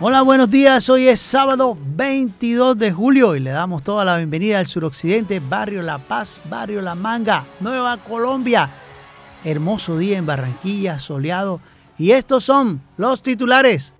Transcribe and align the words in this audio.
Hola, 0.00 0.22
buenos 0.22 0.48
días. 0.48 0.88
Hoy 0.90 1.08
es 1.08 1.18
sábado 1.18 1.76
22 1.96 2.78
de 2.78 2.92
julio 2.92 3.34
y 3.34 3.40
le 3.40 3.50
damos 3.50 3.82
toda 3.82 4.04
la 4.04 4.16
bienvenida 4.16 4.60
al 4.60 4.66
suroccidente, 4.68 5.40
barrio 5.40 5.82
La 5.82 5.98
Paz, 5.98 6.40
barrio 6.48 6.80
La 6.82 6.94
Manga, 6.94 7.44
Nueva 7.58 7.96
Colombia. 7.96 8.70
Hermoso 9.42 9.98
día 9.98 10.16
en 10.16 10.24
Barranquilla, 10.24 11.00
soleado. 11.00 11.60
Y 11.98 12.12
estos 12.12 12.44
son 12.44 12.80
los 12.96 13.22
titulares. 13.24 13.92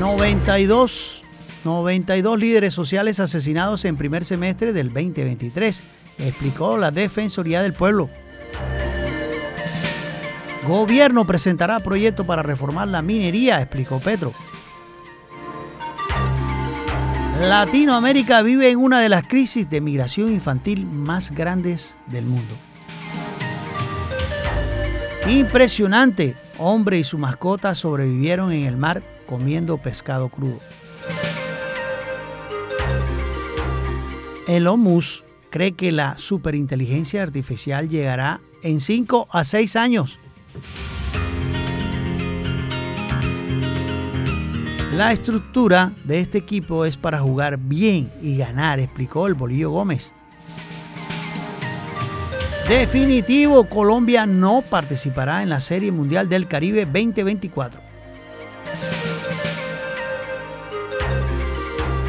...92... 0.00 1.20
92 1.64 2.38
líderes 2.38 2.74
sociales 2.74 3.20
asesinados 3.20 3.86
en 3.86 3.96
primer 3.96 4.26
semestre 4.26 4.74
del 4.74 4.88
2023 4.88 5.82
explicó 6.18 6.76
la 6.76 6.90
Defensoría 6.90 7.62
del 7.62 7.72
Pueblo. 7.72 8.10
Gobierno 10.66 11.26
presentará 11.26 11.80
proyecto 11.80 12.24
para 12.24 12.42
reformar 12.42 12.88
la 12.88 13.02
minería, 13.02 13.60
explicó 13.60 14.00
Petro. 14.00 14.32
Latinoamérica 17.40 18.40
vive 18.42 18.70
en 18.70 18.78
una 18.78 19.00
de 19.00 19.08
las 19.08 19.26
crisis 19.26 19.68
de 19.68 19.80
migración 19.80 20.32
infantil 20.32 20.86
más 20.86 21.32
grandes 21.32 21.98
del 22.06 22.24
mundo. 22.24 22.54
Impresionante, 25.28 26.36
hombre 26.58 26.98
y 26.98 27.04
su 27.04 27.18
mascota 27.18 27.74
sobrevivieron 27.74 28.52
en 28.52 28.66
el 28.66 28.76
mar 28.76 29.02
comiendo 29.26 29.78
pescado 29.78 30.28
crudo. 30.28 30.60
El 34.46 34.64
Musk 34.76 35.23
cree 35.54 35.70
que 35.70 35.92
la 35.92 36.18
superinteligencia 36.18 37.22
artificial 37.22 37.88
llegará 37.88 38.40
en 38.64 38.80
5 38.80 39.28
a 39.30 39.44
6 39.44 39.76
años. 39.76 40.18
La 44.96 45.12
estructura 45.12 45.92
de 46.02 46.18
este 46.18 46.38
equipo 46.38 46.84
es 46.84 46.96
para 46.96 47.20
jugar 47.20 47.56
bien 47.56 48.10
y 48.20 48.36
ganar, 48.36 48.80
explicó 48.80 49.28
el 49.28 49.34
Bolillo 49.34 49.70
Gómez. 49.70 50.10
Definitivo, 52.68 53.68
Colombia 53.68 54.26
no 54.26 54.60
participará 54.68 55.44
en 55.44 55.50
la 55.50 55.60
Serie 55.60 55.92
Mundial 55.92 56.28
del 56.28 56.48
Caribe 56.48 56.84
2024. 56.84 57.80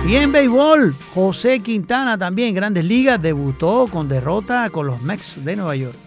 Y 0.07 0.17
en 0.17 0.31
béisbol, 0.31 0.95
José 1.15 1.61
Quintana 1.61 2.15
también 2.15 2.53
Grandes 2.53 2.85
Ligas 2.85 3.19
debutó 3.19 3.87
con 3.91 4.07
derrota 4.07 4.69
con 4.69 4.85
los 4.85 5.01
Mets 5.01 5.43
de 5.43 5.55
Nueva 5.55 5.75
York. 5.75 5.97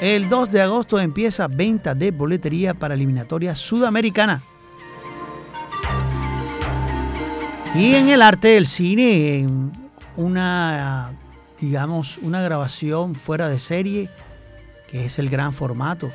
El 0.00 0.28
2 0.28 0.52
de 0.52 0.62
agosto 0.62 1.00
empieza 1.00 1.48
venta 1.48 1.96
de 1.96 2.12
boletería 2.12 2.74
para 2.74 2.94
eliminatoria 2.94 3.56
sudamericana. 3.56 4.40
Y 7.74 7.94
en 7.94 8.08
el 8.08 8.22
arte 8.22 8.48
del 8.48 8.68
cine, 8.68 9.40
en 9.40 9.72
una, 10.16 11.12
digamos, 11.58 12.18
una 12.18 12.40
grabación 12.40 13.16
fuera 13.16 13.48
de 13.48 13.58
serie, 13.58 14.08
que 14.88 15.06
es 15.06 15.18
el 15.18 15.28
gran 15.28 15.52
formato. 15.52 16.10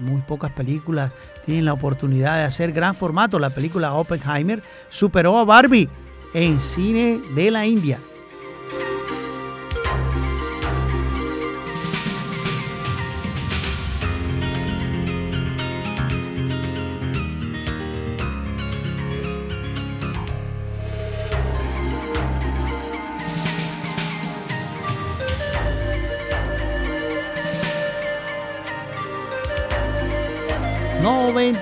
Muy 0.00 0.22
pocas 0.22 0.50
películas 0.52 1.12
tienen 1.44 1.64
la 1.64 1.72
oportunidad 1.72 2.36
de 2.36 2.44
hacer 2.44 2.72
gran 2.72 2.94
formato. 2.94 3.38
La 3.38 3.50
película 3.50 3.94
Oppenheimer 3.94 4.62
superó 4.90 5.38
a 5.38 5.44
Barbie 5.44 5.88
en 6.32 6.60
cine 6.60 7.20
de 7.34 7.50
la 7.50 7.66
India. 7.66 7.98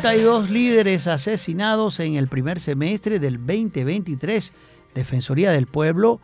92 0.02 0.50
líderes 0.50 1.06
asesinados 1.06 2.00
en 2.00 2.16
el 2.16 2.26
primer 2.26 2.58
semestre 2.58 3.20
del 3.20 3.36
2023. 3.36 4.52
Defensoría 4.96 5.52
del 5.52 5.68
Pueblo 5.68 6.20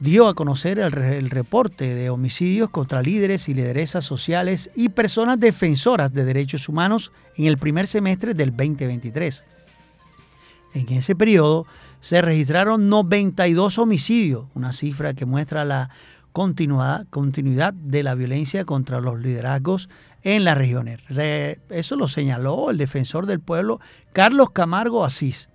dio 0.00 0.28
a 0.28 0.34
conocer 0.34 0.78
el, 0.78 0.92
el, 0.92 1.30
reporte 1.30 1.94
de 1.94 2.10
homicidios 2.10 2.68
contra 2.68 3.00
líderes 3.00 3.48
y 3.48 3.54
lideresas 3.54 4.04
sociales 4.04 4.70
y 4.76 4.90
personas 4.90 5.40
defensoras 5.40 6.12
de 6.12 6.26
derechos 6.26 6.68
humanos 6.68 7.10
en 7.38 7.46
el 7.46 7.56
primer 7.56 7.86
semestre 7.86 8.34
del 8.34 8.50
2023. 8.50 9.44
En 10.74 10.86
ese 10.90 11.16
periodo 11.16 11.66
se 12.00 12.20
registraron 12.20 12.90
92 12.90 13.78
homicidios, 13.78 14.44
una 14.52 14.74
cifra 14.74 15.14
que 15.14 15.24
muestra 15.24 15.64
la 15.64 15.88
continuidad 16.34 17.74
de 17.74 18.02
la 18.02 18.16
violencia 18.16 18.64
contra 18.64 19.00
los 19.00 19.20
liderazgos 19.20 19.88
en 20.22 20.42
las 20.42 20.58
regiones. 20.58 21.00
Eso 21.70 21.94
lo 21.94 22.08
señaló 22.08 22.70
el 22.70 22.76
defensor 22.76 23.26
del 23.26 23.38
pueblo 23.38 23.80
Carlos 24.12 24.50
Camargo 24.50 25.04
Asís. 25.04 25.48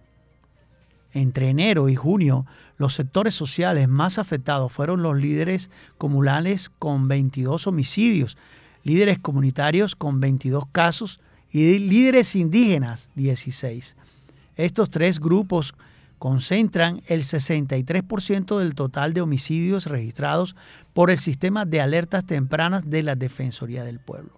Entre 1.12 1.50
enero 1.50 1.90
y 1.90 1.96
junio, 1.96 2.46
los 2.78 2.94
sectores 2.94 3.36
sociales 3.36 3.90
más 3.90 4.20
afectados 4.20 4.72
fueron 4.72 5.02
los 5.04 5.18
líderes 5.18 5.70
comunales 5.98 6.70
con 6.70 7.10
22 7.10 7.68
homicidios, 7.68 8.38
líderes 8.84 9.20
comunitarios 9.20 9.98
con 9.98 10.22
22 10.22 10.64
casos 10.72 11.20
y 11.52 11.80
líderes 11.80 12.38
indígenas 12.38 13.10
16. 13.16 13.98
Estos 14.56 14.90
tres 14.90 15.20
grupos 15.20 15.74
concentran 16.20 17.02
el 17.08 17.24
63% 17.24 18.60
del 18.60 18.76
total 18.76 19.14
de 19.14 19.22
homicidios 19.22 19.88
registrados 19.88 20.56
por 20.94 21.10
el 21.10 21.18
sistema 21.18 21.66
de 21.66 21.82
alertas 21.82 22.26
tempranas 22.26 22.90
de 22.90 23.04
la 23.04 23.16
Defensoría 23.16 23.84
del 23.84 24.00
Pueblo. 24.00 24.38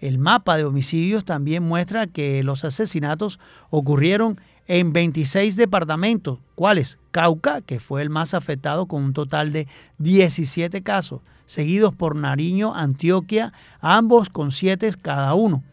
El 0.00 0.18
mapa 0.18 0.56
de 0.56 0.64
homicidios 0.64 1.24
también 1.24 1.62
muestra 1.62 2.06
que 2.06 2.42
los 2.42 2.64
asesinatos 2.64 3.40
ocurrieron 3.70 4.40
en 4.66 4.92
26 4.92 5.56
departamentos, 5.56 6.40
¿cuáles? 6.54 6.98
Cauca, 7.10 7.62
que 7.62 7.80
fue 7.80 8.02
el 8.02 8.10
más 8.10 8.34
afectado 8.34 8.86
con 8.86 9.02
un 9.02 9.12
total 9.12 9.52
de 9.52 9.66
17 9.98 10.82
casos, 10.82 11.22
seguidos 11.46 11.94
por 11.94 12.14
Nariño, 12.14 12.74
Antioquia, 12.74 13.52
ambos 13.80 14.28
con 14.28 14.52
7 14.52 14.92
cada 15.00 15.34
uno. 15.34 15.64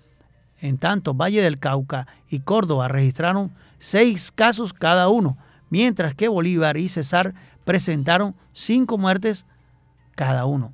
En 0.62 0.78
tanto, 0.78 1.14
Valle 1.14 1.42
del 1.42 1.60
Cauca 1.60 2.08
y 2.30 2.40
Córdoba 2.40 2.88
registraron 2.88 3.52
seis 3.80 4.32
casos 4.32 4.74
cada 4.74 5.10
uno, 5.10 5.38
mientras 5.70 6.16
que 6.16 6.28
Bolívar 6.28 6.78
y 6.78 6.90
Cesar 6.90 7.34
presentaron 7.66 8.36
cinco 8.54 8.98
muertes 8.98 9.46
cada 10.16 10.46
uno. 10.46 10.74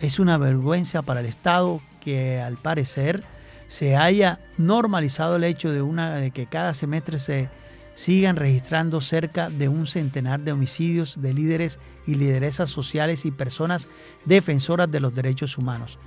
Es 0.00 0.18
una 0.18 0.38
vergüenza 0.38 1.02
para 1.02 1.20
el 1.20 1.26
Estado 1.26 1.80
que 2.00 2.40
al 2.40 2.56
parecer 2.56 3.24
se 3.68 3.96
haya 3.96 4.40
normalizado 4.56 5.36
el 5.36 5.44
hecho 5.44 5.70
de, 5.70 5.82
de 6.20 6.30
que 6.30 6.46
cada 6.46 6.74
semestre 6.74 7.18
se 7.18 7.48
sigan 7.94 8.36
registrando 8.36 9.00
cerca 9.00 9.50
de 9.50 9.68
un 9.68 9.86
centenar 9.86 10.40
de 10.40 10.52
homicidios 10.52 11.20
de 11.20 11.34
líderes 11.34 11.80
y 12.06 12.14
lideresas 12.14 12.70
sociales 12.70 13.24
y 13.24 13.30
personas 13.30 13.88
defensoras 14.24 14.90
de 14.90 15.00
los 15.00 15.14
derechos 15.14 15.58
humanos 15.58 15.98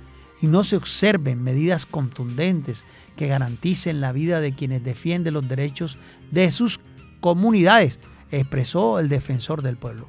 y 0.42 0.48
no 0.48 0.64
se 0.64 0.76
observen 0.76 1.42
medidas 1.42 1.86
contundentes 1.86 2.84
que 3.16 3.28
garanticen 3.28 4.00
la 4.00 4.12
vida 4.12 4.40
de 4.40 4.52
quienes 4.52 4.82
defienden 4.82 5.34
los 5.34 5.48
derechos 5.48 5.96
de 6.32 6.50
sus 6.50 6.80
comunidades, 7.20 8.00
expresó 8.32 8.98
el 8.98 9.08
defensor 9.08 9.62
del 9.62 9.76
pueblo. 9.76 10.08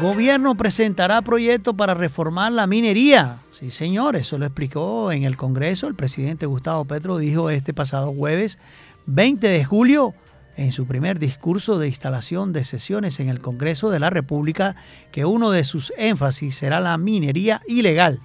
Gobierno 0.00 0.54
presentará 0.56 1.22
proyecto 1.22 1.74
para 1.74 1.94
reformar 1.94 2.52
la 2.52 2.66
minería. 2.66 3.38
Sí, 3.58 3.70
señor, 3.70 4.16
eso 4.16 4.36
lo 4.36 4.44
explicó 4.44 5.10
en 5.12 5.24
el 5.24 5.38
Congreso. 5.38 5.86
El 5.86 5.94
presidente 5.94 6.44
Gustavo 6.44 6.84
Petro 6.84 7.16
dijo 7.16 7.48
este 7.48 7.72
pasado 7.72 8.12
jueves 8.12 8.58
20 9.06 9.48
de 9.48 9.64
julio 9.64 10.12
en 10.58 10.72
su 10.72 10.86
primer 10.86 11.18
discurso 11.18 11.78
de 11.78 11.88
instalación 11.88 12.52
de 12.52 12.64
sesiones 12.64 13.18
en 13.18 13.30
el 13.30 13.40
Congreso 13.40 13.88
de 13.88 13.98
la 13.98 14.10
República 14.10 14.76
que 15.10 15.24
uno 15.24 15.50
de 15.52 15.64
sus 15.64 15.90
énfasis 15.96 16.54
será 16.54 16.80
la 16.80 16.98
minería 16.98 17.62
ilegal, 17.66 18.20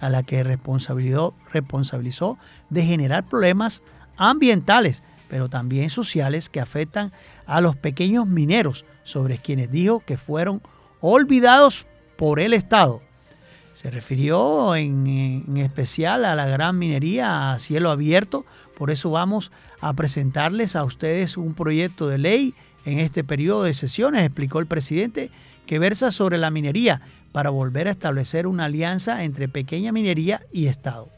a 0.00 0.08
la 0.08 0.22
que 0.22 0.42
responsabilizó, 0.42 2.38
de 2.70 2.86
generar 2.86 3.28
problemas 3.28 3.82
ambientales, 4.16 5.02
pero 5.28 5.50
también 5.50 5.90
sociales 5.90 6.48
que 6.48 6.62
afectan 6.62 7.12
a 7.44 7.60
los 7.60 7.76
pequeños 7.76 8.26
mineros, 8.26 8.86
sobre 9.02 9.36
quienes 9.36 9.70
dijo 9.70 10.00
que 10.00 10.16
fueron 10.16 10.62
olvidados 11.02 11.86
por 12.16 12.40
el 12.40 12.54
Estado. 12.54 13.02
Se 13.74 13.90
refirió 13.90 14.76
en, 14.76 15.56
especial 15.56 16.24
a 16.24 16.36
la 16.36 16.46
gran 16.46 16.78
minería 16.78 17.52
a 17.52 17.58
cielo 17.58 17.90
abierto, 17.90 18.46
por 18.78 18.92
eso 18.92 19.10
vamos 19.10 19.50
a 19.80 19.92
presentarles 19.94 20.76
a 20.76 20.84
ustedes 20.84 21.36
un 21.36 21.54
proyecto 21.54 22.08
de 22.08 22.18
ley 22.18 22.54
en 22.84 23.00
este 23.00 23.24
periodo 23.24 23.64
de 23.64 23.74
sesiones, 23.74 24.22
explicó 24.22 24.60
el 24.60 24.66
presidente, 24.66 25.32
que 25.66 25.80
versa 25.80 26.12
sobre 26.12 26.38
la 26.38 26.52
minería 26.52 27.00
para 27.32 27.50
volver 27.50 27.88
a 27.88 27.90
establecer 27.90 28.46
una 28.46 28.66
alianza 28.66 29.24
entre 29.24 29.48
pequeña 29.48 29.90
minería 29.90 30.46
y 30.52 30.66
Estado. 30.66 31.08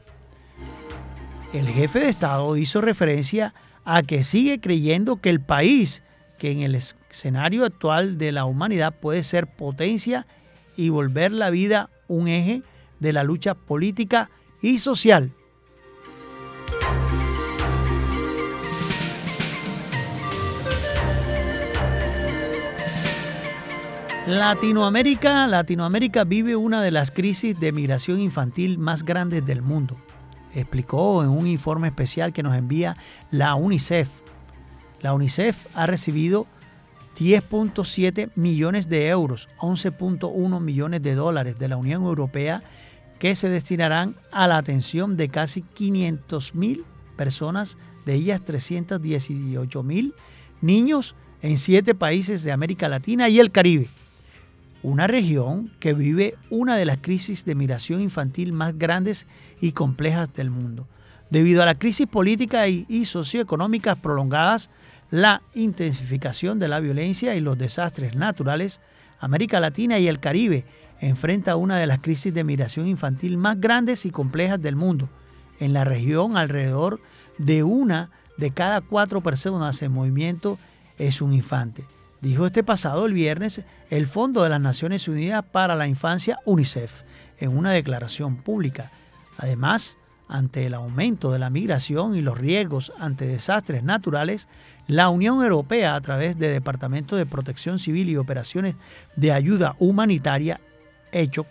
El 1.52 1.68
jefe 1.68 2.00
de 2.00 2.08
Estado 2.08 2.56
hizo 2.56 2.80
referencia 2.80 3.52
a 3.84 4.02
que 4.02 4.24
sigue 4.24 4.60
creyendo 4.60 5.20
que 5.20 5.28
el 5.28 5.40
país, 5.40 6.02
que 6.38 6.52
en 6.52 6.60
el 6.60 6.74
escenario 6.74 7.66
actual 7.66 8.16
de 8.16 8.32
la 8.32 8.46
humanidad 8.46 8.94
puede 8.98 9.22
ser 9.24 9.46
potencia 9.46 10.26
y 10.74 10.88
volver 10.88 11.32
la 11.32 11.50
vida 11.50 11.90
un 12.08 12.28
eje 12.28 12.62
de 13.00 13.12
la 13.12 13.24
lucha 13.24 13.54
política 13.54 14.30
y 14.60 14.78
social. 14.78 15.32
Latinoamérica, 24.26 25.46
Latinoamérica 25.46 26.24
vive 26.24 26.56
una 26.56 26.82
de 26.82 26.90
las 26.90 27.12
crisis 27.12 27.60
de 27.60 27.70
migración 27.70 28.18
infantil 28.18 28.76
más 28.76 29.04
grandes 29.04 29.46
del 29.46 29.62
mundo, 29.62 29.96
explicó 30.52 31.22
en 31.22 31.28
un 31.28 31.46
informe 31.46 31.86
especial 31.86 32.32
que 32.32 32.42
nos 32.42 32.56
envía 32.56 32.96
la 33.30 33.54
UNICEF. 33.54 34.08
La 35.00 35.12
UNICEF 35.12 35.68
ha 35.76 35.86
recibido 35.86 36.48
10.7 37.16 38.30
millones 38.34 38.88
de 38.88 39.08
euros, 39.08 39.48
11.1 39.58 40.60
millones 40.60 41.02
de 41.02 41.14
dólares 41.14 41.58
de 41.58 41.68
la 41.68 41.76
Unión 41.76 42.04
Europea 42.04 42.62
que 43.18 43.34
se 43.34 43.48
destinarán 43.48 44.14
a 44.30 44.46
la 44.46 44.58
atención 44.58 45.16
de 45.16 45.28
casi 45.28 45.62
500 45.62 46.54
mil 46.54 46.84
personas, 47.16 47.78
de 48.04 48.14
ellas 48.14 48.44
318 48.44 49.82
mil 49.82 50.14
niños 50.60 51.14
en 51.42 51.58
siete 51.58 51.94
países 51.94 52.42
de 52.44 52.52
América 52.52 52.88
Latina 52.88 53.28
y 53.28 53.40
el 53.40 53.50
Caribe 53.50 53.88
una 54.86 55.08
región 55.08 55.72
que 55.80 55.94
vive 55.94 56.36
una 56.48 56.76
de 56.76 56.84
las 56.84 56.98
crisis 56.98 57.44
de 57.44 57.56
migración 57.56 58.00
infantil 58.00 58.52
más 58.52 58.78
grandes 58.78 59.26
y 59.60 59.72
complejas 59.72 60.32
del 60.32 60.50
mundo. 60.50 60.86
Debido 61.28 61.60
a 61.60 61.66
la 61.66 61.74
crisis 61.74 62.06
política 62.06 62.68
y, 62.68 63.04
socioeconómicas 63.04 63.96
prolongadas, 63.96 64.70
la 65.10 65.42
intensificación 65.54 66.58
de 66.58 66.68
la 66.68 66.80
violencia 66.80 67.34
y 67.34 67.40
los 67.40 67.58
desastres 67.58 68.14
naturales, 68.14 68.80
América 69.18 69.60
Latina 69.60 69.98
y 69.98 70.08
el 70.08 70.20
Caribe 70.20 70.64
enfrenta 71.00 71.56
una 71.56 71.78
de 71.78 71.86
las 71.86 72.00
crisis 72.00 72.32
de 72.32 72.44
migración 72.44 72.86
infantil 72.86 73.36
más 73.36 73.60
grandes 73.60 74.06
y 74.06 74.10
complejas 74.10 74.60
del 74.60 74.76
mundo. 74.76 75.08
En 75.60 75.72
la 75.72 75.84
región, 75.84 76.36
alrededor 76.36 77.00
de 77.38 77.62
una 77.62 78.10
de 78.36 78.50
cada 78.50 78.80
cuatro 78.80 79.22
personas 79.22 79.80
en 79.82 79.92
movimiento 79.92 80.58
es 80.98 81.20
un 81.20 81.32
infante 81.32 81.84
dijo 82.20 82.46
este 82.46 82.64
pasado 82.64 83.06
el 83.06 83.12
viernes 83.12 83.64
el 83.90 84.06
Fondo 84.06 84.42
de 84.42 84.48
las 84.48 84.60
Naciones 84.60 85.06
Unidas 85.08 85.44
para 85.44 85.74
la 85.74 85.86
Infancia, 85.86 86.40
UNICEF, 86.44 87.02
en 87.38 87.56
una 87.56 87.70
declaración 87.70 88.36
pública. 88.36 88.90
Además, 89.38 89.96
ante 90.28 90.66
el 90.66 90.74
aumento 90.74 91.30
de 91.30 91.38
la 91.38 91.50
migración 91.50 92.16
y 92.16 92.20
los 92.20 92.38
riesgos 92.38 92.92
ante 92.98 93.26
desastres 93.26 93.82
naturales, 93.82 94.48
la 94.88 95.08
Unión 95.08 95.42
Europea, 95.42 95.94
a 95.94 96.00
través 96.00 96.38
del 96.38 96.52
Departamento 96.52 97.16
de 97.16 97.26
Protección 97.26 97.78
Civil 97.78 98.08
y 98.08 98.16
Operaciones 98.16 98.76
de 99.14 99.32
Ayuda 99.32 99.76
Humanitaria, 99.78 100.60
hecho, 101.12 101.46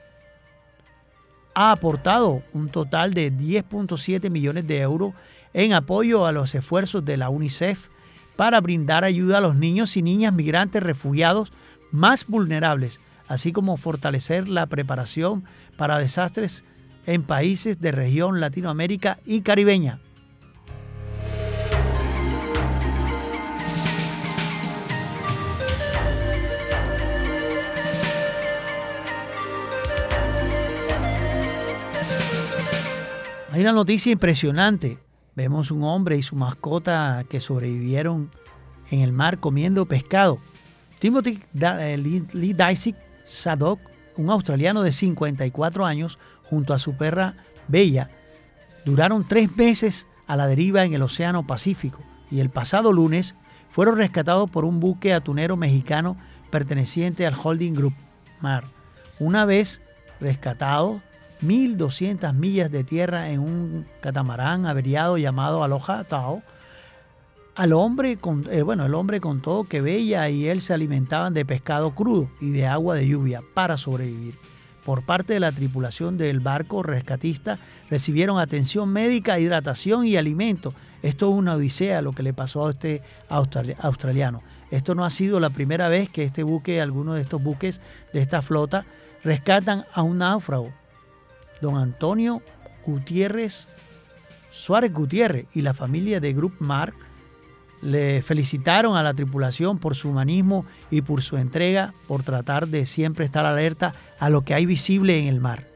ha 1.54 1.72
aportado 1.72 2.44
un 2.52 2.70
total 2.70 3.14
de 3.14 3.32
10.7 3.32 4.30
millones 4.30 4.68
de 4.68 4.82
euros 4.82 5.14
en 5.54 5.74
apoyo 5.74 6.26
a 6.26 6.34
los 6.34 6.54
esfuerzos 6.54 7.06
de 7.06 7.16
la 7.16 7.30
UNICEF 7.30 7.88
para 8.36 8.60
brindar 8.60 9.06
ayuda 9.06 9.38
a 9.38 9.42
los 9.42 9.56
niños 9.56 9.96
y 9.96 10.02
niñas 10.02 10.34
migrantes 10.34 10.84
refugiados 10.84 11.54
más 11.92 12.28
vulnerables, 12.28 13.00
así 13.30 13.54
como 13.54 13.78
fortalecer 13.78 14.50
la 14.50 14.66
preparación 14.66 15.46
para 15.78 15.98
desastres 15.98 16.66
en 17.06 17.24
países 17.24 17.80
de 17.80 17.92
región 17.92 18.40
Latinoamérica 18.40 19.20
y 19.26 19.42
caribeña. 19.42 20.00
Hay 33.56 33.62
una 33.62 33.72
noticia 33.72 34.12
impresionante. 34.12 34.98
Vemos 35.34 35.72
un 35.72 35.84
hombre 35.84 36.18
y 36.18 36.22
su 36.22 36.36
mascota 36.36 37.24
que 37.30 37.40
sobrevivieron 37.40 38.30
en 38.92 39.00
el 39.00 39.14
mar 39.14 39.40
comiendo 39.40 39.86
pescado. 39.86 40.40
Timothy 41.00 41.42
eh, 41.62 41.98
Lee 41.98 42.54
Dicey 42.54 42.96
Sadok, 43.24 43.80
un 44.18 44.30
australiano 44.30 44.84
de 44.84 44.92
54 44.92 45.86
años, 45.86 46.20
junto 46.50 46.74
a 46.74 46.80
su 46.80 46.96
perra 46.96 47.36
Bella, 47.68 48.10
duraron 48.86 49.28
tres 49.28 49.56
meses 49.56 50.08
a 50.28 50.36
la 50.36 50.48
deriva 50.48 50.84
en 50.84 50.94
el 50.94 51.02
Océano 51.02 51.46
Pacífico 51.46 52.00
y 52.32 52.40
el 52.40 52.50
pasado 52.50 52.92
lunes 52.92 53.36
fueron 53.72 53.98
rescatados 53.98 54.50
por 54.50 54.66
un 54.66 54.80
buque 54.80 55.14
atunero 55.14 55.58
mexicano 55.58 56.18
perteneciente 56.50 57.28
al 57.28 57.36
Holding 57.42 57.74
Group 57.74 57.94
Mar. 58.40 58.64
Una 59.20 59.46
vez 59.46 59.82
rescatados, 60.20 61.02
1.200 61.42 62.34
millas 62.34 62.72
de 62.72 62.84
tierra 62.84 63.30
en 63.30 63.40
un 63.40 63.86
catamarán 64.02 64.66
averiado 64.66 65.18
llamado 65.18 65.64
Aloha 65.64 66.04
Tao. 66.06 66.42
Al 67.56 67.74
hombre, 67.74 68.18
eh, 68.52 68.62
bueno, 68.62 68.86
el 68.86 68.94
hombre 68.94 69.20
contó 69.20 69.66
que 69.66 69.82
Bella 69.82 70.30
y 70.30 70.48
él 70.48 70.62
se 70.62 70.74
alimentaban 70.74 71.34
de 71.34 71.46
pescado 71.46 71.96
crudo 71.96 72.30
y 72.42 72.52
de 72.52 72.68
agua 72.68 72.96
de 72.96 73.08
lluvia 73.08 73.42
para 73.54 73.78
sobrevivir. 73.78 74.36
Por 74.86 75.04
parte 75.04 75.34
de 75.34 75.40
la 75.40 75.52
tripulación 75.52 76.16
del 76.16 76.40
barco 76.40 76.84
rescatista 76.84 77.58
recibieron 77.90 78.38
atención 78.38 78.88
médica, 78.90 79.40
hidratación 79.40 80.06
y 80.06 80.16
alimento. 80.16 80.76
Esto 81.02 81.30
es 81.30 81.36
una 81.36 81.56
odisea 81.56 82.04
lo 82.04 82.14
que 82.14 82.22
le 82.22 82.34
pasó 82.34 82.68
a 82.68 82.70
este 82.70 83.02
australiano. 83.28 84.44
Esto 84.70 84.94
no 84.94 85.04
ha 85.04 85.10
sido 85.10 85.40
la 85.40 85.50
primera 85.50 85.90
vez 85.90 86.10
que 86.10 86.24
este 86.24 86.44
buque, 86.44 86.82
alguno 86.82 87.16
de 87.16 87.22
estos 87.22 87.42
buques 87.42 87.82
de 88.14 88.22
esta 88.22 88.44
flota, 88.44 88.86
rescatan 89.24 89.86
a 89.92 90.04
un 90.04 90.20
náufrago 90.20 90.72
don 91.62 91.78
Antonio 91.78 92.44
Gutiérrez, 92.86 93.68
Suárez 94.52 94.94
Gutiérrez 94.94 95.48
y 95.54 95.62
la 95.62 95.74
familia 95.74 96.20
de 96.20 96.34
Group 96.34 96.58
Mar 96.60 96.94
le 97.82 98.22
felicitaron 98.22 98.98
a 98.98 99.04
la 99.04 99.14
tripulación 99.14 99.78
por 99.78 99.96
su 99.96 100.10
humanismo 100.10 100.66
y 100.90 101.02
por 101.02 101.22
su 101.22 101.38
entrega, 101.38 101.94
por 102.08 102.24
tratar 102.24 102.68
de 102.68 102.86
siempre 102.86 103.26
estar 103.26 103.46
alerta 103.46 103.94
a 104.20 104.30
lo 104.30 104.42
que 104.42 104.54
hay 104.54 104.66
visible 104.66 105.20
en 105.20 105.28
el 105.28 105.40
mar. 105.40 105.68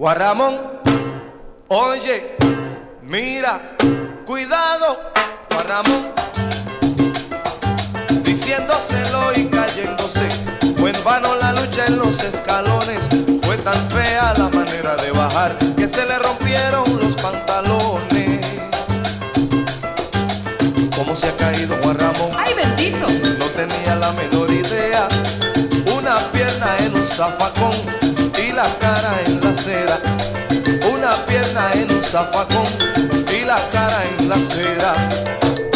Juan 0.00 0.16
Ramón, 0.16 0.56
oye, 1.68 2.36
mira, 3.02 3.76
cuidado, 4.24 5.12
Juan 5.52 5.66
Ramón, 8.40 8.68
diciéndoselo 8.70 9.32
y 9.36 9.44
cayéndose. 9.46 10.28
Fue 10.76 10.90
en 10.90 11.04
vano 11.04 11.36
la 11.36 11.52
lucha 11.52 11.84
en 11.86 11.98
los 11.98 12.22
escalones, 12.22 13.08
fue 13.42 13.56
tan 13.58 13.90
fea 13.90 14.32
la 14.36 14.48
manera 14.48 14.96
de 14.96 15.10
bajar 15.12 15.56
que 15.76 15.88
se 15.88 16.06
le 16.06 16.18
rompieron 16.18 16.98
los 16.98 17.14
pantalones. 17.16 18.40
¿Cómo 20.96 21.16
se 21.16 21.28
ha 21.28 21.36
caído 21.36 21.76
Juan 21.82 21.98
Ramón? 21.98 22.30
¡Ay, 22.36 22.54
bendito! 22.54 23.06
No 23.38 23.46
tenía 23.46 23.96
la 23.96 24.12
menor 24.12 24.50
idea, 24.50 25.08
una 25.96 26.18
pierna 26.32 26.76
en 26.78 26.94
un 26.94 27.06
zafacón 27.06 28.00
la 28.62 28.78
cara 28.78 29.20
en 29.26 29.40
la 29.40 29.54
seda, 29.54 30.00
una 30.92 31.24
pierna 31.24 31.70
en 31.74 31.90
un 31.90 32.02
zafacón 32.02 32.66
y 33.34 33.44
la 33.44 33.56
cara 33.70 34.04
en 34.18 34.28
la 34.28 34.40
seda. 34.40 35.69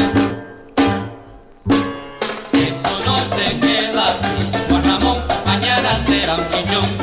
Será 6.50 6.78
un 6.80 6.93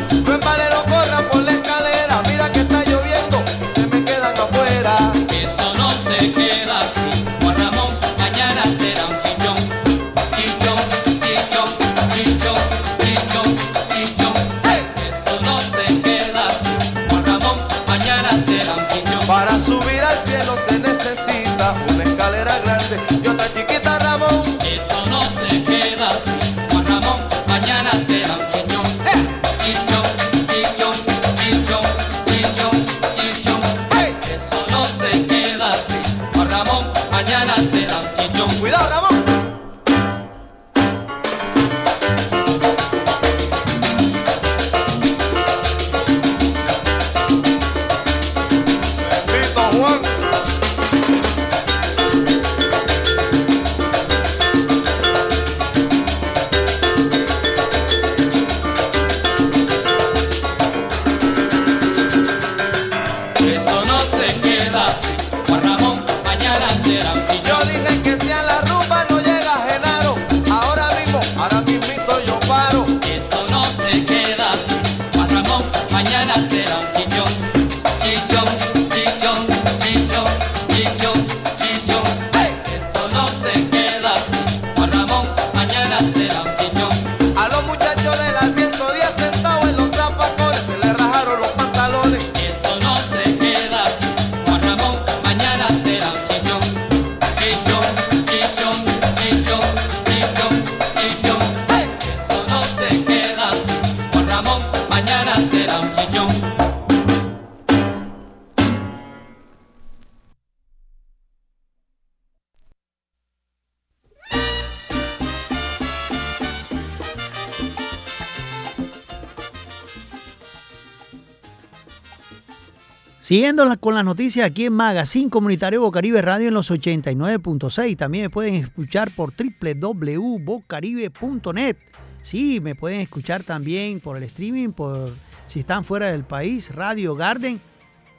Siguiendo 123.31 123.63
con 123.79 123.95
las 123.95 124.03
noticias 124.03 124.45
aquí 124.45 124.65
en 124.65 124.73
Magazine 124.73 125.29
Comunitario 125.29 125.79
Bocaribe 125.79 126.21
Radio 126.21 126.49
en 126.49 126.53
los 126.53 126.69
89.6. 126.69 127.95
También 127.95 128.25
me 128.25 128.29
pueden 128.29 128.55
escuchar 128.55 129.09
por 129.09 129.31
www.bocaribe.net. 129.33 131.77
Sí, 132.21 132.59
me 132.59 132.75
pueden 132.75 132.99
escuchar 132.99 133.43
también 133.43 134.01
por 134.01 134.17
el 134.17 134.23
streaming, 134.23 134.73
por 134.73 135.13
si 135.47 135.61
están 135.61 135.85
fuera 135.85 136.11
del 136.11 136.25
país, 136.25 136.75
Radio 136.75 137.15
Garden, 137.15 137.61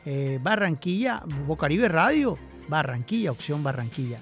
eh, 0.06 0.38
Barranquilla, 0.42 1.22
Bocaribe 1.46 1.88
Radio, 1.88 2.38
Barranquilla, 2.68 3.32
opción 3.32 3.62
Barranquilla. 3.62 4.18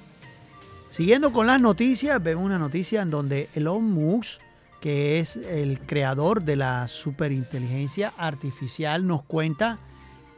Siguiendo 0.90 1.32
con 1.32 1.46
las 1.46 1.60
noticias, 1.60 2.20
vemos 2.20 2.44
una 2.44 2.58
noticia 2.58 3.02
en 3.02 3.10
donde 3.10 3.48
Elon 3.54 3.84
Musk, 3.84 4.40
que 4.80 5.20
es 5.20 5.36
el 5.36 5.78
creador 5.78 6.42
de 6.42 6.56
la 6.56 6.88
superinteligencia 6.88 8.12
artificial, 8.18 9.06
nos 9.06 9.22
cuenta 9.22 9.78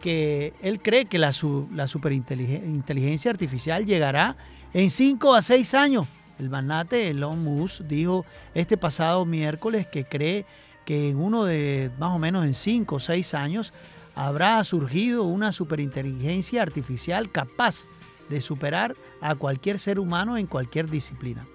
que 0.03 0.53
él 0.61 0.83
cree 0.83 1.07
que 1.07 1.19
la, 1.19 1.33
la 1.73 1.89
superinteligencia 1.89 3.31
artificial 3.31 3.87
llegará 3.87 4.37
en 4.75 4.91
5 4.91 5.35
a 5.35 5.41
6 5.41 5.75
años. 5.75 6.07
El 6.39 6.51
magnate 6.51 7.09
Elon 7.09 7.43
Musk 7.43 7.83
dijo 7.83 8.27
este 8.53 8.77
pasado 8.77 9.25
miércoles 9.25 9.87
que 9.87 10.05
cree 10.05 10.45
que 10.85 11.09
en 11.11 11.19
uno 11.19 11.45
de 11.45 11.91
más 11.99 12.11
o 12.11 12.19
menos 12.19 12.45
en 12.45 12.55
5 12.55 12.97
o 12.97 13.01
6 13.01 13.35
años 13.35 13.73
habrá 14.15 14.63
surgido 14.65 15.23
una 15.23 15.53
superinteligencia 15.53 16.63
artificial 16.63 17.31
capaz 17.31 17.87
de 18.29 18.41
superar 18.41 18.97
a 19.21 19.37
cualquier 19.37 19.79
ser 19.79 20.01
humano 20.01 20.37
en 20.37 20.47
cualquier 20.47 20.91
disciplina. 20.91 21.47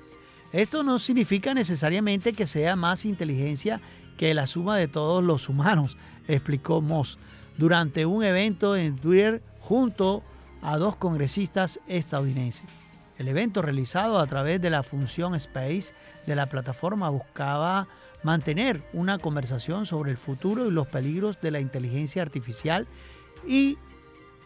Esto 0.54 0.84
no 0.84 1.00
significa 1.00 1.54
necesariamente 1.54 2.32
que 2.32 2.48
sea 2.48 2.78
más 2.78 3.04
inteligencia 3.04 3.82
que 4.16 4.34
la 4.34 4.48
suma 4.48 4.78
de 4.78 4.88
todos 4.88 5.22
los 5.22 5.50
humanos, 5.50 5.98
explicó 6.28 6.82
Moss 6.82 7.20
durante 7.58 8.06
un 8.06 8.24
evento 8.24 8.76
en 8.76 8.98
Twitter 8.98 9.42
junto 9.60 10.24
a 10.62 10.78
dos 10.78 10.96
congresistas 10.96 11.80
estadounidenses. 11.88 12.66
El 13.18 13.28
evento 13.28 13.62
realizado 13.62 14.20
a 14.20 14.28
través 14.28 14.62
de 14.62 14.70
la 14.70 14.84
función 14.84 15.34
Space 15.36 15.94
de 16.26 16.36
la 16.36 16.48
plataforma 16.48 17.10
buscaba 17.10 17.88
mantener 18.24 18.84
una 18.94 19.18
conversación 19.18 19.86
sobre 19.86 20.12
el 20.12 20.18
futuro 20.18 20.68
y 20.68 20.72
los 20.72 20.88
peligros 20.88 21.40
de 21.42 21.52
la 21.52 21.60
inteligencia 21.60 22.22
artificial 22.22 22.88
y 23.48 23.78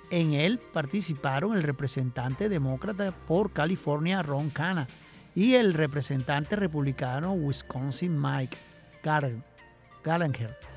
en 0.10 0.34
él 0.34 0.60
participaron 0.74 1.56
el 1.56 1.64
representante 1.64 2.50
demócrata 2.50 3.12
por 3.12 3.52
California 3.52 4.22
Ron 4.22 4.50
Khanna 4.50 4.88
y 5.36 5.56
el 5.56 5.74
representante 5.74 6.56
republicano 6.56 7.34
Wisconsin 7.34 8.22
Mike 8.22 8.58
Gallagher. 9.04 10.71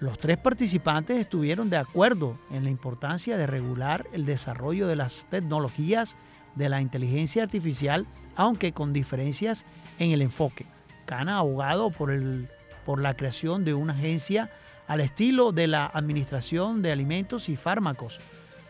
Los 0.00 0.18
tres 0.18 0.38
participantes 0.38 1.18
estuvieron 1.18 1.68
de 1.68 1.76
acuerdo 1.76 2.38
en 2.50 2.64
la 2.64 2.70
importancia 2.70 3.36
de 3.36 3.46
regular 3.46 4.06
el 4.14 4.24
desarrollo 4.24 4.88
de 4.88 4.96
las 4.96 5.26
tecnologías 5.28 6.16
de 6.54 6.70
la 6.70 6.80
inteligencia 6.80 7.42
artificial, 7.42 8.06
aunque 8.34 8.72
con 8.72 8.94
diferencias 8.94 9.66
en 9.98 10.12
el 10.12 10.22
enfoque. 10.22 10.64
Cana 11.04 11.36
abogado 11.36 11.90
por, 11.90 12.10
el, 12.10 12.48
por 12.86 13.02
la 13.02 13.14
creación 13.14 13.66
de 13.66 13.74
una 13.74 13.92
agencia 13.92 14.50
al 14.88 15.00
estilo 15.00 15.52
de 15.52 15.66
la 15.66 15.86
Administración 15.86 16.80
de 16.80 16.92
Alimentos 16.92 17.50
y 17.50 17.56
Fármacos, 17.56 18.20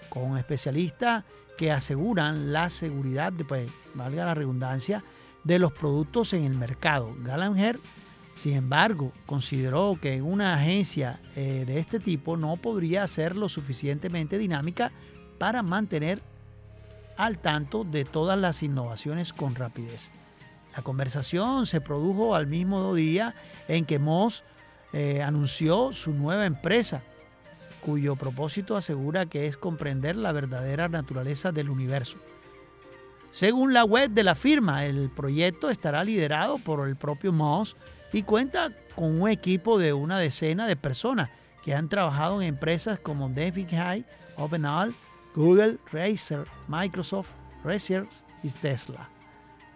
con 0.09 0.37
especialistas 0.37 1.23
que 1.57 1.71
aseguran 1.71 2.53
la 2.53 2.71
seguridad, 2.71 3.33
pues, 3.47 3.71
valga 3.95 4.27
la 4.27 4.35
redundancia, 4.35 5.05
de 5.45 5.61
los 5.61 5.73
productos 5.73 6.33
en 6.33 6.45
el 6.45 6.57
mercado. 6.57 7.15
Gallagher 7.23 7.79
sin 8.41 8.57
embargo, 8.57 9.13
consideró 9.27 9.99
que 10.01 10.23
una 10.23 10.55
agencia 10.55 11.21
eh, 11.37 11.65
de 11.67 11.79
este 11.79 12.01
tipo 12.01 12.39
no 12.39 12.57
podría 12.57 13.07
ser 13.07 13.37
lo 13.37 13.51
suficientemente 13.51 14.39
dinámica 14.39 14.93
para 15.37 15.63
mantener 15.63 16.23
al 17.19 17.37
tanto 17.37 17.85
de 17.85 18.07
todas 18.07 18.39
las 18.39 18.63
innovaciones 18.63 19.35
con 19.35 19.57
rapidez. 19.57 20.11
La 20.75 20.83
conversación 20.83 21.67
se 21.67 21.83
produjo 21.83 22.35
al 22.35 22.47
mismo 22.47 22.95
día 22.95 23.35
en 23.69 23.85
que 23.85 23.99
Moss 23.99 24.43
eh, 24.95 25.21
anunció 25.21 25.93
su 25.93 26.15
nueva 26.15 26.47
empresa, 26.47 27.03
cuyo 27.83 28.17
propósito 28.17 28.75
asegura 28.75 29.27
que 29.27 29.49
es 29.49 29.59
comprender 29.59 30.17
la 30.17 30.33
verdadera 30.33 30.89
naturaleza 30.89 31.53
del 31.53 31.69
universo. 31.69 32.17
Según 33.33 33.75
la 33.75 33.85
web 33.85 34.13
de 34.13 34.25
la 34.25 34.35
firma, 34.35 34.87
el 34.87 35.11
proyecto 35.11 35.69
estará 35.69 36.03
liderado 36.05 36.57
por 36.57 36.89
el 36.89 36.97
propio 36.97 37.35
Moss, 37.35 37.77
y 38.13 38.23
cuenta 38.23 38.73
con 38.95 39.21
un 39.21 39.29
equipo 39.29 39.79
de 39.79 39.93
una 39.93 40.19
decena 40.19 40.67
de 40.67 40.77
personas 40.77 41.31
que 41.63 41.75
han 41.75 41.89
trabajado 41.89 42.41
en 42.41 42.49
empresas 42.49 42.99
como 42.99 43.29
David 43.29 43.69
High, 43.71 44.05
OpenAI, 44.37 44.93
Google, 45.35 45.79
Razer, 45.93 46.47
Microsoft, 46.69 47.29
Research 47.65 48.25
y 48.43 48.51
Tesla. 48.51 49.09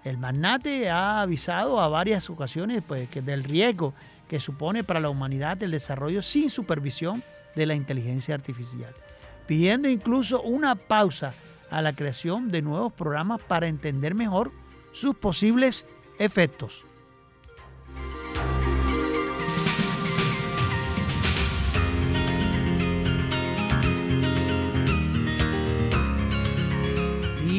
El 0.03 0.19
magnate 0.19 0.91
ha 0.91 1.23
avisado 1.23 1.81
a 1.81 1.89
varias 1.89 2.29
ocasiones 2.29 2.83
pues, 2.87 3.09
que 3.09 3.23
del 3.23 3.45
riesgo 3.45 3.95
que 4.29 4.41
supone 4.41 4.85
para 4.85 5.01
la 5.01 5.11
humanidad 5.11 5.63
el 5.63 5.71
desarrollo 5.71 6.23
sin 6.23 6.51
supervisión 6.51 7.23
de 7.55 7.67
la 7.67 7.75
inteligencia 7.75 8.35
artificial, 8.35 8.95
pidiendo 9.47 9.89
incluso 9.89 10.43
una 10.43 10.75
pausa 10.75 11.35
a 11.71 11.83
la 11.83 11.93
creación 11.93 12.51
de 12.51 12.63
nuevos 12.63 12.93
programas 12.93 13.41
para 13.41 13.69
entender 13.69 14.15
mejor 14.15 14.53
sus 14.93 15.17
posibles 15.17 15.87
efectos. 16.19 16.85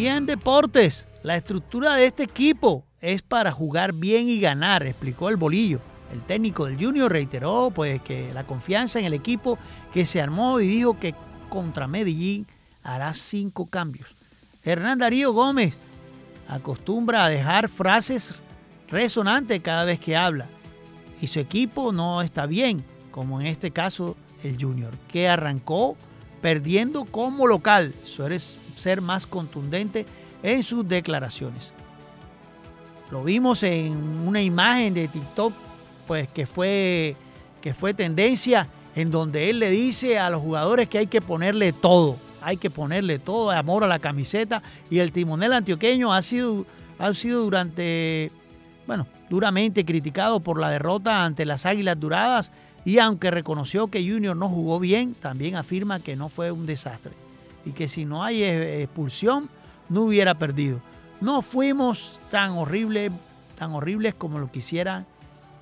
Y 0.06 0.08
en 0.08 0.28
deportes, 0.28 1.08
la 1.24 1.36
estructura 1.36 1.96
de 1.96 2.06
este 2.06 2.22
equipo 2.22 2.86
es 3.02 3.24
para 3.24 3.52
jugar 3.52 3.92
bien 3.92 4.30
y 4.30 4.40
ganar, 4.40 4.86
explicó 4.86 5.30
el 5.30 5.36
bolillo. 5.36 5.80
El 6.14 6.22
técnico 6.22 6.68
del 6.68 6.78
Junior 6.78 7.12
reiteró 7.12 7.72
pues 7.74 8.04
que 8.04 8.32
la 8.32 8.46
confianza 8.46 9.00
en 9.00 9.06
el 9.06 9.16
equipo 9.16 9.58
que 9.92 10.06
se 10.06 10.22
armó 10.22 10.60
y 10.60 10.68
dijo 10.68 11.00
que 11.00 11.16
contra 11.50 11.88
Medellín 11.88 12.46
hará 12.84 13.16
cinco 13.16 13.66
cambios. 13.66 14.08
Hernán 14.64 15.00
Darío 15.00 15.34
Gómez 15.34 15.76
acostumbra 16.48 17.26
a 17.26 17.30
dejar 17.30 17.68
frases 17.68 18.36
resonantes 18.88 19.60
cada 19.62 19.86
vez 19.86 20.00
que 20.00 20.16
habla 20.16 20.48
y 21.20 21.26
su 21.26 21.40
equipo 21.40 21.92
no 21.92 22.22
está 22.22 22.46
bien, 22.46 22.86
como 23.10 23.42
en 23.42 23.48
este 23.48 23.72
caso 23.72 24.16
el 24.44 24.62
Junior, 24.62 24.96
que 25.08 25.28
arrancó 25.28 25.98
perdiendo 26.46 27.06
como 27.06 27.48
local. 27.48 27.92
Suele 28.04 28.38
ser 28.38 29.02
más 29.02 29.26
contundente 29.26 30.06
en 30.44 30.62
sus 30.62 30.88
declaraciones. 30.88 31.74
Lo 33.10 33.24
vimos 33.24 33.64
en 33.64 33.98
una 34.28 34.44
imagen 34.44 34.94
de 34.94 35.08
TikTok, 35.08 35.54
pues 36.06 36.28
que 36.28 36.46
fue, 36.46 37.16
que 37.62 37.74
fue 37.74 37.96
tendencia, 37.96 38.68
en 38.96 39.10
donde 39.10 39.50
él 39.50 39.58
le 39.58 39.72
dice 39.72 40.20
a 40.20 40.30
los 40.30 40.40
jugadores 40.40 40.88
que 40.88 41.00
hay 41.00 41.08
que 41.08 41.20
ponerle 41.20 41.74
todo, 41.74 42.18
hay 42.44 42.58
que 42.58 42.70
ponerle 42.70 43.18
todo, 43.18 43.50
amor 43.50 43.84
a 43.84 43.88
la 43.88 43.98
camiseta. 43.98 44.62
Y 44.92 45.00
el 45.00 45.12
timonel 45.12 45.52
antioqueño 45.52 46.14
ha 46.14 46.22
sido, 46.22 46.68
ha 47.00 47.12
sido 47.16 47.42
durante, 47.42 48.32
bueno, 48.86 49.08
duramente 49.32 49.84
criticado 49.84 50.42
por 50.42 50.60
la 50.60 50.70
derrota 50.70 51.26
ante 51.26 51.44
las 51.44 51.66
Águilas 51.66 52.00
Duradas 52.00 52.52
y 52.86 53.00
aunque 53.00 53.32
reconoció 53.32 53.88
que 53.88 54.08
Junior 54.08 54.38
no 54.38 54.48
jugó 54.48 54.80
bien, 54.80 55.16
también 55.16 55.56
afirma 55.56 56.00
que 56.00 56.16
no 56.16 56.30
fue 56.30 56.52
un 56.52 56.68
desastre 56.68 57.14
y 57.66 57.72
que 57.72 57.88
si 57.88 58.06
no 58.06 58.24
hay 58.24 58.44
expulsión 58.44 59.50
no 59.90 60.02
hubiera 60.02 60.36
perdido. 60.36 60.80
No 61.20 61.42
fuimos 61.42 62.22
tan 62.30 62.52
horribles, 62.52 63.12
tan 63.58 63.72
horribles 63.72 64.14
como 64.14 64.38
lo 64.38 64.52
quisieran, 64.52 65.08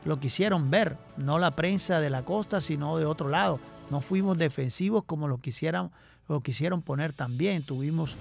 lo 0.04 0.20
quisieron 0.20 0.70
ver, 0.70 0.98
no 1.16 1.40
la 1.40 1.52
prensa 1.52 2.02
de 2.02 2.10
la 2.10 2.24
costa, 2.24 2.60
sino 2.60 2.98
de 2.98 3.06
otro 3.06 3.30
lado. 3.30 3.60
No 3.90 4.02
fuimos 4.02 4.38
defensivos 4.38 5.06
como 5.06 5.30
lo 5.30 5.38
quisieran, 5.38 5.92
lo 6.28 6.42
quisieron 6.42 6.82
poner 6.82 7.14
también. 7.14 7.64
Tuvimos 7.64 8.18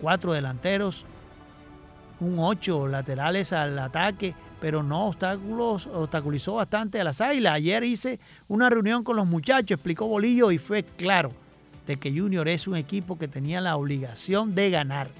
cuatro 0.00 0.32
delanteros, 0.32 1.04
un 2.20 2.38
ocho 2.38 2.88
laterales 2.88 3.52
al 3.52 3.78
ataque 3.78 4.34
pero 4.60 4.82
no 4.82 5.06
obstáculos, 5.06 5.86
obstaculizó 5.86 6.54
bastante 6.54 7.00
a 7.00 7.04
las 7.04 7.20
águilas. 7.20 7.54
Ayer 7.54 7.84
hice 7.84 8.20
una 8.48 8.68
reunión 8.68 9.04
con 9.04 9.16
los 9.16 9.26
muchachos, 9.26 9.72
explicó 9.72 10.06
Bolillo, 10.06 10.50
y 10.50 10.58
fue 10.58 10.82
claro 10.82 11.32
de 11.86 11.96
que 11.96 12.16
Junior 12.16 12.46
es 12.48 12.66
un 12.66 12.76
equipo 12.76 13.18
que 13.18 13.28
tenía 13.28 13.60
la 13.60 13.76
obligación 13.76 14.54
de 14.54 14.70
ganar. 14.70 15.10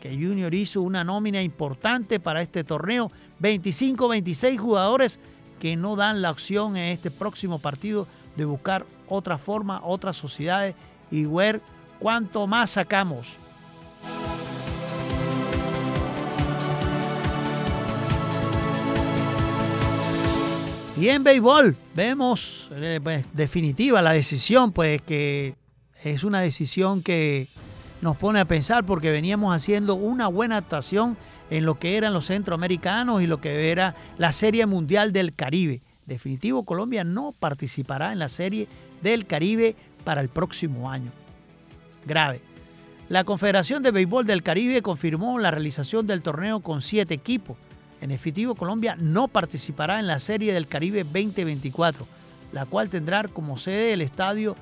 Que 0.00 0.10
Junior 0.10 0.52
hizo 0.54 0.82
una 0.82 1.04
nómina 1.04 1.42
importante 1.42 2.20
para 2.20 2.42
este 2.42 2.64
torneo, 2.64 3.10
25-26 3.40 4.58
jugadores 4.58 5.20
que 5.60 5.76
no 5.76 5.96
dan 5.96 6.20
la 6.20 6.30
opción 6.30 6.76
en 6.76 6.92
este 6.92 7.10
próximo 7.10 7.58
partido 7.58 8.06
de 8.36 8.44
buscar 8.44 8.84
otra 9.08 9.38
forma, 9.38 9.80
otras 9.82 10.16
sociedades 10.16 10.74
y 11.10 11.24
ver 11.24 11.62
cuánto 11.98 12.46
más 12.46 12.70
sacamos. 12.70 13.36
Y 20.98 21.10
en 21.10 21.24
béisbol 21.24 21.76
vemos 21.94 22.70
eh, 22.72 23.00
pues, 23.02 23.26
definitiva 23.34 24.00
la 24.00 24.12
decisión 24.12 24.72
pues 24.72 25.02
que 25.02 25.54
Es 26.02 26.24
una 26.24 26.40
decisión 26.40 27.02
que 27.02 27.48
nos 28.00 28.16
pone 28.16 28.40
a 28.40 28.46
pensar 28.46 28.86
porque 28.86 29.10
veníamos 29.10 29.54
haciendo 29.54 29.94
una 29.94 30.28
buena 30.28 30.56
actuación 30.56 31.18
en 31.50 31.66
lo 31.66 31.78
que 31.78 31.96
eran 31.96 32.14
los 32.14 32.26
centroamericanos 32.26 33.22
y 33.22 33.26
lo 33.26 33.40
que 33.40 33.70
era 33.70 33.94
la 34.16 34.32
Serie 34.32 34.64
Mundial 34.66 35.12
del 35.12 35.34
Caribe. 35.34 35.82
Definitivo, 36.06 36.64
Colombia 36.64 37.04
no 37.04 37.34
participará 37.38 38.12
en 38.12 38.18
la 38.18 38.28
Serie 38.28 38.68
del 39.02 39.26
Caribe 39.26 39.76
para 40.04 40.20
el 40.20 40.28
próximo 40.28 40.90
año. 40.90 41.10
Grave. 42.06 42.40
La 43.08 43.24
Confederación 43.24 43.82
de 43.82 43.90
Béisbol 43.90 44.24
del 44.24 44.42
Caribe 44.42 44.82
confirmó 44.82 45.38
la 45.38 45.50
realización 45.50 46.06
del 46.06 46.22
torneo 46.22 46.60
con 46.60 46.80
siete 46.80 47.14
equipos. 47.14 47.56
En 48.00 48.10
definitivo, 48.10 48.54
Colombia 48.54 48.96
no 48.98 49.28
participará 49.28 49.98
en 49.98 50.06
la 50.06 50.18
Serie 50.18 50.52
del 50.52 50.68
Caribe 50.68 51.04
2024, 51.04 52.06
la 52.52 52.66
cual 52.66 52.88
tendrá 52.88 53.26
como 53.28 53.58
sede 53.58 53.92
el 53.92 54.02
estadio 54.02 54.54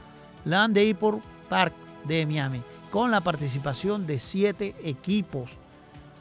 Land 0.44 0.76
Airport 0.78 1.22
Park 1.48 1.74
de 2.06 2.26
Miami, 2.26 2.62
con 2.90 3.10
la 3.10 3.22
participación 3.22 4.06
de 4.06 4.18
siete 4.18 4.74
equipos. 4.84 5.52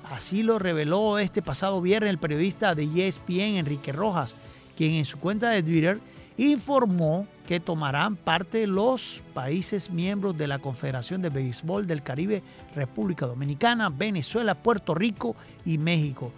Así 0.04 0.44
lo 0.44 0.60
reveló 0.60 1.20
este 1.20 1.42
pasado 1.42 1.82
viernes 1.82 2.10
el 2.10 2.18
periodista 2.18 2.76
de 2.76 3.08
ESPN, 3.08 3.58
Enrique 3.58 3.92
Rojas, 3.92 4.36
quien 4.76 4.94
en 4.94 5.06
su 5.06 5.20
cuenta 5.20 5.52
de 5.52 5.64
Twitter 5.64 6.00
informó 6.36 7.28
que 7.48 7.60
tomarán 7.60 8.16
parte 8.16 8.66
los 8.66 9.22
países 9.34 9.92
miembros 9.92 10.38
de 10.38 10.48
la 10.48 10.60
Confederación 10.60 11.22
de 11.22 11.30
Béisbol 11.30 11.86
del 11.86 12.02
Caribe, 12.02 12.42
República 12.76 13.28
Dominicana, 13.28 13.90
Venezuela, 13.90 14.56
Puerto 14.56 14.96
Rico 14.96 15.36
y 15.66 15.78
México. 15.78 16.32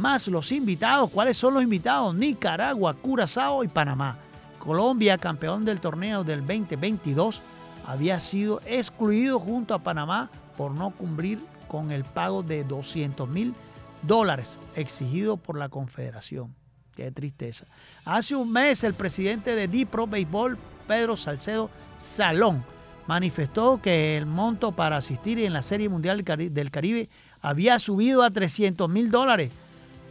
Más 0.00 0.28
los 0.28 0.50
invitados, 0.50 1.10
¿cuáles 1.10 1.36
son 1.36 1.52
los 1.52 1.62
invitados? 1.62 2.14
Nicaragua, 2.14 2.94
Curazao 2.94 3.62
y 3.64 3.68
Panamá. 3.68 4.16
Colombia, 4.58 5.18
campeón 5.18 5.66
del 5.66 5.78
torneo 5.78 6.24
del 6.24 6.40
2022, 6.40 7.42
había 7.84 8.18
sido 8.18 8.62
excluido 8.64 9.38
junto 9.38 9.74
a 9.74 9.80
Panamá 9.80 10.30
por 10.56 10.70
no 10.70 10.92
cumplir 10.92 11.38
con 11.68 11.92
el 11.92 12.04
pago 12.04 12.42
de 12.42 12.64
200 12.64 13.28
mil 13.28 13.54
dólares 14.00 14.58
exigido 14.74 15.36
por 15.36 15.58
la 15.58 15.68
Confederación. 15.68 16.54
Qué 16.96 17.10
tristeza. 17.10 17.66
Hace 18.06 18.34
un 18.34 18.50
mes 18.50 18.82
el 18.84 18.94
presidente 18.94 19.54
de 19.54 19.68
Dipro 19.68 20.06
Béisbol, 20.06 20.56
Pedro 20.88 21.14
Salcedo 21.14 21.68
Salón, 21.98 22.64
manifestó 23.06 23.82
que 23.82 24.16
el 24.16 24.24
monto 24.24 24.72
para 24.72 24.96
asistir 24.96 25.40
en 25.40 25.52
la 25.52 25.60
Serie 25.60 25.90
Mundial 25.90 26.24
del 26.24 26.70
Caribe 26.70 27.10
había 27.42 27.78
subido 27.78 28.22
a 28.22 28.30
300 28.30 28.88
mil 28.88 29.10
dólares, 29.10 29.50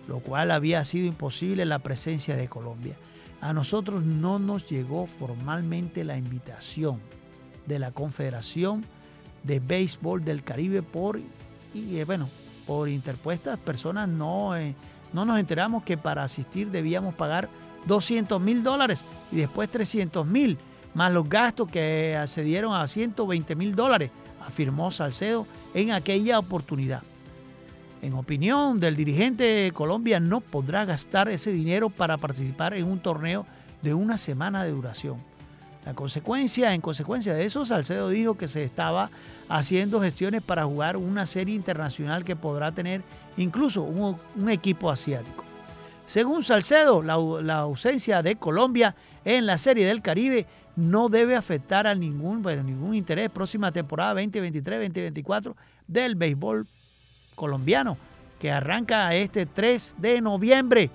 lo 0.09 0.19
cual 0.19 0.51
había 0.51 0.83
sido 0.83 1.07
imposible 1.07 1.63
la 1.65 1.79
presencia 1.79 2.35
de 2.35 2.49
Colombia. 2.49 2.95
A 3.41 3.53
nosotros 3.53 4.03
no 4.03 4.39
nos 4.39 4.67
llegó 4.67 5.05
formalmente 5.05 6.03
la 6.03 6.17
invitación 6.17 6.99
de 7.67 7.79
la 7.79 7.91
Confederación 7.91 8.83
de 9.43 9.59
Béisbol 9.59 10.25
del 10.25 10.43
Caribe 10.43 10.81
por, 10.81 11.21
y, 11.73 11.97
eh, 11.97 12.03
bueno, 12.03 12.27
por 12.67 12.89
interpuestas 12.89 13.57
personas 13.57 14.09
no... 14.09 14.57
Eh, 14.57 14.75
no 15.11 15.25
nos 15.25 15.39
enteramos 15.39 15.83
que 15.83 15.97
para 15.97 16.23
asistir 16.23 16.69
debíamos 16.69 17.15
pagar 17.15 17.49
200 17.87 18.39
mil 18.41 18.63
dólares 18.63 19.05
y 19.31 19.37
después 19.37 19.69
300 19.69 20.25
mil, 20.25 20.57
más 20.93 21.11
los 21.11 21.27
gastos 21.27 21.69
que 21.69 22.15
accedieron 22.15 22.73
a 22.73 22.87
120 22.87 23.55
mil 23.55 23.75
dólares, 23.75 24.11
afirmó 24.45 24.91
Salcedo 24.91 25.47
en 25.73 25.91
aquella 25.91 26.39
oportunidad. 26.39 27.01
En 28.01 28.13
opinión 28.13 28.79
del 28.79 28.95
dirigente, 28.95 29.71
Colombia 29.73 30.21
no 30.21 30.39
podrá 30.39 30.85
gastar 30.85 31.27
ese 31.27 31.51
dinero 31.51 31.89
para 31.89 32.17
participar 32.17 32.73
en 32.73 32.85
un 32.85 32.99
torneo 32.99 33.45
de 33.81 33.93
una 33.93 34.17
semana 34.17 34.63
de 34.63 34.71
duración. 34.71 35.17
La 35.85 35.93
consecuencia, 35.93 36.73
en 36.73 36.81
consecuencia 36.81 37.33
de 37.33 37.45
eso, 37.45 37.65
Salcedo 37.65 38.09
dijo 38.09 38.38
que 38.38 38.47
se 38.47 38.63
estaba 38.63 39.12
haciendo 39.49 40.01
gestiones 40.01 40.41
para 40.41 40.65
jugar 40.65 40.95
una 40.95 41.25
serie 41.25 41.55
internacional 41.55 42.23
que 42.23 42.35
podrá 42.35 42.71
tener 42.71 43.01
incluso 43.38 43.83
un, 43.83 44.49
equipo 44.49 44.89
asiático. 44.89 45.43
Según 46.05 46.43
Salcedo, 46.43 47.03
la, 47.03 47.59
ausencia 47.59 48.21
de 48.21 48.35
Colombia 48.38 48.95
en 49.25 49.45
la 49.45 49.57
Serie 49.57 49.85
del 49.85 50.01
Caribe 50.01 50.47
no 50.75 51.09
debe 51.09 51.35
afectar 51.35 51.85
a 51.85 51.95
ningún, 51.95 52.41
ningún 52.65 52.95
interés 52.95 53.29
próxima 53.29 53.71
temporada 53.71 54.21
2023-2024 54.21 55.55
del 55.88 56.15
béisbol 56.15 56.67
colombiano, 57.39 57.97
que 58.38 58.52
arranca 58.52 59.15
este 59.15 59.45
3 59.45 59.95
de 59.97 60.19
noviembre. 60.19 60.91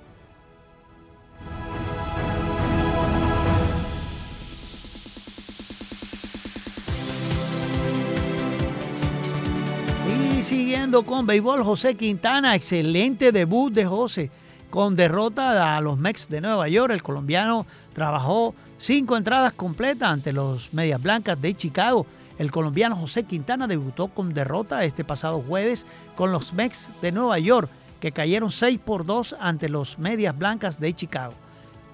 siguiendo 10.43 11.07
con 11.07 11.27
béisbol, 11.27 11.65
José 11.65 11.95
Quintana, 11.95 12.55
excelente 12.55 13.33
debut 13.33 13.73
de 13.73 13.87
José. 13.87 14.31
Con 14.69 14.95
derrota 14.95 15.75
a 15.75 15.81
los 15.81 15.97
Mex 15.97 16.29
de 16.29 16.43
Nueva 16.43 16.69
York, 16.69 16.93
el 16.93 17.03
colombiano 17.03 17.65
trabajó 17.95 18.55
cinco 18.85 19.17
entradas 19.17 19.55
completas 19.55 20.11
ante 20.11 20.35
los 20.35 20.75
Medias 20.75 21.01
Blancas 21.01 21.41
de 21.41 21.55
Chicago. 21.55 22.05
El 22.39 22.51
colombiano 22.51 22.95
José 22.97 23.23
Quintana 23.25 23.67
debutó 23.67 24.09
con 24.09 24.35
derrota 24.35 24.85
este 24.85 25.05
pasado 25.05 25.41
jueves 25.41 25.87
con 26.15 26.33
los 26.33 26.53
Mex 26.53 26.91
de 27.01 27.11
Nueva 27.11 27.39
York, 27.39 27.71
que 27.99 28.13
cayeron 28.13 28.51
6 28.51 28.79
por 28.85 29.07
2 29.07 29.37
ante 29.41 29.71
los 29.71 29.99
Medias 29.99 30.37
Blancas 30.37 30.79
de 30.79 30.93
Chicago. 30.93 31.33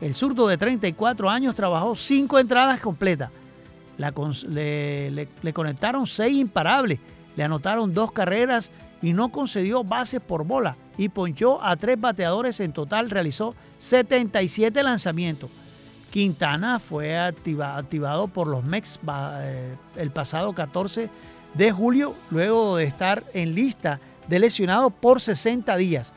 El 0.01 0.15
zurdo 0.17 0.49
de 0.49 0.57
34 0.57 1.31
años 1.31 1.55
trabajó 1.55 1.95
cinco 1.95 2.41
entradas 2.41 2.81
completas. 2.81 3.31
le, 4.49 5.11
le 5.11 5.53
conectaron 5.53 6.07
seis 6.09 6.39
imparables 6.39 6.99
le 7.37 7.45
anotaron 7.45 7.95
dos 7.95 8.13
carreras 8.13 8.73
y 9.03 9.13
no 9.13 9.31
concedió 9.31 9.85
bases 9.85 10.21
por 10.21 10.45
bola 10.45 10.77
y 10.99 11.09
ponchó 11.09 11.63
a 11.63 11.77
tres 11.77 11.99
bateadores. 12.01 12.61
En 12.61 12.73
total 12.73 13.11
realizó 13.11 13.55
77 13.79 14.83
lanzamientos. 14.83 15.51
Quintana 16.11 16.79
fue 16.79 17.19
activado 17.19 18.29
por 18.29 18.47
los 18.47 18.65
Mex 18.65 18.99
eh, 19.41 19.77
el 19.97 20.11
pasado 20.11 20.53
14 20.53 21.11
de 21.55 21.73
julio, 21.73 22.15
luego 22.31 22.77
de 22.77 22.85
estar 22.85 23.25
en 23.33 23.55
lista 23.55 24.01
de 24.29 24.39
lesionados 24.39 24.93
por 24.93 25.21
60 25.21 25.77
días. 25.77 26.13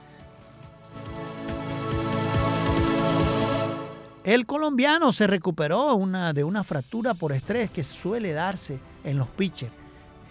El 4.23 4.45
colombiano 4.45 5.11
se 5.11 5.27
recuperó 5.27 5.97
de 6.33 6.43
una 6.43 6.63
fractura 6.63 7.13
por 7.13 7.33
estrés 7.33 7.69
que 7.69 7.83
suele 7.83 8.31
darse 8.31 8.79
en 9.03 9.17
los 9.17 9.27
pitchers 9.27 9.83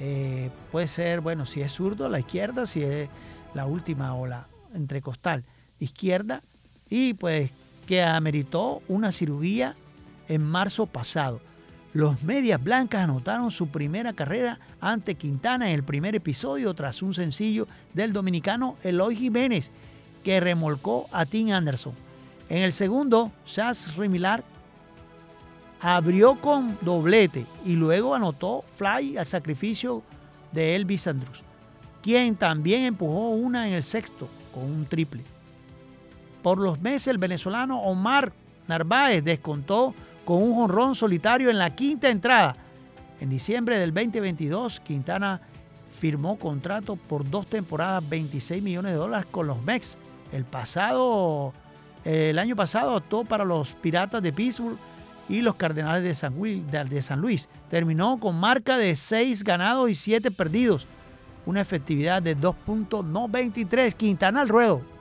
eh, 0.05 0.51
puede 0.73 0.89
ser, 0.89 1.21
bueno, 1.21 1.47
si 1.47 1.61
es 1.61 1.71
zurdo, 1.71 2.09
la 2.09 2.19
izquierda, 2.19 2.67
si 2.67 2.83
es 2.83 3.09
la 3.55 3.67
última 3.67 4.15
o 4.17 4.27
la 4.27 4.49
entrecostal 4.75 5.45
izquierda, 5.79 6.43
y 6.91 7.15
pues 7.15 7.53
que 7.87 8.03
ameritó 8.03 8.83
una 8.89 9.13
cirugía 9.13 9.77
en 10.29 10.43
marzo 10.43 10.87
pasado. 10.87 11.41
Los 11.93 12.23
Medias 12.23 12.63
Blancas 12.63 13.05
anotaron 13.05 13.51
su 13.51 13.69
primera 13.69 14.15
carrera 14.15 14.59
ante 14.81 15.15
Quintana 15.15 15.69
en 15.69 15.75
el 15.75 15.83
primer 15.83 16.15
episodio 16.15 16.73
tras 16.73 17.03
un 17.03 17.13
sencillo 17.13 17.69
del 17.93 18.13
dominicano 18.15 18.77
Eloy 18.83 19.15
Jiménez, 19.15 19.71
que 20.25 20.41
remolcó 20.41 21.07
a 21.13 21.27
Tim 21.27 21.53
Anderson. 21.53 21.93
En 22.49 22.59
el 22.59 22.73
segundo, 22.73 23.31
Chas 23.45 23.97
Remilar 23.97 24.43
abrió 25.81 26.41
con 26.41 26.79
doblete 26.81 27.45
y 27.65 27.75
luego 27.75 28.15
anotó 28.15 28.65
fly 28.77 29.19
al 29.19 29.27
sacrificio 29.27 30.03
de 30.53 30.77
Elvis 30.77 31.07
Andrus, 31.07 31.43
quien 32.03 32.37
también 32.37 32.85
empujó 32.85 33.31
una 33.31 33.67
en 33.67 33.75
el 33.75 33.83
sexto 33.83 34.29
con 34.55 34.65
un 34.65 34.87
triple. 34.87 35.25
Por 36.43 36.59
los 36.59 36.81
meses 36.81 37.09
el 37.09 37.19
venezolano 37.19 37.81
Omar 37.83 38.33
Narváez 38.67 39.25
descontó 39.25 39.95
con 40.25 40.43
un 40.43 40.55
jonrón 40.55 40.95
solitario 40.95 41.51
en 41.51 41.59
la 41.59 41.75
quinta 41.75 42.09
entrada. 42.09 42.57
En 43.21 43.31
diciembre 43.31 43.79
del 43.79 43.95
2022, 43.95 44.81
Quintana 44.81 45.41
firmó 45.99 46.37
contrato 46.39 46.97
por 46.97 47.29
dos 47.29 47.47
temporadas, 47.47 48.03
26 48.09 48.63
millones 48.63 48.93
de 48.93 48.99
dólares 48.99 49.27
con 49.31 49.47
los 49.47 49.63
Mex. 49.63 49.97
El 50.33 50.45
pasado, 50.45 51.53
el 52.05 52.39
año 52.39 52.57
pasado 52.57 52.97
actuó 52.97 53.25
para 53.25 53.45
los 53.45 53.75
Piratas 53.75 54.23
de 54.23 54.33
Pittsburgh 54.33 54.79
y 55.29 55.43
los 55.43 55.55
Cardenales 55.55 56.03
de 56.03 56.15
San, 56.15 56.35
de 56.41 57.03
San 57.03 57.21
Luis. 57.21 57.49
Terminó 57.71 58.19
con 58.19 58.39
marca 58.41 58.77
de 58.77 58.97
6 58.97 59.45
ganados 59.45 59.89
y 59.91 59.95
7 59.95 60.33
perdidos. 60.33 60.87
Una 61.47 61.61
efectividad 61.61 62.23
de 62.23 62.37
2.93. 62.37 63.95
Quintana 63.95 64.41
al 64.41 64.49
ruedo. 64.49 64.92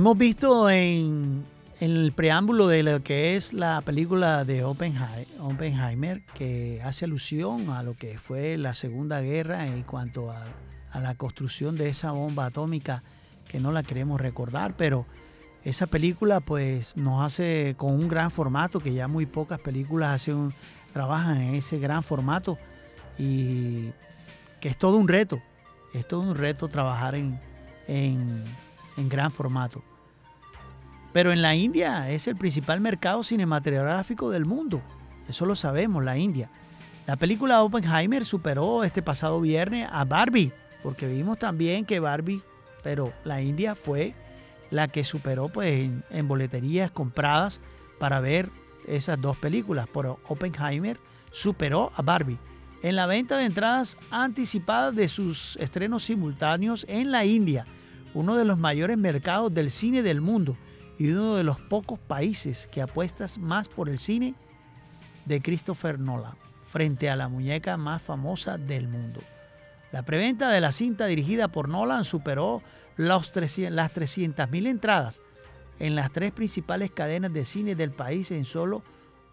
Hemos 0.00 0.16
visto 0.16 0.70
en 0.70 1.44
el 1.78 2.12
preámbulo 2.12 2.68
de 2.68 2.82
lo 2.82 3.02
que 3.02 3.36
es 3.36 3.52
la 3.52 3.82
película 3.82 4.46
de 4.46 4.64
Oppenhei- 4.64 5.26
Oppenheimer, 5.38 6.22
que 6.32 6.80
hace 6.82 7.04
alusión 7.04 7.68
a 7.68 7.82
lo 7.82 7.92
que 7.92 8.16
fue 8.16 8.56
la 8.56 8.72
Segunda 8.72 9.20
Guerra 9.20 9.66
en 9.66 9.82
cuanto 9.82 10.30
a, 10.30 10.46
la 10.98 11.14
construcción 11.16 11.76
de 11.76 11.90
esa 11.90 12.12
bomba 12.12 12.46
atómica, 12.46 13.02
que 13.46 13.60
no 13.60 13.72
la 13.72 13.82
queremos 13.82 14.18
recordar, 14.18 14.74
pero 14.74 15.04
esa 15.64 15.86
película 15.86 16.40
pues 16.40 16.96
nos 16.96 17.22
hace 17.22 17.74
con 17.76 17.92
un 17.92 18.08
gran 18.08 18.30
formato, 18.30 18.80
que 18.80 18.94
ya 18.94 19.06
muy 19.06 19.26
pocas 19.26 19.60
películas 19.60 20.14
hacen, 20.14 20.54
trabajan 20.94 21.42
en 21.42 21.56
ese 21.56 21.78
gran 21.78 22.02
formato, 22.02 22.56
y 23.18 23.90
que 24.62 24.70
es 24.70 24.78
todo 24.78 24.96
un 24.96 25.08
reto, 25.08 25.42
es 25.92 26.08
todo 26.08 26.22
un 26.22 26.36
reto 26.36 26.68
trabajar 26.68 27.16
en, 27.16 27.38
en 27.86 28.46
gran 28.96 29.30
formato. 29.30 29.84
Pero 31.12 31.32
en 31.32 31.42
la 31.42 31.54
India 31.54 32.10
es 32.10 32.28
el 32.28 32.36
principal 32.36 32.80
mercado 32.80 33.24
cinematográfico 33.24 34.30
del 34.30 34.44
mundo. 34.44 34.80
Eso 35.28 35.44
lo 35.44 35.56
sabemos, 35.56 36.04
la 36.04 36.16
India. 36.16 36.50
La 37.06 37.16
película 37.16 37.62
Oppenheimer 37.62 38.24
superó 38.24 38.84
este 38.84 39.02
pasado 39.02 39.40
viernes 39.40 39.88
a 39.90 40.04
Barbie, 40.04 40.52
porque 40.82 41.08
vimos 41.08 41.38
también 41.38 41.84
que 41.84 41.98
Barbie, 41.98 42.42
pero 42.82 43.12
la 43.24 43.42
India 43.42 43.74
fue 43.74 44.14
la 44.70 44.86
que 44.86 45.02
superó 45.02 45.48
pues 45.48 45.72
en, 45.72 46.04
en 46.10 46.28
boleterías 46.28 46.92
compradas 46.92 47.60
para 47.98 48.20
ver 48.20 48.50
esas 48.86 49.20
dos 49.20 49.36
películas. 49.36 49.88
Pero 49.92 50.20
Oppenheimer 50.28 50.98
superó 51.32 51.90
a 51.96 52.02
Barbie 52.02 52.38
en 52.82 52.96
la 52.96 53.06
venta 53.06 53.36
de 53.36 53.44
entradas 53.44 53.96
anticipadas 54.10 54.94
de 54.94 55.08
sus 55.08 55.56
estrenos 55.56 56.04
simultáneos 56.04 56.86
en 56.88 57.10
la 57.10 57.24
India, 57.24 57.66
uno 58.14 58.36
de 58.36 58.44
los 58.44 58.58
mayores 58.58 58.96
mercados 58.96 59.52
del 59.52 59.70
cine 59.70 60.02
del 60.02 60.20
mundo 60.20 60.56
y 61.00 61.10
uno 61.12 61.36
de 61.36 61.44
los 61.44 61.58
pocos 61.58 61.98
países 61.98 62.68
que 62.70 62.82
apuestas 62.82 63.38
más 63.38 63.70
por 63.70 63.88
el 63.88 63.96
cine 63.96 64.34
de 65.24 65.40
Christopher 65.40 65.98
Nolan, 65.98 66.34
frente 66.62 67.08
a 67.08 67.16
la 67.16 67.26
muñeca 67.26 67.78
más 67.78 68.02
famosa 68.02 68.58
del 68.58 68.86
mundo. 68.86 69.22
La 69.92 70.02
preventa 70.02 70.50
de 70.50 70.60
la 70.60 70.72
cinta 70.72 71.06
dirigida 71.06 71.48
por 71.48 71.70
Nolan 71.70 72.04
superó 72.04 72.62
los 72.98 73.32
300 73.32 73.74
las 73.74 73.94
300.000 73.94 74.68
entradas 74.68 75.22
en 75.78 75.94
las 75.94 76.12
tres 76.12 76.32
principales 76.32 76.90
cadenas 76.90 77.32
de 77.32 77.46
cine 77.46 77.74
del 77.74 77.92
país 77.92 78.30
en 78.30 78.44
solo 78.44 78.82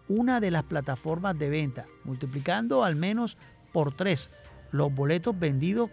una 0.08 0.40
de 0.40 0.50
las 0.50 0.62
plataformas 0.62 1.38
de 1.38 1.50
venta, 1.50 1.84
multiplicando 2.04 2.82
al 2.82 2.96
menos 2.96 3.36
por 3.74 3.94
tres 3.94 4.30
los 4.72 4.90
boletos 4.94 5.38
vendidos 5.38 5.90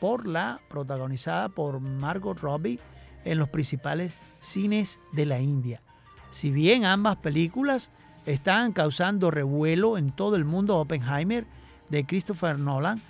por 0.00 0.26
la 0.26 0.60
protagonizada 0.68 1.48
por 1.48 1.78
Margot 1.78 2.40
Robbie 2.40 2.80
en 3.26 3.38
los 3.38 3.48
principales 3.48 4.12
cines 4.40 5.00
de 5.12 5.26
la 5.26 5.40
India. 5.40 5.82
Si 6.30 6.50
bien 6.50 6.84
ambas 6.84 7.16
películas 7.16 7.90
están 8.24 8.72
causando 8.72 9.30
revuelo 9.30 9.98
en 9.98 10.12
todo 10.12 10.36
el 10.36 10.44
mundo, 10.44 10.78
Oppenheimer 10.78 11.46
de 11.90 12.06
Christopher 12.06 12.58
Nolan 12.58 13.00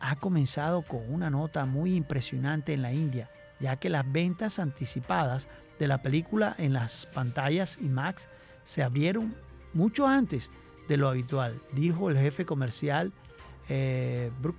ha 0.00 0.16
comenzado 0.16 0.82
con 0.82 1.02
una 1.12 1.30
nota 1.30 1.66
muy 1.66 1.94
impresionante 1.94 2.72
en 2.72 2.82
la 2.82 2.92
India, 2.92 3.30
ya 3.60 3.76
que 3.76 3.90
las 3.90 4.10
ventas 4.10 4.58
anticipadas 4.58 5.46
de 5.78 5.86
la 5.86 6.02
película 6.02 6.54
en 6.58 6.72
las 6.72 7.06
pantallas 7.06 7.78
IMAX 7.80 8.28
se 8.64 8.82
abrieron 8.82 9.34
mucho 9.72 10.06
antes 10.06 10.50
de 10.88 10.96
lo 10.96 11.08
habitual, 11.08 11.60
dijo 11.72 12.10
el 12.10 12.18
jefe 12.18 12.44
comercial 12.44 13.12
eh, 13.68 14.30
Brooke 14.40 14.58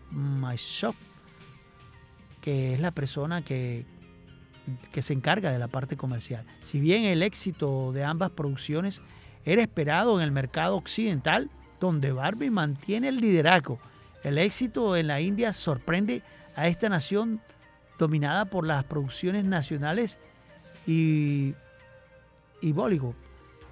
que 2.40 2.74
es 2.74 2.80
la 2.80 2.92
persona 2.92 3.44
que, 3.44 3.86
que 4.92 5.02
se 5.02 5.14
encarga 5.14 5.52
de 5.52 5.60
la 5.60 5.68
parte 5.68 5.98
comercial. 5.98 6.46
Si 6.64 6.80
bien 6.80 7.06
el 7.06 7.24
éxito 7.24 7.92
de 7.92 8.04
ambas 8.04 8.32
producciones 8.32 9.02
era 9.46 9.62
esperado 9.62 10.20
en 10.20 10.24
el 10.24 10.32
mercado 10.32 10.76
occidental, 10.76 11.50
donde 11.80 12.12
Barbie 12.12 12.52
mantiene 12.52 13.08
el 13.08 13.18
liderazgo, 13.18 13.80
el 14.24 14.38
éxito 14.38 14.96
en 14.96 15.08
la 15.08 15.20
India 15.20 15.52
sorprende 15.52 16.22
a 16.56 16.68
esta 16.68 16.90
nación 16.90 17.42
dominada 17.98 18.46
por 18.46 18.66
las 18.66 18.84
producciones 18.84 19.44
nacionales 19.44 20.20
y, 20.86 21.54
y 22.62 22.72
Bollywood 22.72 23.16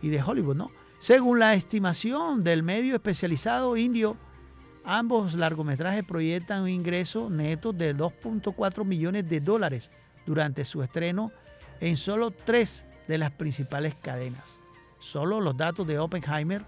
y 0.02 0.10
de 0.10 0.22
Hollywood, 0.22 0.56
¿no? 0.56 0.72
Según 1.00 1.40
la 1.40 1.54
estimación 1.54 2.42
del 2.42 2.64
medio 2.64 2.96
especializado 2.96 3.78
indio, 3.78 4.18
ambos 4.84 5.34
largometrajes 5.34 6.04
proyectan 6.04 6.64
un 6.64 6.70
ingreso 6.70 7.30
neto 7.30 7.72
de 7.72 7.96
2.4 7.96 8.84
millones 8.84 9.30
de 9.30 9.40
dólares 9.40 9.92
durante 10.30 10.64
su 10.64 10.84
estreno 10.84 11.32
en 11.82 11.98
solo 11.98 12.30
tres 12.30 12.86
de 13.08 13.18
las 13.18 13.32
principales 13.32 13.96
cadenas. 14.00 14.62
Solo 15.00 15.42
los 15.42 15.58
datos 15.58 15.88
de 15.88 15.98
Oppenheimer 15.98 16.62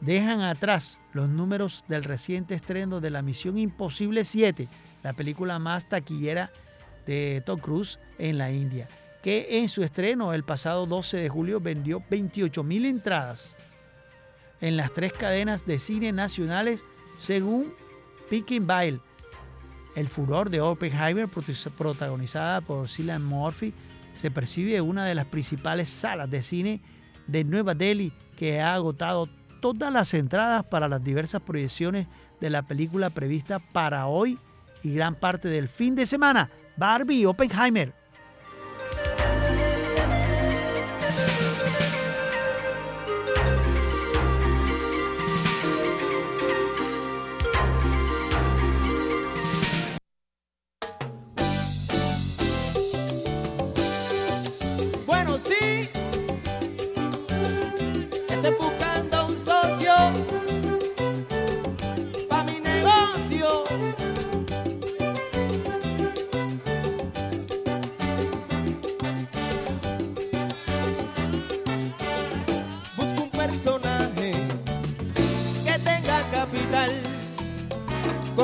dejan 0.00 0.40
atrás 0.40 0.98
los 1.12 1.28
números 1.28 1.84
del 1.88 2.04
reciente 2.04 2.54
estreno 2.54 3.02
de 3.02 3.10
la 3.10 3.20
Misión 3.20 3.58
Imposible 3.58 4.24
7, 4.24 4.66
la 5.02 5.12
película 5.12 5.58
más 5.58 5.86
taquillera 5.90 6.50
de 7.06 7.42
Tom 7.44 7.60
Cruise 7.60 7.98
en 8.18 8.38
la 8.38 8.50
India, 8.50 8.88
que 9.22 9.58
en 9.58 9.68
su 9.68 9.84
estreno 9.84 10.32
el 10.32 10.42
pasado 10.42 10.86
12 10.86 11.18
de 11.18 11.28
julio 11.28 11.60
vendió 11.60 12.02
28 12.08 12.62
mil 12.62 12.86
entradas 12.86 13.56
en 14.62 14.78
las 14.78 14.90
tres 14.94 15.12
cadenas 15.12 15.66
de 15.66 15.78
cine 15.78 16.12
nacionales 16.12 16.86
según 17.20 17.74
Picking 18.30 18.66
Bile. 18.66 19.00
El 19.96 20.08
furor 20.08 20.50
de 20.50 20.60
Oppenheimer, 20.60 21.26
protagonizada 21.76 22.60
por 22.60 22.86
Cillian 22.86 23.24
Murphy, 23.24 23.72
se 24.14 24.30
percibe 24.30 24.76
en 24.76 24.84
una 24.84 25.06
de 25.06 25.14
las 25.14 25.24
principales 25.24 25.88
salas 25.88 26.30
de 26.30 26.42
cine 26.42 26.82
de 27.26 27.44
Nueva 27.44 27.74
Delhi 27.74 28.12
que 28.36 28.60
ha 28.60 28.74
agotado 28.74 29.26
todas 29.62 29.90
las 29.90 30.12
entradas 30.12 30.64
para 30.66 30.86
las 30.86 31.02
diversas 31.02 31.40
proyecciones 31.40 32.06
de 32.42 32.50
la 32.50 32.62
película 32.62 33.08
prevista 33.08 33.58
para 33.58 34.06
hoy 34.06 34.38
y 34.82 34.92
gran 34.92 35.14
parte 35.14 35.48
del 35.48 35.66
fin 35.68 35.94
de 35.94 36.04
semana. 36.04 36.50
Barbie 36.76 37.24
Oppenheimer. 37.24 37.94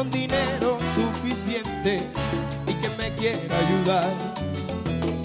Con 0.03 0.11
dinero 0.11 0.79
suficiente 0.97 1.99
y 2.67 2.75
que 2.75 2.89
me 2.99 3.13
quiera 3.15 3.57
ayudar. 3.67 4.11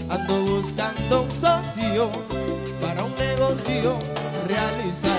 Ando 0.08 0.42
buscando 0.44 1.24
un 1.24 1.32
socio 1.32 2.12
para 2.80 3.04
un 3.04 3.16
negocio 3.16 3.98
realizar. 4.48 5.16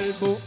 Yo 0.00 0.14
lo 0.20 0.45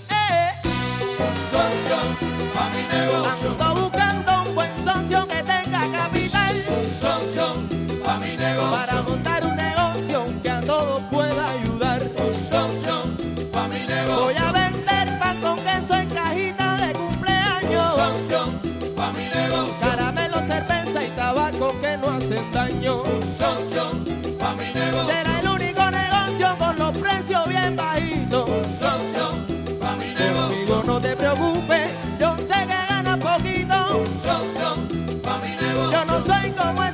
preocupe, 31.33 31.95
yo 32.19 32.35
sé 32.37 32.65
que 32.67 32.85
gana 32.89 33.17
poquito. 33.17 33.99
Un 33.99 34.05
socio, 34.05 35.21
pa' 35.21 35.37
mi 35.39 35.49
negocio. 35.49 35.91
Yo 35.91 36.05
no 36.05 36.21
soy 36.25 36.51
como 36.51 36.83
el 36.83 36.88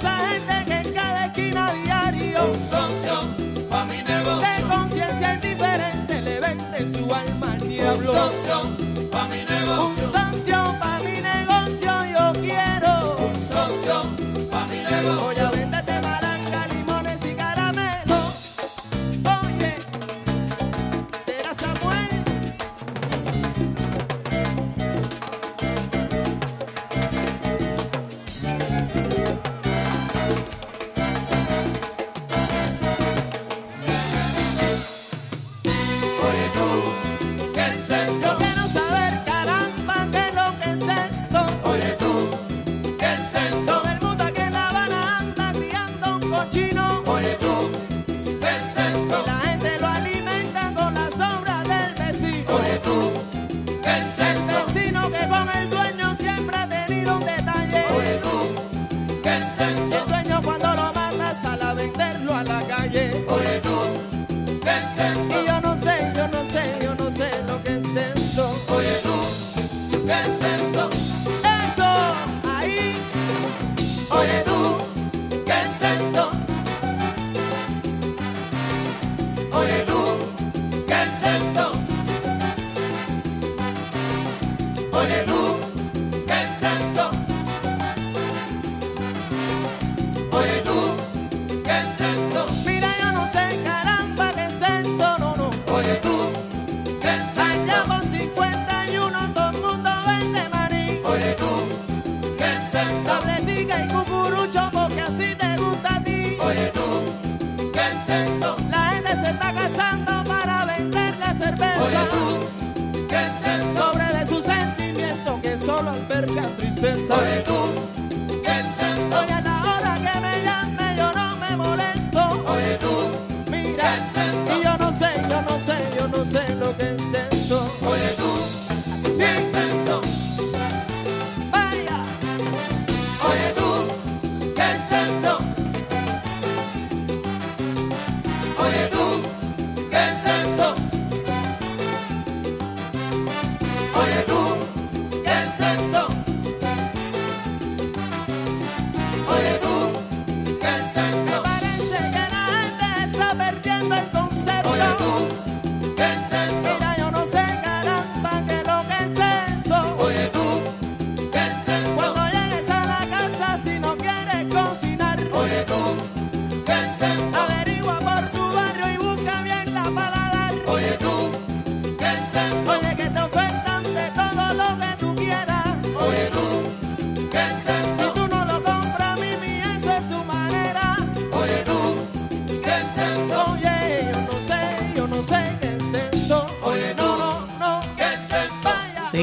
pensé 70.05 70.54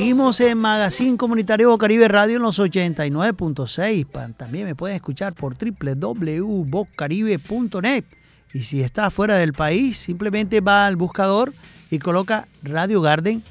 Seguimos 0.03 0.41
en 0.41 0.59
Magazine 0.59 1.17
Comunitario 1.17 1.71
Bocaribe 1.71 2.09
Radio 2.09 2.35
en 2.35 2.43
los 2.43 2.59
89.6. 2.59 4.35
También 4.35 4.65
me 4.65 4.75
pueden 4.75 4.97
escuchar 4.97 5.33
por 5.33 5.55
www.bocaribe.net. 5.57 8.05
Y 8.53 8.63
si 8.63 8.83
está 8.83 9.11
fuera 9.11 9.37
del 9.37 9.53
país, 9.53 9.99
simplemente 9.99 10.61
va 10.61 10.89
al 10.89 10.97
buscador 10.97 11.53
y 11.89 12.01
coloca 12.01 12.49
Radio 12.65 13.01
Garden, 13.01 13.45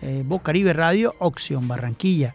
eh, 0.00 0.22
Bocaribe 0.24 0.72
Radio, 0.72 1.14
Opción 1.18 1.68
Barranquilla. 1.68 2.34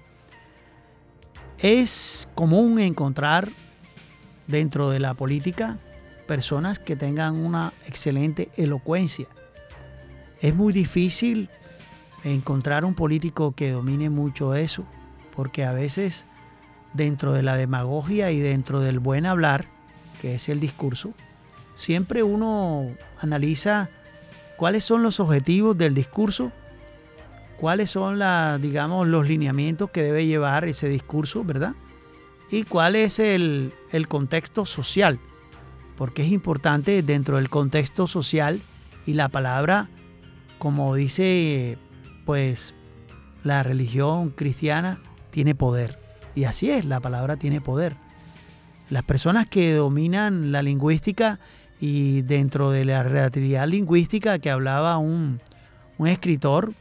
Es 1.58 2.30
común 2.36 2.80
encontrar 2.80 3.50
dentro 4.46 4.92
de 4.92 5.00
la 5.00 5.16
política 5.16 5.80
personas 6.28 6.78
que 6.78 6.96
tengan 6.96 7.36
una 7.36 7.74
excelente 7.88 8.50
elocuencia. 8.58 9.26
Es 10.40 10.54
muy 10.54 10.72
difícil 10.72 11.50
encontrar 12.24 12.86
un 12.86 12.96
político 12.96 13.54
que 13.54 13.72
domine 13.72 14.10
mucho 14.10 14.56
eso, 14.56 14.86
porque 15.36 15.64
a 15.64 15.72
veces 15.72 16.26
dentro 16.94 17.34
de 17.34 17.44
la 17.44 17.56
demagogia 17.56 18.32
y 18.32 18.40
dentro 18.40 18.80
del 18.82 19.00
buen 19.00 19.26
hablar, 19.26 19.66
que 20.22 20.36
es 20.36 20.50
el 20.50 20.60
discurso, 20.60 21.14
siempre 21.76 22.24
uno 22.24 22.88
analiza 23.20 23.90
cuáles 24.58 24.84
son 24.84 25.04
los 25.04 25.20
objetivos 25.20 25.78
del 25.78 25.96
discurso, 25.96 26.52
cuáles 27.58 27.92
son 27.92 28.20
digamos, 28.62 29.08
los 29.08 29.28
lineamientos 29.28 29.90
que 29.92 30.04
debe 30.04 30.26
llevar 30.26 30.66
ese 30.66 30.90
discurso, 30.90 31.44
¿verdad? 31.44 31.74
Y 32.52 32.64
cuál 32.64 32.96
es 32.96 33.20
el, 33.20 33.74
el 33.92 34.08
contexto 34.08 34.66
social, 34.66 35.20
porque 35.96 36.24
es 36.24 36.32
importante 36.32 37.04
dentro 37.04 37.38
del 37.38 37.50
contexto 37.50 38.08
social 38.08 38.62
y 39.06 39.14
la 39.14 39.30
palabra, 39.30 39.90
como 40.58 40.96
dice 40.96 41.78
pues 42.30 42.76
la 43.44 43.64
religión 43.64 44.30
cristiana 44.30 45.02
tiene 45.32 45.56
poder. 45.56 45.98
Y 46.36 46.44
así 46.44 46.70
es, 46.70 46.86
la 46.86 47.00
palabra 47.00 47.38
tiene 47.38 47.60
poder. 47.60 47.96
Las 48.92 49.02
personas 49.02 49.50
que 49.50 49.74
dominan 49.74 50.52
la 50.52 50.62
lingüística 50.62 51.40
y 51.80 52.22
dentro 52.22 52.70
de 52.70 52.86
la 52.86 53.02
relatividad 53.02 53.68
lingüística 53.68 54.38
que 54.38 54.52
hablaba 54.52 55.00
un, 55.00 55.42
un 55.98 56.08
escritor, 56.08 56.74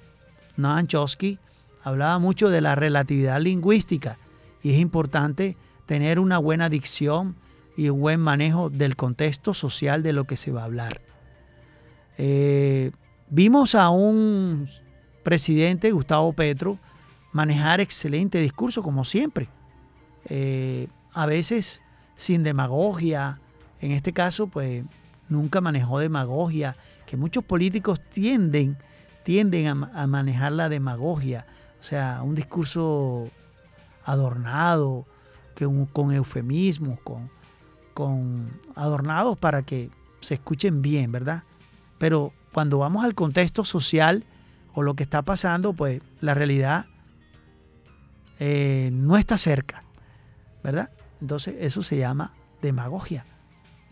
Noam 0.58 0.86
Chomsky, 0.86 1.38
hablaba 1.82 2.18
mucho 2.18 2.50
de 2.50 2.60
la 2.60 2.74
relatividad 2.74 3.40
lingüística 3.40 4.18
y 4.62 4.72
es 4.72 4.78
importante 4.78 5.56
tener 5.86 6.18
una 6.18 6.36
buena 6.36 6.68
dicción 6.68 7.36
y 7.74 7.88
un 7.88 8.02
buen 8.02 8.20
manejo 8.20 8.68
del 8.68 8.96
contexto 8.96 9.54
social 9.54 10.02
de 10.02 10.12
lo 10.12 10.24
que 10.24 10.36
se 10.36 10.52
va 10.52 10.60
a 10.60 10.66
hablar. 10.66 11.00
Eh, 12.18 12.90
vimos 13.30 13.74
a 13.74 13.88
un 13.88 14.68
presidente 15.28 15.92
Gustavo 15.92 16.32
Petro 16.32 16.78
manejar 17.32 17.82
excelente 17.82 18.40
discurso, 18.40 18.82
como 18.82 19.04
siempre. 19.04 19.46
Eh, 20.24 20.88
a 21.12 21.26
veces 21.26 21.82
sin 22.16 22.42
demagogia, 22.42 23.38
en 23.82 23.92
este 23.92 24.14
caso, 24.14 24.46
pues 24.46 24.86
nunca 25.28 25.60
manejó 25.60 25.98
demagogia, 25.98 26.78
que 27.04 27.18
muchos 27.18 27.44
políticos 27.44 28.00
tienden, 28.10 28.78
tienden 29.22 29.66
a, 29.66 29.90
a 29.92 30.06
manejar 30.06 30.52
la 30.52 30.70
demagogia, 30.70 31.46
o 31.78 31.82
sea, 31.82 32.22
un 32.24 32.34
discurso 32.34 33.28
adornado, 34.06 35.04
que 35.54 35.66
un, 35.66 35.84
con 35.84 36.10
eufemismos, 36.10 36.98
con, 37.00 37.30
con 37.92 38.48
adornados 38.74 39.36
para 39.36 39.60
que 39.60 39.90
se 40.22 40.32
escuchen 40.32 40.80
bien, 40.80 41.12
¿verdad? 41.12 41.42
Pero 41.98 42.32
cuando 42.54 42.78
vamos 42.78 43.04
al 43.04 43.14
contexto 43.14 43.66
social, 43.66 44.24
o 44.78 44.82
lo 44.84 44.94
que 44.94 45.02
está 45.02 45.22
pasando, 45.22 45.72
pues 45.72 46.00
la 46.20 46.34
realidad 46.34 46.86
eh, 48.38 48.90
no 48.92 49.16
está 49.16 49.36
cerca, 49.36 49.82
¿verdad? 50.62 50.92
Entonces 51.20 51.56
eso 51.58 51.82
se 51.82 51.96
llama 51.96 52.32
demagogia. 52.62 53.26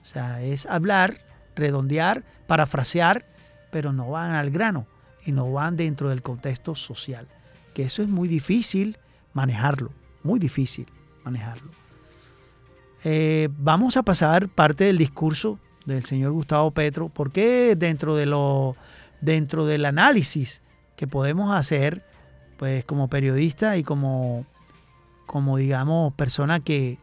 O 0.05 0.07
sea, 0.07 0.41
es 0.43 0.65
hablar, 0.67 1.25
redondear, 1.57 2.23
parafrasear, 2.47 3.27
pero 3.73 3.93
no 3.93 4.11
van 4.11 4.37
al 4.37 4.51
grano 4.51 4.87
y 5.25 5.33
no 5.33 5.51
van 5.51 5.77
dentro 5.77 6.11
del 6.11 6.23
contexto 6.23 6.77
social. 6.77 7.27
Que 7.75 7.83
eso 7.83 8.01
es 8.03 8.09
muy 8.09 8.29
difícil 8.29 8.97
manejarlo, 9.33 9.91
muy 10.23 10.39
difícil 10.39 10.87
manejarlo. 11.25 11.73
Eh, 13.03 13.49
vamos 13.59 13.97
a 13.97 14.05
pasar 14.05 14.49
parte 14.49 14.85
del 14.85 14.99
discurso 14.99 15.59
del 15.85 16.05
señor 16.05 16.31
Gustavo 16.31 16.71
Petro, 16.71 17.09
porque 17.09 17.75
dentro 17.77 18.15
de 18.15 18.27
lo 18.27 18.77
dentro 19.21 19.67
del 19.67 19.85
análisis 19.85 20.63
que 20.97 21.07
podemos 21.07 21.55
hacer, 21.55 22.03
pues 22.57 22.85
como 22.85 23.09
periodista 23.09 23.77
y 23.77 23.85
como, 23.85 24.47
como 25.27 25.59
digamos, 25.59 26.13
persona 26.15 26.61
que, 26.61 26.99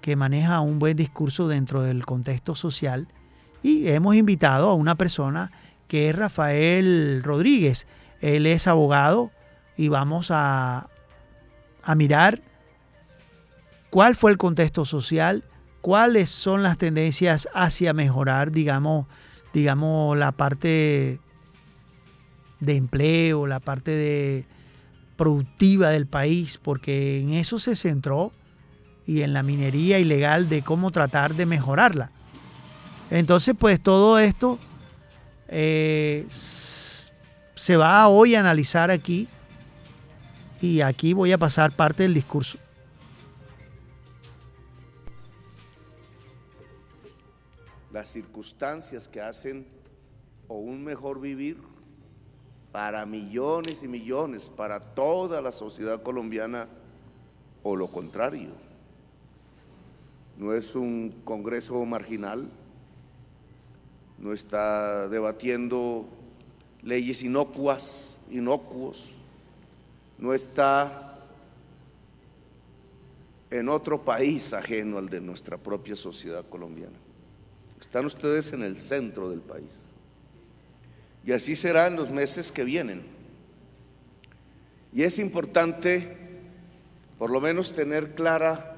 que 0.00 0.16
maneja 0.16 0.60
un 0.60 0.78
buen 0.78 0.96
discurso 0.96 1.48
dentro 1.48 1.82
del 1.82 2.04
contexto 2.04 2.54
social, 2.54 3.08
y 3.62 3.88
hemos 3.88 4.14
invitado 4.14 4.68
a 4.68 4.74
una 4.74 4.94
persona 4.94 5.50
que 5.88 6.10
es 6.10 6.16
Rafael 6.16 7.22
Rodríguez. 7.24 7.86
Él 8.20 8.44
es 8.44 8.68
abogado 8.68 9.30
y 9.76 9.88
vamos 9.88 10.30
a, 10.30 10.90
a 11.82 11.94
mirar 11.94 12.42
cuál 13.88 14.16
fue 14.16 14.30
el 14.32 14.36
contexto 14.36 14.84
social, 14.84 15.44
cuáles 15.80 16.28
son 16.28 16.62
las 16.62 16.76
tendencias 16.76 17.48
hacia 17.54 17.94
mejorar, 17.94 18.50
digamos, 18.50 19.06
digamos 19.54 20.18
la 20.18 20.32
parte 20.32 21.20
de 22.64 22.76
empleo, 22.76 23.46
la 23.46 23.60
parte 23.60 23.90
de 23.90 24.46
productiva 25.16 25.90
del 25.90 26.06
país, 26.06 26.58
porque 26.62 27.20
en 27.20 27.32
eso 27.32 27.58
se 27.58 27.76
centró 27.76 28.32
y 29.06 29.22
en 29.22 29.32
la 29.32 29.42
minería 29.42 29.98
ilegal 29.98 30.48
de 30.48 30.62
cómo 30.62 30.90
tratar 30.90 31.34
de 31.34 31.46
mejorarla. 31.46 32.10
Entonces, 33.10 33.54
pues 33.58 33.80
todo 33.80 34.18
esto 34.18 34.58
eh, 35.48 36.26
se 36.30 37.76
va 37.76 38.08
hoy 38.08 38.34
a 38.34 38.40
analizar 38.40 38.90
aquí 38.90 39.28
y 40.60 40.80
aquí 40.80 41.12
voy 41.12 41.32
a 41.32 41.38
pasar 41.38 41.72
parte 41.72 42.02
del 42.02 42.14
discurso. 42.14 42.58
las 47.94 48.10
circunstancias 48.10 49.08
que 49.08 49.20
hacen 49.20 49.64
o 50.48 50.58
un 50.58 50.82
mejor 50.82 51.20
vivir 51.20 51.62
para 52.74 53.06
millones 53.06 53.84
y 53.84 53.86
millones, 53.86 54.50
para 54.50 54.80
toda 54.80 55.40
la 55.40 55.52
sociedad 55.52 56.02
colombiana, 56.02 56.66
o 57.62 57.76
lo 57.76 57.86
contrario. 57.86 58.50
No 60.36 60.52
es 60.52 60.74
un 60.74 61.14
congreso 61.22 61.84
marginal, 61.84 62.48
no 64.18 64.32
está 64.32 65.06
debatiendo 65.06 66.04
leyes 66.82 67.22
inocuas, 67.22 68.20
inocuos, 68.28 69.04
no 70.18 70.34
está 70.34 71.20
en 73.52 73.68
otro 73.68 74.02
país 74.02 74.52
ajeno 74.52 74.98
al 74.98 75.08
de 75.08 75.20
nuestra 75.20 75.58
propia 75.58 75.94
sociedad 75.94 76.44
colombiana. 76.48 76.98
Están 77.80 78.06
ustedes 78.06 78.52
en 78.52 78.64
el 78.64 78.76
centro 78.76 79.30
del 79.30 79.42
país. 79.42 79.93
Y 81.26 81.32
así 81.32 81.56
será 81.56 81.86
en 81.86 81.96
los 81.96 82.10
meses 82.10 82.52
que 82.52 82.64
vienen. 82.64 83.02
Y 84.92 85.02
es 85.04 85.18
importante, 85.18 86.16
por 87.18 87.30
lo 87.30 87.40
menos, 87.40 87.72
tener 87.72 88.14
clara 88.14 88.76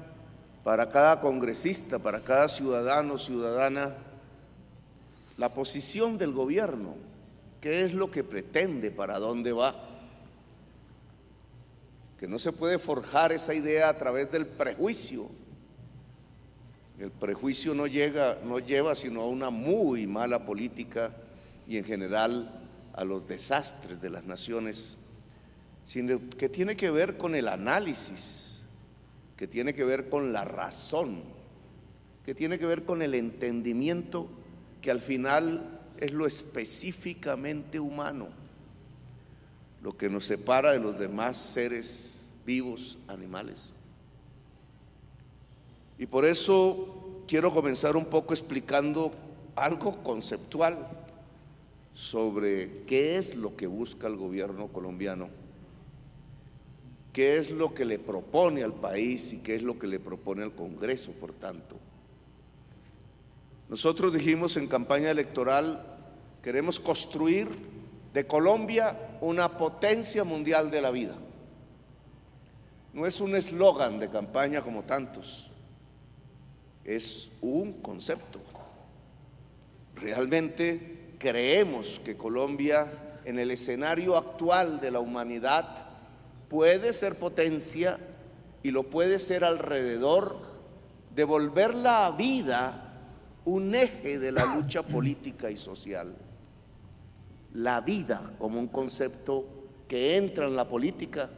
para 0.63 0.89
cada 0.89 1.19
congresista, 1.19 1.99
para 1.99 2.21
cada 2.21 2.47
ciudadano, 2.47 3.17
ciudadana, 3.17 3.95
la 5.37 5.53
posición 5.53 6.17
del 6.17 6.31
gobierno, 6.31 6.95
qué 7.61 7.83
es 7.83 7.93
lo 7.93 8.09
que 8.09 8.23
pretende, 8.23 8.91
para 8.91 9.19
dónde 9.19 9.51
va. 9.51 9.75
Que 12.17 12.27
no 12.27 12.39
se 12.39 12.51
puede 12.51 12.79
forjar 12.79 13.31
esa 13.33 13.53
idea 13.53 13.89
a 13.89 13.97
través 13.97 14.31
del 14.31 14.47
prejuicio. 14.47 15.29
El 16.97 17.11
prejuicio 17.11 17.75
no, 17.75 17.85
llega, 17.85 18.39
no 18.43 18.57
lleva 18.57 18.95
sino 18.95 19.21
a 19.21 19.27
una 19.27 19.51
muy 19.51 20.07
mala 20.07 20.45
política 20.45 21.11
y 21.67 21.77
en 21.77 21.83
general 21.83 22.61
a 22.93 23.03
los 23.03 23.27
desastres 23.27 24.01
de 24.01 24.09
las 24.09 24.23
naciones, 24.23 24.97
sino 25.85 26.19
que 26.37 26.49
tiene 26.49 26.75
que 26.75 26.89
ver 26.89 27.17
con 27.17 27.35
el 27.35 27.47
análisis, 27.47 28.61
que 29.35 29.47
tiene 29.47 29.73
que 29.73 29.83
ver 29.83 30.09
con 30.09 30.33
la 30.33 30.45
razón, 30.45 31.21
que 32.25 32.33
tiene 32.33 32.57
que 32.57 32.65
ver 32.65 32.83
con 32.83 33.01
el 33.01 33.13
entendimiento 33.13 34.27
que 34.81 34.91
al 34.91 34.99
final 34.99 35.79
es 35.97 36.11
lo 36.11 36.25
específicamente 36.25 37.79
humano, 37.79 38.29
lo 39.81 39.95
que 39.95 40.09
nos 40.09 40.25
separa 40.25 40.71
de 40.71 40.79
los 40.79 40.97
demás 40.97 41.37
seres 41.37 42.21
vivos, 42.45 42.97
animales. 43.07 43.73
Y 45.99 46.05
por 46.05 46.25
eso 46.25 47.23
quiero 47.27 47.53
comenzar 47.53 47.95
un 47.95 48.05
poco 48.05 48.33
explicando 48.33 49.13
algo 49.55 50.01
conceptual 50.03 50.96
sobre 51.97 52.83
qué 52.85 53.17
es 53.17 53.35
lo 53.35 53.55
que 53.55 53.65
busca 53.65 54.05
el 54.05 54.17
gobierno 54.17 54.67
colombiano, 54.67 55.29
qué 57.11 57.37
es 57.37 57.49
lo 57.49 57.73
que 57.73 57.85
le 57.85 57.97
propone 57.97 58.61
al 58.61 58.73
país 58.73 59.33
y 59.33 59.37
qué 59.39 59.55
es 59.55 59.63
lo 59.63 59.79
que 59.79 59.87
le 59.87 59.99
propone 59.99 60.43
al 60.43 60.53
Congreso, 60.53 61.11
por 61.13 61.33
tanto. 61.33 61.75
Nosotros 63.67 64.13
dijimos 64.13 64.57
en 64.57 64.67
campaña 64.67 65.09
electoral, 65.09 65.97
queremos 66.43 66.79
construir 66.79 67.49
de 68.13 68.27
Colombia 68.27 69.17
una 69.19 69.57
potencia 69.57 70.23
mundial 70.23 70.69
de 70.69 70.81
la 70.83 70.91
vida. 70.91 71.15
No 72.93 73.07
es 73.07 73.19
un 73.19 73.35
eslogan 73.35 73.97
de 73.97 74.09
campaña 74.09 74.61
como 74.61 74.83
tantos, 74.83 75.49
es 76.85 77.31
un 77.41 77.73
concepto. 77.81 78.39
Realmente 79.95 80.96
creemos 81.17 82.01
que 82.03 82.17
Colombia 82.17 82.91
en 83.25 83.39
el 83.39 83.51
escenario 83.51 84.15
actual 84.15 84.79
de 84.79 84.91
la 84.91 84.99
humanidad 84.99 85.87
puede 86.49 86.93
ser 86.93 87.17
potencia 87.17 87.99
y 88.63 88.71
lo 88.71 88.83
puede 88.83 89.19
ser 89.19 89.43
alrededor 89.43 90.37
de 91.15 91.23
volver 91.23 91.73
la 91.75 92.11
vida 92.11 92.83
un 93.45 93.73
eje 93.75 94.19
de 94.19 94.31
la 94.31 94.55
lucha 94.55 94.83
política 94.83 95.49
y 95.49 95.57
social. 95.57 96.13
La 97.53 97.81
vida 97.81 98.33
como 98.37 98.59
un 98.59 98.67
concepto 98.67 99.45
que 99.87 100.17
entra 100.17 100.45
en 100.45 100.55
la 100.55 100.67
política, 100.67 101.29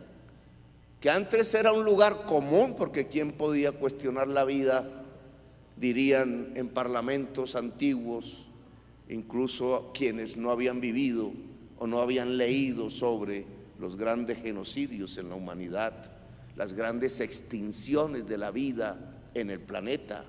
que 1.00 1.10
antes 1.10 1.54
era 1.54 1.72
un 1.72 1.86
lugar 1.86 2.24
común 2.24 2.76
porque 2.78 3.08
quién 3.08 3.32
podía 3.32 3.72
cuestionar 3.72 4.28
la 4.28 4.44
vida, 4.44 4.88
dirían 5.78 6.52
en 6.56 6.68
parlamentos 6.70 7.56
antiguos, 7.56 8.49
incluso 9.10 9.92
quienes 9.94 10.38
no 10.38 10.52
habían 10.52 10.80
vivido 10.80 11.32
o 11.78 11.88
no 11.88 12.00
habían 12.00 12.38
leído 12.38 12.90
sobre 12.90 13.46
los 13.80 13.96
grandes 13.96 14.42
genocidios 14.42 15.18
en 15.18 15.30
la 15.30 15.36
humanidad, 15.36 16.12
las 16.56 16.74
grandes 16.74 17.20
extinciones 17.20 18.28
de 18.28 18.38
la 18.38 18.52
vida 18.52 19.16
en 19.34 19.50
el 19.50 19.60
planeta 19.60 20.26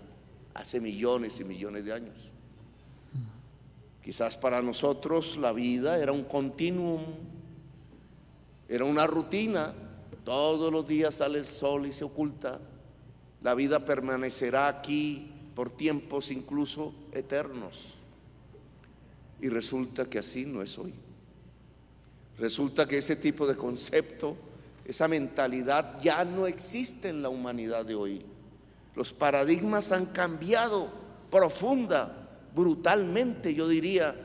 hace 0.55 0.81
millones 0.81 1.41
y 1.41 1.45
millones 1.45 1.85
de 1.85 1.93
años. 1.93 2.31
Quizás 4.03 4.37
para 4.37 4.63
nosotros 4.63 5.37
la 5.37 5.53
vida 5.53 5.99
era 5.99 6.13
un 6.13 6.25
continuum, 6.25 7.03
era 8.69 8.85
una 8.85 9.07
rutina, 9.07 9.75
todos 10.25 10.73
los 10.73 10.87
días 10.87 11.17
sale 11.17 11.39
el 11.39 11.45
sol 11.45 11.87
y 11.87 11.93
se 11.93 12.05
oculta, 12.05 12.61
la 13.43 13.55
vida 13.55 13.85
permanecerá 13.85 14.69
aquí 14.69 15.33
por 15.55 15.71
tiempos 15.71 16.31
incluso 16.31 16.95
eternos. 17.13 18.00
Y 19.43 19.49
resulta 19.49 20.05
que 20.05 20.19
así 20.19 20.45
no 20.45 20.63
es 20.63 20.77
hoy. 20.79 20.95
Resulta 22.39 22.87
que 22.87 22.99
ese 22.99 23.17
tipo 23.17 23.47
de 23.47 23.57
concepto, 23.57 24.37
esa 24.85 25.09
mentalidad 25.09 26.01
ya 26.01 26.25
no 26.25 26.47
existe 26.47 27.09
en 27.09 27.23
la 27.23 27.29
humanidad 27.29 27.85
de 27.85 27.95
hoy. 27.95 28.25
Los 28.97 29.13
paradigmas 29.13 29.93
han 29.93 30.07
cambiado 30.07 30.91
profunda, 31.31 32.29
brutalmente, 32.55 33.55
yo 33.55 33.69
diría. 33.69 34.17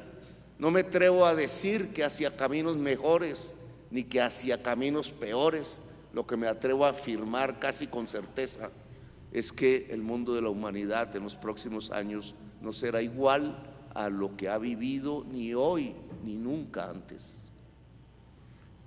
No 0.57 0.72
me 0.72 0.82
atrevo 0.82 1.26
a 1.26 1.36
decir 1.36 1.93
que 1.93 2.03
hacia 2.03 2.36
caminos 2.36 2.78
mejores 2.78 3.53
ni 3.91 4.03
que 4.03 4.22
hacia 4.22 4.63
caminos 4.63 5.11
peores. 5.11 5.80
Lo 6.13 6.26
que 6.26 6.38
me 6.38 6.47
atrevo 6.47 6.86
a 6.86 6.89
afirmar 6.89 7.59
casi 7.59 7.88
con 7.88 8.07
certeza 8.07 8.72
es 9.34 9.51
que 9.51 9.88
el 9.91 10.01
mundo 10.01 10.34
de 10.34 10.41
la 10.41 10.49
humanidad 10.49 11.13
en 11.16 11.24
los 11.24 11.36
próximos 11.36 11.91
años 11.91 12.34
no 12.61 12.72
será 12.72 13.01
igual 13.01 13.74
a 13.96 14.10
lo 14.10 14.36
que 14.36 14.50
ha 14.50 14.58
vivido 14.58 15.26
ni 15.32 15.54
hoy 15.54 15.96
ni 16.24 16.36
nunca 16.36 16.89
antes. 16.89 17.50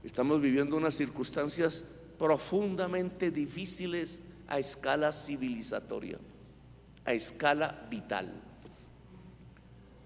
Estamos 0.05 0.41
viviendo 0.41 0.77
unas 0.77 0.95
circunstancias 0.95 1.83
profundamente 2.19 3.31
difíciles 3.31 4.21
a 4.47 4.59
escala 4.59 5.13
civilizatoria, 5.13 6.19
a 7.05 7.13
escala 7.13 7.87
vital. 7.91 8.31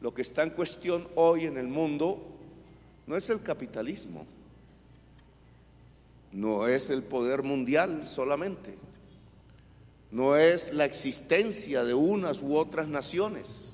Lo 0.00 0.14
que 0.14 0.22
está 0.22 0.44
en 0.44 0.50
cuestión 0.50 1.08
hoy 1.16 1.46
en 1.46 1.58
el 1.58 1.68
mundo 1.68 2.24
no 3.06 3.16
es 3.16 3.28
el 3.28 3.42
capitalismo, 3.42 4.24
no 6.32 6.66
es 6.68 6.90
el 6.90 7.02
poder 7.02 7.42
mundial 7.42 8.06
solamente, 8.06 8.76
no 10.12 10.36
es 10.36 10.72
la 10.72 10.84
existencia 10.84 11.82
de 11.82 11.94
unas 11.94 12.40
u 12.40 12.56
otras 12.56 12.86
naciones. 12.86 13.71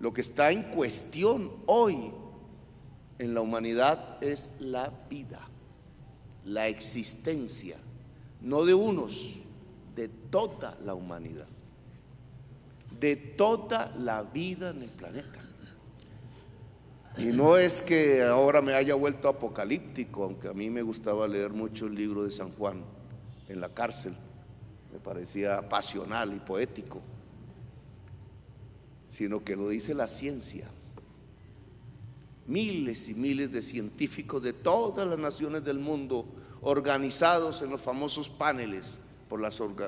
Lo 0.00 0.12
que 0.12 0.20
está 0.20 0.50
en 0.50 0.64
cuestión 0.64 1.50
hoy 1.66 2.12
en 3.18 3.34
la 3.34 3.40
humanidad 3.40 4.22
es 4.22 4.52
la 4.58 4.92
vida, 5.08 5.40
la 6.44 6.68
existencia, 6.68 7.76
no 8.40 8.64
de 8.64 8.74
unos, 8.74 9.36
de 9.94 10.08
toda 10.08 10.76
la 10.84 10.94
humanidad, 10.94 11.46
de 13.00 13.16
toda 13.16 13.94
la 13.98 14.22
vida 14.22 14.70
en 14.70 14.82
el 14.82 14.90
planeta. 14.90 15.38
Y 17.16 17.26
no 17.26 17.56
es 17.56 17.80
que 17.80 18.24
ahora 18.24 18.60
me 18.60 18.74
haya 18.74 18.96
vuelto 18.96 19.28
apocalíptico, 19.28 20.24
aunque 20.24 20.48
a 20.48 20.52
mí 20.52 20.68
me 20.68 20.82
gustaba 20.82 21.28
leer 21.28 21.52
mucho 21.52 21.86
el 21.86 21.94
libro 21.94 22.24
de 22.24 22.32
San 22.32 22.50
Juan 22.50 22.82
en 23.48 23.60
la 23.60 23.68
cárcel, 23.68 24.16
me 24.92 24.98
parecía 24.98 25.68
pasional 25.68 26.34
y 26.34 26.40
poético, 26.40 27.00
sino 29.14 29.44
que 29.44 29.54
lo 29.54 29.68
dice 29.68 29.94
la 29.94 30.08
ciencia. 30.08 30.66
Miles 32.48 33.08
y 33.08 33.14
miles 33.14 33.52
de 33.52 33.62
científicos 33.62 34.42
de 34.42 34.52
todas 34.52 35.06
las 35.06 35.18
naciones 35.18 35.64
del 35.64 35.78
mundo 35.78 36.26
organizados 36.62 37.62
en 37.62 37.70
los 37.70 37.80
famosos 37.80 38.28
paneles 38.28 38.98
por, 39.28 39.40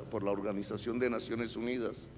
por 0.05 0.22
la 0.22 0.31
Organización 0.31 1.01
de 1.01 1.11
Naciones 1.11 1.57
Unidas. 1.57 2.09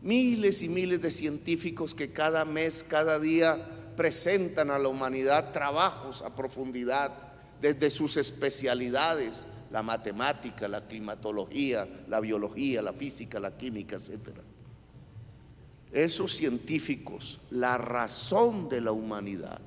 Miles 0.00 0.62
y 0.62 0.68
miles 0.70 1.02
de 1.02 1.10
científicos 1.10 1.94
que 1.94 2.10
cada 2.10 2.46
mes, 2.46 2.82
cada 2.82 3.18
día 3.18 3.92
presentan 3.94 4.70
a 4.70 4.78
la 4.78 4.88
humanidad 4.88 5.52
trabajos 5.52 6.22
a 6.22 6.34
profundidad 6.34 7.12
desde 7.60 7.90
sus 7.90 8.16
especialidades, 8.16 9.46
la 9.70 9.82
matemática, 9.82 10.68
la 10.68 10.86
climatología, 10.86 11.86
la 12.08 12.20
biología, 12.20 12.80
la 12.80 12.94
física, 12.94 13.38
la 13.38 13.58
química, 13.58 13.96
etc. 13.96 14.53
Esos 15.94 16.32
científicos, 16.32 17.38
la 17.50 17.78
razón 17.78 18.68
de 18.68 18.80
la 18.80 18.90
humanidad, 18.90 19.60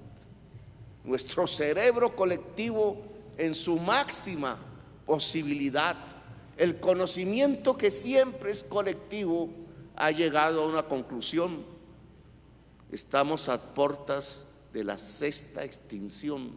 nuestro 1.06 1.48
cerebro 1.48 2.18
colectivo 2.18 3.02
en 3.38 3.56
su 3.56 3.80
máxima 3.80 4.58
posibilidad, 5.06 5.96
el 6.58 6.82
conocimiento 6.82 7.78
que 7.78 7.90
siempre 7.90 8.52
es 8.52 8.62
colectivo, 8.66 9.50
ha 9.96 10.12
llegado 10.12 10.64
a 10.64 10.68
una 10.68 10.84
conclusión. 10.84 11.64
Estamos 12.92 13.48
a 13.48 13.74
puertas 13.74 14.44
de 14.74 14.84
la 14.84 14.98
sexta 14.98 15.64
extinción, 15.64 16.52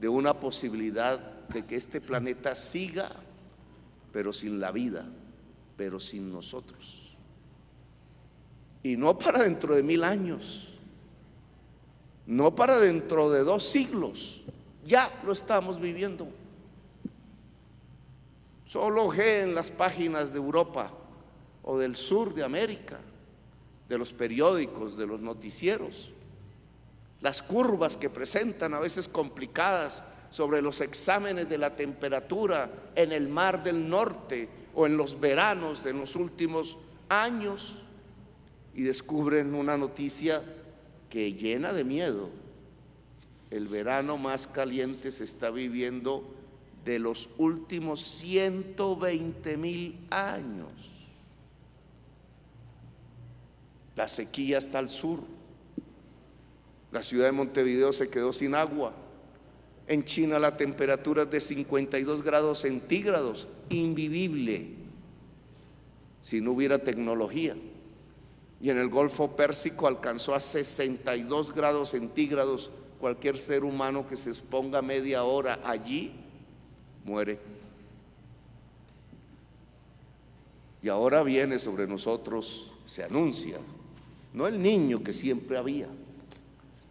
de 0.00 0.08
una 0.08 0.40
posibilidad 0.40 1.18
de 1.48 1.66
que 1.66 1.76
este 1.76 2.00
planeta 2.00 2.54
siga, 2.54 3.10
pero 4.10 4.32
sin 4.32 4.58
la 4.58 4.72
vida, 4.72 5.06
pero 5.76 6.00
sin 6.00 6.32
nosotros. 6.32 7.05
Y 8.82 8.96
no 8.96 9.18
para 9.18 9.42
dentro 9.42 9.74
de 9.74 9.82
mil 9.82 10.04
años, 10.04 10.68
no 12.26 12.54
para 12.54 12.78
dentro 12.78 13.30
de 13.30 13.44
dos 13.44 13.62
siglos, 13.62 14.42
ya 14.84 15.10
lo 15.24 15.32
estamos 15.32 15.80
viviendo. 15.80 16.28
Solo 18.66 19.12
en 19.14 19.54
las 19.54 19.70
páginas 19.70 20.32
de 20.32 20.38
Europa 20.38 20.92
o 21.62 21.78
del 21.78 21.96
sur 21.96 22.34
de 22.34 22.44
América 22.44 22.98
de 23.88 23.98
los 23.98 24.12
periódicos, 24.12 24.96
de 24.96 25.06
los 25.06 25.20
noticieros, 25.20 26.10
las 27.20 27.42
curvas 27.42 27.96
que 27.96 28.10
presentan 28.10 28.74
a 28.74 28.80
veces 28.80 29.08
complicadas 29.08 30.02
sobre 30.30 30.60
los 30.60 30.80
exámenes 30.80 31.48
de 31.48 31.58
la 31.58 31.76
temperatura 31.76 32.70
en 32.94 33.12
el 33.12 33.28
mar 33.28 33.62
del 33.62 33.88
norte 33.88 34.48
o 34.74 34.86
en 34.86 34.96
los 34.96 35.18
veranos 35.18 35.82
de 35.82 35.92
los 35.92 36.16
últimos 36.16 36.76
años 37.08 37.76
y 38.76 38.82
descubren 38.82 39.54
una 39.54 39.78
noticia 39.78 40.42
que 41.08 41.32
llena 41.32 41.72
de 41.72 41.82
miedo. 41.82 42.28
El 43.50 43.68
verano 43.68 44.18
más 44.18 44.46
caliente 44.46 45.10
se 45.10 45.24
está 45.24 45.50
viviendo 45.50 46.22
de 46.84 46.98
los 46.98 47.30
últimos 47.38 48.00
120 48.02 49.56
mil 49.56 49.98
años. 50.10 50.70
La 53.96 54.08
sequía 54.08 54.58
está 54.58 54.78
al 54.78 54.90
sur. 54.90 55.20
La 56.92 57.02
ciudad 57.02 57.26
de 57.26 57.32
Montevideo 57.32 57.94
se 57.94 58.10
quedó 58.10 58.30
sin 58.32 58.54
agua. 58.54 58.92
En 59.88 60.04
China 60.04 60.38
la 60.38 60.58
temperatura 60.58 61.22
es 61.22 61.30
de 61.30 61.40
52 61.40 62.22
grados 62.22 62.60
centígrados, 62.60 63.48
invivible, 63.70 64.68
si 66.20 66.42
no 66.42 66.52
hubiera 66.52 66.78
tecnología. 66.78 67.56
Y 68.60 68.70
en 68.70 68.78
el 68.78 68.88
Golfo 68.88 69.36
Pérsico 69.36 69.86
alcanzó 69.86 70.34
a 70.34 70.40
62 70.40 71.54
grados 71.54 71.90
centígrados. 71.90 72.70
Cualquier 72.98 73.38
ser 73.38 73.64
humano 73.64 74.08
que 74.08 74.16
se 74.16 74.30
exponga 74.30 74.80
media 74.80 75.24
hora 75.24 75.60
allí 75.64 76.12
muere. 77.04 77.38
Y 80.82 80.88
ahora 80.88 81.22
viene 81.22 81.58
sobre 81.58 81.86
nosotros, 81.86 82.72
se 82.86 83.02
anuncia 83.04 83.58
no 84.36 84.46
el 84.46 84.60
niño 84.60 85.02
que 85.02 85.14
siempre 85.14 85.56
había, 85.56 85.88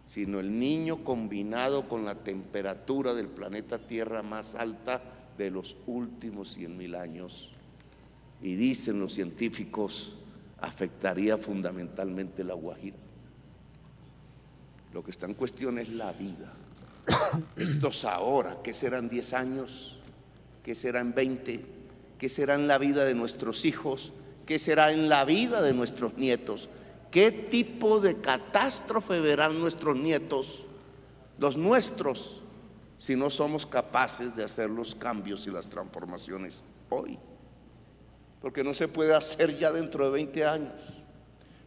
sino 0.04 0.40
el 0.40 0.58
niño 0.58 1.04
combinado 1.04 1.88
con 1.88 2.04
la 2.04 2.16
temperatura 2.16 3.14
del 3.14 3.28
planeta 3.28 3.78
Tierra 3.78 4.20
más 4.24 4.56
alta 4.56 5.00
de 5.38 5.52
los 5.52 5.76
últimos 5.86 6.54
cien 6.54 6.76
mil 6.76 6.96
años. 6.96 7.52
Y 8.42 8.56
dicen 8.56 8.98
los 8.98 9.12
científicos, 9.14 10.16
afectaría 10.66 11.38
fundamentalmente 11.38 12.44
la 12.44 12.54
Guajira. 12.54 12.96
Lo 14.92 15.02
que 15.04 15.10
está 15.10 15.26
en 15.26 15.34
cuestión 15.34 15.78
es 15.78 15.88
la 15.88 16.12
vida. 16.12 16.52
Estos 17.56 18.04
ahora, 18.04 18.58
¿qué 18.62 18.74
serán 18.74 19.08
10 19.08 19.32
años? 19.34 19.98
¿Qué 20.62 20.74
serán 20.74 21.14
20? 21.14 21.64
¿Qué 22.18 22.28
será 22.28 22.54
en 22.54 22.66
la 22.66 22.78
vida 22.78 23.04
de 23.04 23.14
nuestros 23.14 23.64
hijos? 23.64 24.12
¿Qué 24.46 24.58
será 24.58 24.92
en 24.92 25.08
la 25.08 25.24
vida 25.24 25.62
de 25.62 25.74
nuestros 25.74 26.16
nietos? 26.16 26.68
¿Qué 27.10 27.30
tipo 27.30 28.00
de 28.00 28.20
catástrofe 28.20 29.20
verán 29.20 29.58
nuestros 29.60 29.96
nietos, 29.96 30.64
los 31.38 31.56
nuestros, 31.56 32.42
si 32.98 33.16
no 33.16 33.30
somos 33.30 33.66
capaces 33.66 34.34
de 34.34 34.44
hacer 34.44 34.70
los 34.70 34.94
cambios 34.94 35.46
y 35.46 35.50
las 35.50 35.68
transformaciones 35.68 36.62
hoy? 36.90 37.18
Porque 38.46 38.62
no 38.62 38.74
se 38.74 38.86
puede 38.86 39.12
hacer 39.12 39.58
ya 39.58 39.72
dentro 39.72 40.04
de 40.04 40.12
20 40.12 40.44
años, 40.44 40.80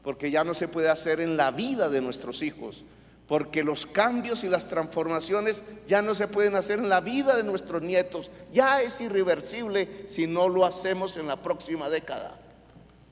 porque 0.01 0.31
ya 0.31 0.45
no 0.45 0.53
se 0.53 0.69
puede 0.69 0.87
hacer 0.87 1.19
en 1.19 1.35
la 1.35 1.51
vida 1.51 1.89
de 1.89 1.99
nuestros 1.99 2.41
hijos, 2.41 2.85
porque 3.27 3.65
los 3.65 3.85
cambios 3.85 4.45
y 4.45 4.47
las 4.47 4.69
transformaciones 4.69 5.65
ya 5.89 6.01
no 6.01 6.15
se 6.15 6.29
pueden 6.29 6.55
hacer 6.55 6.79
en 6.79 6.87
la 6.87 7.01
vida 7.01 7.35
de 7.35 7.43
nuestros 7.43 7.81
nietos, 7.81 8.31
ya 8.53 8.81
es 8.81 9.01
irreversible 9.01 10.07
si 10.07 10.25
no 10.25 10.47
lo 10.47 10.63
hacemos 10.63 11.17
en 11.17 11.27
la 11.27 11.41
próxima 11.41 11.89
década. 11.89 12.39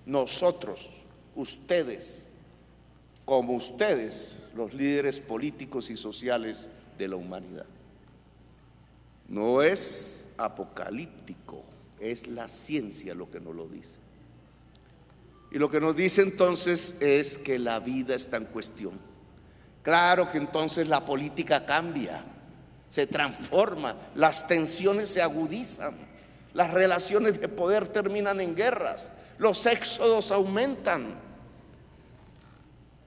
Nosotros, 0.06 0.90
ustedes, 1.36 2.30
como 3.26 3.52
ustedes, 3.52 4.38
los 4.56 4.74
líderes 4.74 5.20
políticos 5.20 5.90
y 5.90 5.98
sociales 5.98 6.70
de 6.98 7.10
la 7.10 7.18
humanidad. 7.18 7.66
No 9.28 9.62
es 9.62 10.30
apocalíptico, 10.38 11.66
es 12.00 12.28
la 12.28 12.48
ciencia 12.48 13.14
lo 13.14 13.30
que 13.30 13.40
nos 13.40 13.56
lo 13.56 13.68
dice. 13.68 14.00
Y 15.52 15.58
lo 15.58 15.70
que 15.70 15.80
nos 15.80 15.96
dice 15.96 16.22
entonces 16.22 16.96
es 17.00 17.38
que 17.38 17.58
la 17.58 17.80
vida 17.80 18.16
está 18.16 18.38
en 18.38 18.46
cuestión. 18.46 19.00
Claro 19.82 20.30
que 20.30 20.38
entonces 20.38 20.90
la 20.90 21.06
política 21.06 21.66
cambia, 21.66 22.24
se 22.90 23.08
transforma, 23.08 23.96
las 24.16 24.48
tensiones 24.48 25.10
se 25.10 25.22
agudizan, 25.22 26.08
Las 26.54 26.74
relaciones 26.74 27.40
de 27.40 27.50
poder 27.50 27.88
terminan 27.88 28.42
en 28.42 28.56
guerras. 28.56 29.12
Los 29.38 29.66
éxodos 29.68 30.32
aumentan. 30.32 31.14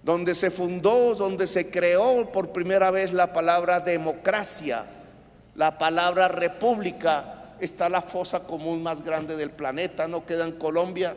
Donde 0.04 0.36
se 0.36 0.52
fundó, 0.52 1.16
donde 1.16 1.48
se 1.48 1.68
creó 1.68 2.30
por 2.30 2.52
primera 2.52 2.92
vez 2.92 3.12
la 3.12 3.32
palabra 3.32 3.80
democracia, 3.80 4.86
la 5.56 5.78
palabra 5.78 6.28
república, 6.28 7.39
está 7.60 7.88
la 7.88 8.02
fosa 8.02 8.46
común 8.46 8.82
más 8.82 9.04
grande 9.04 9.36
del 9.36 9.50
planeta. 9.50 10.08
No 10.08 10.26
queda 10.26 10.46
en 10.46 10.52
Colombia, 10.52 11.16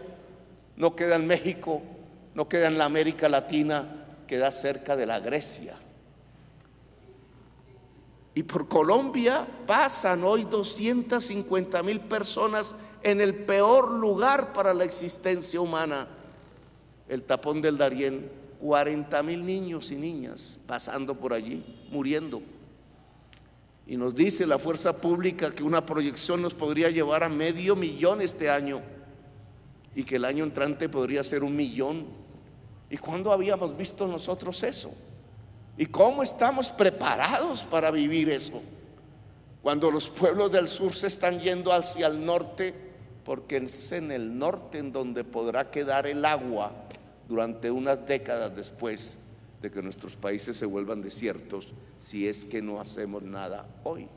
no 0.75 0.95
queda 0.95 1.15
en 1.15 1.27
México, 1.27 1.81
no 2.33 2.47
queda 2.49 2.67
en 2.67 2.77
la 2.77 2.85
América 2.85 3.29
Latina, 3.29 4.05
queda 4.27 4.51
cerca 4.51 4.95
de 4.95 5.05
la 5.05 5.19
Grecia. 5.19 5.75
Y 8.35 8.43
por 8.43 8.67
Colombia 8.67 9.47
pasan 9.67 10.23
hoy 10.23 10.43
250 10.45 11.83
mil 11.83 11.99
personas 11.99 12.75
en 13.03 13.21
el 13.21 13.35
peor 13.35 13.91
lugar 13.91 14.53
para 14.53 14.73
la 14.73 14.85
existencia 14.85 15.61
humana, 15.61 16.07
el 17.07 17.21
tapón 17.23 17.61
del 17.61 17.77
Darién, 17.77 18.31
40 18.59 19.21
mil 19.23 19.45
niños 19.45 19.91
y 19.91 19.95
niñas 19.95 20.57
pasando 20.65 21.13
por 21.13 21.33
allí, 21.33 21.63
muriendo. 21.91 22.41
Y 23.85 23.97
nos 23.97 24.15
dice 24.15 24.45
la 24.47 24.57
fuerza 24.57 24.97
pública 24.97 25.51
que 25.51 25.63
una 25.63 25.85
proyección 25.85 26.41
nos 26.41 26.53
podría 26.53 26.89
llevar 26.89 27.23
a 27.23 27.29
medio 27.29 27.75
millón 27.75 28.21
este 28.21 28.49
año 28.49 28.81
y 29.93 30.03
que 30.03 30.15
el 30.15 30.25
año 30.25 30.43
entrante 30.43 30.87
podría 30.87 31.23
ser 31.23 31.43
un 31.43 31.55
millón. 31.55 32.05
¿Y 32.89 32.97
cuándo 32.97 33.31
habíamos 33.31 33.75
visto 33.75 34.07
nosotros 34.07 34.63
eso? 34.63 34.93
¿Y 35.77 35.85
cómo 35.87 36.23
estamos 36.23 36.69
preparados 36.69 37.63
para 37.63 37.91
vivir 37.91 38.29
eso? 38.29 38.61
Cuando 39.61 39.91
los 39.91 40.07
pueblos 40.07 40.51
del 40.51 40.67
sur 40.67 40.93
se 40.93 41.07
están 41.07 41.39
yendo 41.39 41.71
hacia 41.73 42.07
el 42.07 42.25
norte, 42.25 42.73
porque 43.25 43.57
es 43.57 43.91
en 43.91 44.11
el 44.11 44.37
norte 44.37 44.77
en 44.77 44.91
donde 44.91 45.23
podrá 45.23 45.71
quedar 45.71 46.07
el 46.07 46.23
agua 46.25 46.71
durante 47.27 47.71
unas 47.71 48.05
décadas 48.05 48.55
después 48.55 49.17
de 49.63 49.71
que 49.71 49.81
nuestros 49.81 50.17
países 50.17 50.57
se 50.57 50.65
vuelvan 50.65 51.01
desiertos, 51.01 51.73
si 51.97 52.27
es 52.27 52.43
que 52.43 52.61
no 52.61 52.81
hacemos 52.81 53.23
nada 53.23 53.65
hoy. 53.85 54.09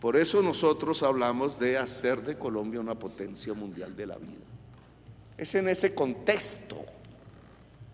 Por 0.00 0.16
eso 0.16 0.40
nosotros 0.40 1.02
hablamos 1.02 1.58
de 1.58 1.76
hacer 1.76 2.22
de 2.22 2.38
Colombia 2.38 2.78
una 2.78 2.94
potencia 2.94 3.52
mundial 3.54 3.96
de 3.96 4.06
la 4.06 4.16
vida. 4.16 4.46
Es 5.36 5.52
en 5.56 5.68
ese 5.68 5.94
contexto 5.96 6.76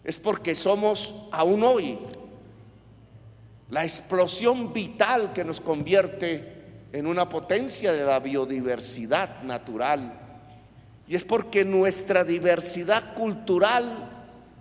es 0.05 0.18
porque 0.18 0.55
somos 0.55 1.14
aún 1.33 1.64
hoy 1.64 1.99
la 3.70 3.83
explosión 3.83 4.75
vital 4.75 5.33
que 5.33 5.43
nos 5.43 5.62
convierte 5.62 6.53
en 6.93 7.07
una 7.07 7.31
potencia 7.31 7.95
de 7.95 8.05
la 8.05 8.20
biodiversidad 8.20 9.43
natural. 9.43 10.20
Y 11.09 11.16
es 11.16 11.25
porque 11.25 11.64
nuestra 11.64 12.25
diversidad 12.25 13.14
cultural, 13.14 14.14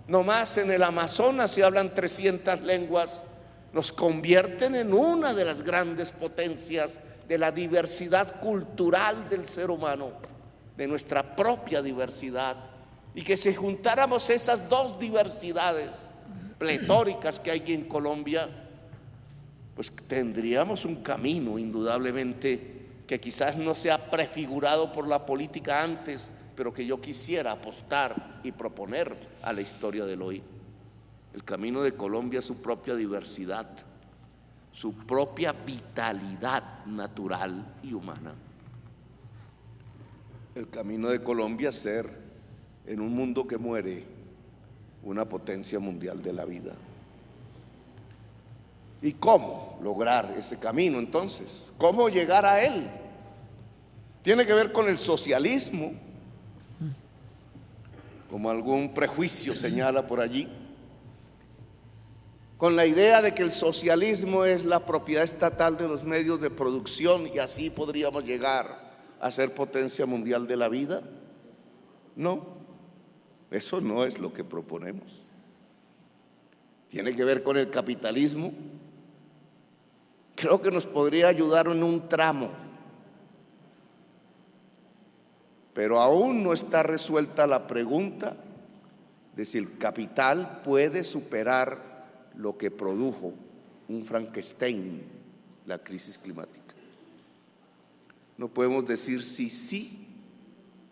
no 0.06 0.22
más 0.22 0.56
en 0.58 0.70
el 0.70 0.82
Amazonas 0.82 1.50
se 1.50 1.64
hablan 1.64 1.94
300 1.94 2.60
lenguas, 2.60 3.24
nos 3.72 3.92
convierten 3.92 4.74
en 4.74 4.92
una 4.92 5.34
de 5.34 5.44
las 5.44 5.62
grandes 5.62 6.10
potencias 6.10 7.00
de 7.26 7.38
la 7.38 7.50
diversidad 7.50 8.40
cultural 8.40 9.28
del 9.28 9.48
ser 9.48 9.70
humano, 9.70 10.12
de 10.76 10.86
nuestra 10.86 11.34
propia 11.34 11.82
diversidad. 11.82 12.56
Y 13.14 13.22
que 13.22 13.36
si 13.36 13.54
juntáramos 13.54 14.28
esas 14.30 14.68
dos 14.68 14.98
diversidades 14.98 16.02
pletóricas 16.58 17.40
que 17.40 17.50
hay 17.50 17.64
en 17.68 17.84
Colombia, 17.84 18.48
pues 19.74 19.90
tendríamos 20.06 20.84
un 20.84 20.96
camino 20.96 21.58
indudablemente 21.58 22.74
que 23.06 23.20
quizás 23.20 23.56
no 23.56 23.74
sea 23.74 24.10
prefigurado 24.10 24.92
por 24.92 25.06
la 25.06 25.26
política 25.26 25.82
antes, 25.82 26.30
pero 26.56 26.72
que 26.72 26.86
yo 26.86 27.00
quisiera 27.00 27.52
apostar 27.52 28.40
y 28.42 28.52
proponer 28.52 29.16
a 29.42 29.52
la 29.52 29.60
historia 29.60 30.04
del 30.04 30.22
hoy. 30.22 30.42
El 31.34 31.42
camino 31.42 31.82
de 31.82 31.94
Colombia 31.94 32.38
es 32.38 32.44
su 32.44 32.62
propia 32.62 32.94
diversidad, 32.94 33.66
su 34.72 34.92
propia 34.92 35.52
vitalidad 35.52 36.84
natural 36.86 37.74
y 37.82 37.92
humana. 37.92 38.34
El 40.54 40.68
camino 40.68 41.08
de 41.08 41.22
Colombia 41.22 41.70
es 41.70 41.76
ser 41.76 42.08
en 42.86 43.00
un 43.00 43.12
mundo 43.12 43.46
que 43.46 43.58
muere, 43.58 44.04
una 45.02 45.28
potencia 45.28 45.80
mundial 45.80 46.22
de 46.22 46.32
la 46.32 46.44
vida. 46.44 46.74
¿Y 49.02 49.12
cómo 49.12 49.78
lograr 49.82 50.34
ese 50.38 50.58
camino 50.58 50.98
entonces? 50.98 51.72
¿Cómo 51.76 52.08
llegar 52.08 52.46
a 52.46 52.64
él? 52.64 52.88
Tiene 54.22 54.46
que 54.46 54.54
ver 54.54 54.72
con 54.72 54.88
el 54.88 54.98
socialismo, 54.98 55.92
como 58.34 58.50
algún 58.50 58.92
prejuicio 58.92 59.54
señala 59.54 60.08
por 60.08 60.20
allí, 60.20 60.48
con 62.56 62.74
la 62.74 62.84
idea 62.84 63.22
de 63.22 63.32
que 63.32 63.44
el 63.44 63.52
socialismo 63.52 64.44
es 64.44 64.64
la 64.64 64.84
propiedad 64.84 65.22
estatal 65.22 65.76
de 65.76 65.86
los 65.86 66.02
medios 66.02 66.40
de 66.40 66.50
producción 66.50 67.28
y 67.32 67.38
así 67.38 67.70
podríamos 67.70 68.24
llegar 68.24 68.92
a 69.20 69.30
ser 69.30 69.54
potencia 69.54 70.04
mundial 70.04 70.48
de 70.48 70.56
la 70.56 70.68
vida. 70.68 71.04
No, 72.16 72.44
eso 73.52 73.80
no 73.80 74.04
es 74.04 74.18
lo 74.18 74.32
que 74.32 74.42
proponemos. 74.42 75.22
Tiene 76.88 77.14
que 77.14 77.22
ver 77.22 77.44
con 77.44 77.56
el 77.56 77.70
capitalismo. 77.70 78.52
Creo 80.34 80.60
que 80.60 80.72
nos 80.72 80.88
podría 80.88 81.28
ayudar 81.28 81.68
en 81.68 81.84
un 81.84 82.08
tramo, 82.08 82.50
pero 85.74 86.00
aún 86.00 86.42
no 86.42 86.52
está 86.52 86.82
resuelta 86.82 87.46
la 87.46 87.66
pregunta 87.66 88.36
de 89.34 89.44
si 89.44 89.58
el 89.58 89.76
capital 89.76 90.62
puede 90.64 91.04
superar 91.04 92.30
lo 92.36 92.56
que 92.56 92.70
produjo 92.70 93.34
un 93.88 94.04
Frankenstein, 94.04 95.02
la 95.66 95.78
crisis 95.78 96.16
climática. 96.16 96.74
No 98.38 98.48
podemos 98.48 98.86
decir 98.86 99.24
si 99.24 99.50
sí 99.50 100.06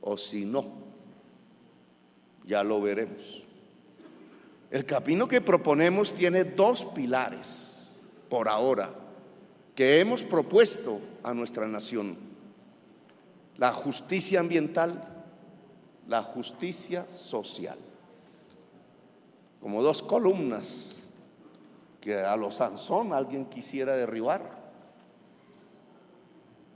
o 0.01 0.17
si 0.17 0.45
no 0.45 0.83
ya 2.45 2.65
lo 2.65 2.81
veremos. 2.81 3.45
El 4.71 4.85
camino 4.85 5.29
que 5.29 5.41
proponemos 5.41 6.13
tiene 6.15 6.45
dos 6.45 6.85
pilares 6.87 7.99
por 8.29 8.49
ahora 8.49 8.95
que 9.75 10.01
hemos 10.01 10.23
propuesto 10.23 11.01
a 11.23 11.35
nuestra 11.35 11.67
nación. 11.67 12.32
La 13.59 13.73
justicia 13.73 14.41
ambiental, 14.41 15.03
la 16.09 16.23
justicia 16.23 17.07
social. 17.11 17.79
Como 19.61 19.83
dos 19.83 20.03
columnas 20.03 20.97
que 22.01 22.19
a 22.19 22.37
los 22.37 22.57
Sansón 22.57 23.13
alguien 23.13 23.47
quisiera 23.47 23.95
derribar. 23.95 24.61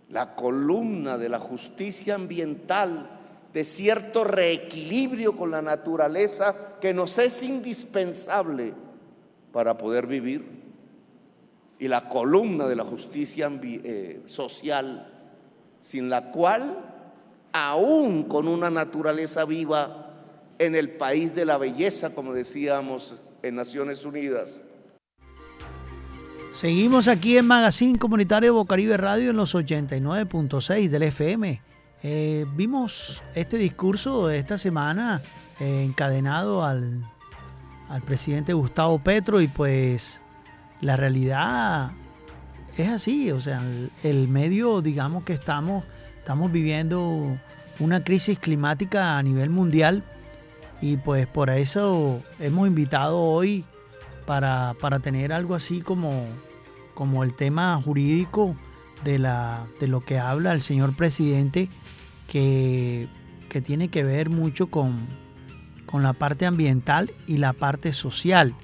La 0.08 0.36
columna 0.36 1.18
de 1.18 1.28
la 1.28 1.40
justicia 1.40 2.14
ambiental 2.14 3.10
de 3.52 3.64
cierto 3.64 4.22
reequilibrio 4.22 5.36
con 5.36 5.50
la 5.50 5.62
naturaleza 5.62 6.76
que 6.80 6.94
nos 6.94 7.18
es 7.18 7.42
indispensable 7.42 8.74
para 9.52 9.76
poder 9.76 10.06
vivir. 10.06 10.44
Y 11.78 11.88
la 11.88 12.08
columna 12.08 12.68
de 12.68 12.76
la 12.76 12.84
justicia 12.84 13.50
eh, 13.62 14.22
social, 14.26 15.15
sin 15.86 16.10
la 16.10 16.32
cual, 16.32 16.78
aún 17.52 18.24
con 18.24 18.48
una 18.48 18.70
naturaleza 18.70 19.44
viva 19.44 20.10
en 20.58 20.74
el 20.74 20.90
país 20.90 21.32
de 21.32 21.44
la 21.44 21.58
belleza, 21.58 22.12
como 22.12 22.32
decíamos 22.32 23.14
en 23.44 23.54
Naciones 23.54 24.04
Unidas, 24.04 24.62
Seguimos 26.50 27.06
aquí 27.06 27.36
en 27.36 27.46
Magazine 27.46 27.98
Comunitario 27.98 28.54
Bocaribe 28.54 28.96
Radio 28.96 29.28
en 29.28 29.36
los 29.36 29.54
89.6 29.54 30.88
del 30.88 31.02
FM. 31.02 31.60
Eh, 32.02 32.46
vimos 32.54 33.22
este 33.34 33.58
discurso 33.58 34.28
de 34.28 34.38
esta 34.38 34.56
semana 34.56 35.20
eh, 35.60 35.84
encadenado 35.84 36.64
al, 36.64 37.04
presidente 38.06 38.54
Gustavo 38.54 38.98
Petro 38.98 39.42
y 39.42 39.48
pues 39.48 40.22
la 40.80 40.96
realidad 40.96 41.92
es 42.76 42.88
así, 42.88 43.30
o 43.30 43.40
sea, 43.40 43.62
el, 44.02 44.28
medio, 44.28 44.82
digamos 44.82 45.24
que 45.24 45.32
estamos, 45.32 45.84
estamos 46.18 46.52
viviendo 46.52 47.38
una 47.78 48.04
crisis 48.04 48.38
climática 48.38 49.18
a 49.18 49.22
nivel 49.22 49.50
mundial 49.50 50.02
y 50.80 50.96
pues 50.96 51.26
por 51.26 51.50
eso 51.50 52.22
hemos 52.38 52.66
invitado 52.66 53.20
hoy 53.20 53.64
para, 54.26 54.74
para 54.80 54.98
tener 55.00 55.32
algo 55.32 55.54
así 55.54 55.80
como, 55.80 56.26
como 56.94 57.24
el 57.24 57.34
tema 57.34 57.80
jurídico 57.82 58.56
de, 59.04 59.18
la, 59.18 59.66
de 59.80 59.88
lo 59.88 60.00
que 60.00 60.18
habla 60.18 60.52
el 60.52 60.60
señor 60.60 60.94
presidente 60.94 61.68
que, 62.26 63.08
tiene 63.64 63.88
que 63.88 64.04
ver 64.04 64.28
mucho 64.28 64.66
con, 64.66 65.06
la 65.94 66.12
parte 66.12 66.44
ambiental 66.44 67.10
y 67.26 67.38
la 67.38 67.54
parte 67.54 67.94
social. 67.94 68.54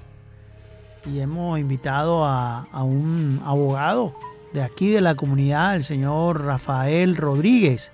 Y 1.05 1.19
hemos 1.19 1.59
invitado 1.59 2.25
a, 2.25 2.65
un 2.83 3.41
abogado, 3.45 4.15
de 4.53 4.61
aquí 4.61 4.89
de 4.89 5.01
la 5.01 5.15
comunidad, 5.15 5.75
el 5.75 5.83
señor 5.83 6.45
Rafael 6.45 7.17
Rodríguez. 7.17 7.91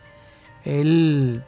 Él 0.63 1.43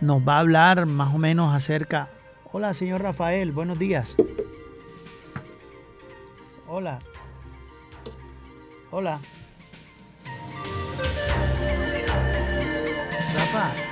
nos 0.00 0.26
va 0.26 0.36
a 0.36 0.40
hablar 0.40 0.86
más 0.86 1.14
o 1.14 1.18
menos 1.18 1.54
acerca. 1.54 2.08
Hola, 2.52 2.72
señor 2.72 3.02
Rafael, 3.02 3.52
buenos 3.52 3.78
días. 3.78 4.16
Hola. 6.66 7.00
Hola. 8.90 9.18
Rafa. 13.34 13.89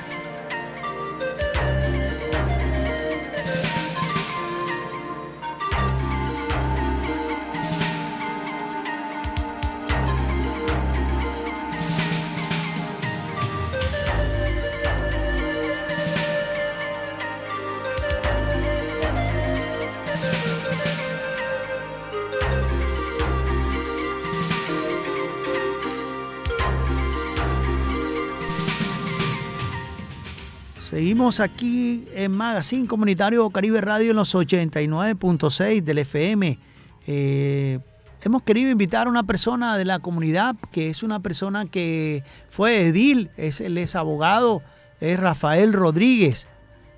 Seguimos 30.88 31.38
aquí 31.40 32.08
en 32.14 32.32
Magazine 32.32 32.86
Comunitario 32.86 33.50
Caribe 33.50 33.82
Radio 33.82 34.12
en 34.12 34.16
los 34.16 34.34
89.6 34.34 35.82
del 35.82 35.98
FM. 35.98 36.58
Eh, 37.06 37.78
hemos 38.22 38.42
querido 38.42 38.70
invitar 38.70 39.06
a 39.06 39.10
una 39.10 39.24
persona 39.24 39.76
de 39.76 39.84
la 39.84 39.98
comunidad 39.98 40.56
que 40.72 40.88
es 40.88 41.02
una 41.02 41.20
persona 41.20 41.66
que 41.66 42.24
fue 42.48 42.86
edil, 42.86 43.30
es, 43.36 43.60
él 43.60 43.76
es 43.76 43.96
abogado, 43.96 44.62
es 44.98 45.20
Rafael 45.20 45.74
Rodríguez 45.74 46.48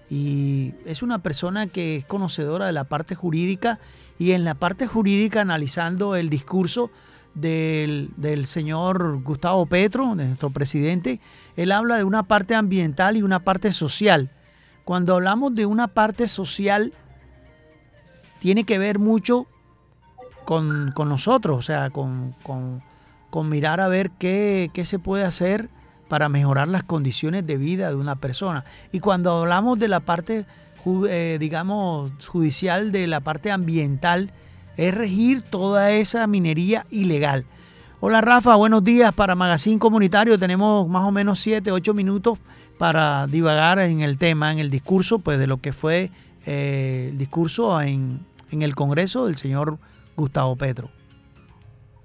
y 0.08 0.72
es 0.86 1.02
una 1.02 1.18
persona 1.18 1.66
que 1.66 1.96
es 1.96 2.04
conocedora 2.04 2.66
de 2.66 2.72
la 2.72 2.84
parte 2.84 3.16
jurídica 3.16 3.80
y 4.20 4.30
en 4.32 4.44
la 4.44 4.54
parte 4.54 4.86
jurídica 4.86 5.40
analizando 5.40 6.14
el 6.14 6.30
discurso 6.30 6.92
del, 7.34 8.46
señor 8.46 9.22
Gustavo 9.22 9.66
Petro, 9.66 10.14
nuestro 10.14 10.50
presidente, 10.50 11.20
él 11.56 11.72
habla 11.72 11.96
de 11.96 12.04
una 12.04 12.24
parte 12.24 12.54
ambiental 12.54 13.16
y 13.16 13.22
una 13.22 13.40
parte 13.40 13.72
social. 13.72 14.30
Cuando 14.84 15.14
hablamos 15.14 15.54
de 15.54 15.66
una 15.66 15.88
parte 15.88 16.28
social, 16.28 16.92
tiene 18.38 18.64
que 18.64 18.78
ver 18.78 18.98
mucho 18.98 19.46
con, 20.44 20.92
nosotros, 20.96 21.58
o 21.58 21.62
sea, 21.62 21.90
con, 21.90 22.34
mirar 23.48 23.80
a 23.80 23.88
ver 23.88 24.10
qué, 24.12 24.70
qué, 24.72 24.84
se 24.84 24.98
puede 24.98 25.24
hacer 25.24 25.68
para 26.08 26.28
mejorar 26.28 26.66
las 26.66 26.82
condiciones 26.82 27.46
de 27.46 27.56
vida 27.56 27.88
de 27.90 27.94
una 27.94 28.16
persona. 28.16 28.64
Y 28.90 28.98
cuando 28.98 29.38
hablamos 29.38 29.78
de 29.78 29.86
la 29.86 30.00
parte, 30.00 30.44
eh, 31.08 31.36
digamos, 31.38 32.10
judicial, 32.26 32.90
de 32.90 33.06
la 33.06 33.20
parte 33.20 33.52
ambiental, 33.52 34.32
es 34.80 34.94
regir 34.94 35.42
toda 35.42 35.92
esa 35.92 36.26
minería 36.26 36.86
ilegal. 36.90 37.44
Hola 38.00 38.22
Rafa, 38.22 38.56
buenos 38.56 38.82
días 38.82 39.12
para 39.12 39.34
Magazine 39.34 39.78
Comunitario. 39.78 40.38
Tenemos 40.38 40.88
más 40.88 41.04
o 41.04 41.10
menos 41.10 41.38
7, 41.40 41.70
8 41.70 41.92
minutos 41.92 42.38
para 42.78 43.26
divagar 43.26 43.78
en 43.80 44.00
el 44.00 44.16
tema, 44.16 44.50
en 44.50 44.58
el 44.58 44.70
discurso, 44.70 45.18
pues 45.18 45.38
de 45.38 45.46
lo 45.46 45.58
que 45.58 45.74
fue 45.74 46.10
eh, 46.46 47.08
el 47.10 47.18
discurso 47.18 47.78
en, 47.82 48.20
en, 48.50 48.62
el 48.62 48.74
Congreso 48.74 49.26
del 49.26 49.36
señor 49.36 49.76
Gustavo 50.16 50.56
Petro. 50.56 50.88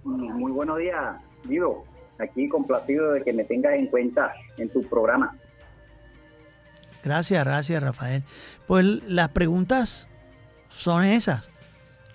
Muy 0.04 0.52
buenos 0.52 0.78
días, 0.78 1.16
Guido. 1.46 1.86
Aquí 2.20 2.50
complacido 2.50 3.14
de 3.14 3.24
que 3.24 3.32
me 3.32 3.46
tengas 3.46 3.76
en 3.76 3.88
cuenta 3.88 4.34
en 4.58 4.68
tu 4.68 4.84
programa. 4.84 5.34
Gracias, 7.06 7.42
gracias 7.46 7.82
Rafael. 7.82 8.24
Pues 8.68 8.86
las 9.08 9.30
preguntas 9.30 10.10
son 10.68 11.06
esas 11.06 11.55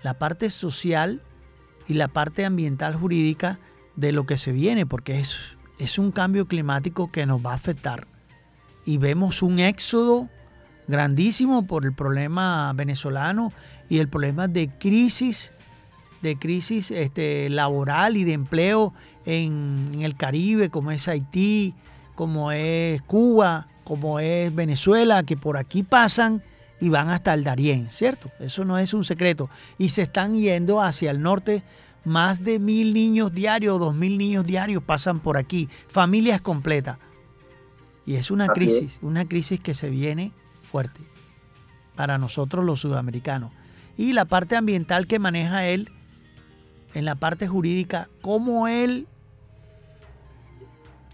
la 0.03 0.15
parte 0.15 0.51
social 0.51 1.23
y 1.87 1.95
la 1.95 2.09
parte 2.09 2.45
ambiental 2.45 2.95
jurídica 2.95 3.59
de 3.97 4.13
lo 4.13 4.25
que 4.27 4.39
se 4.39 4.53
viene, 4.53 4.87
porque 4.87 5.21
es, 5.21 5.37
es 5.79 5.99
un 5.99 6.13
cambio 6.13 6.47
climático 6.47 7.11
que 7.11 7.27
nos 7.27 7.45
va 7.45 7.53
a 7.53 7.57
afectar. 7.57 8.07
Y 8.87 8.99
vemos 8.99 9.43
un 9.43 9.59
éxodo 9.59 10.29
grandísimo 10.87 11.67
por 11.67 11.85
el 11.85 11.93
problema 11.93 12.73
venezolano 12.75 13.53
y 13.89 13.99
el 13.99 14.09
problema 14.09 14.49
de 14.49 14.69
crisis, 14.69 15.53
de 16.23 16.37
crisis 16.37 16.91
este, 16.91 17.49
laboral 17.51 18.17
y 18.17 18.25
de 18.25 18.33
empleo 18.33 18.95
en, 19.27 19.91
en 19.95 20.03
el 20.03 20.17
Caribe, 20.17 20.71
como 20.71 20.91
es 20.91 21.09
Haití, 21.09 21.75
como 22.15 22.53
es 22.53 23.03
Cuba, 23.03 23.69
como 23.85 24.21
es 24.21 24.55
Venezuela, 24.55 25.23
que 25.23 25.37
por 25.37 25.57
aquí 25.57 25.83
pasan 25.83 26.43
y 26.81 26.89
van 26.89 27.09
hasta 27.09 27.35
el 27.35 27.45
Darién, 27.45 27.91
¿cierto? 27.91 28.31
Eso 28.41 28.65
no 28.65 28.79
es 28.79 28.95
un 28.95 29.05
secreto. 29.05 29.51
Y 29.79 29.91
se 29.91 30.03
están 30.03 30.37
yendo 30.37 30.81
hacia 30.81 31.11
el 31.11 31.21
norte. 31.21 31.63
Más 32.03 32.43
de 32.43 32.59
mil 32.59 32.95
niños 32.95 33.35
diarios, 33.35 33.79
dos 33.79 33.95
mil 33.95 34.17
niños 34.17 34.47
diarios 34.47 34.83
pasan 34.83 35.21
por 35.21 35.37
aquí, 35.37 35.69
familias 35.89 36.41
completas. 36.41 36.97
Y 38.07 38.15
es 38.15 38.31
una 38.31 38.47
crisis, 38.47 38.99
una 39.03 39.29
crisis 39.29 39.61
que 39.61 39.75
se 39.75 39.91
viene 39.91 40.33
fuerte 40.71 41.03
para 41.95 42.17
nosotros 42.17 42.65
los 42.65 42.81
sudamericanos. 42.81 43.53
Y 43.99 44.15
la 44.15 44.25
parte 44.25 44.57
ambiental 44.57 45.07
que 45.07 45.19
maneja 45.19 45.67
él, 45.67 45.93
en 46.95 47.05
la 47.05 47.17
parte 47.17 47.47
jurídica, 47.47 48.09
cómo 48.23 48.67
él 48.67 49.07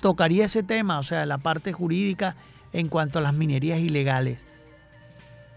tocaría 0.01 0.45
ese 0.45 0.63
tema, 0.63 1.01
o 1.01 1.03
sea, 1.03 1.27
la 1.27 1.39
parte 1.39 1.73
jurídica 1.73 2.37
en 2.73 2.89
cuanto 2.89 3.19
a 3.19 3.23
las 3.23 3.35
minerías 3.35 3.81
ilegales. 3.81 4.45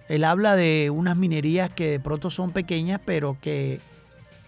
Él 0.10 0.24
habla 0.24 0.56
de 0.56 0.90
unas 0.90 1.16
minerías 1.16 1.70
que 1.70 1.92
de 1.92 2.00
pronto 2.00 2.32
son 2.32 2.52
pequeñas, 2.52 3.00
pero 3.06 3.38
que 3.40 3.80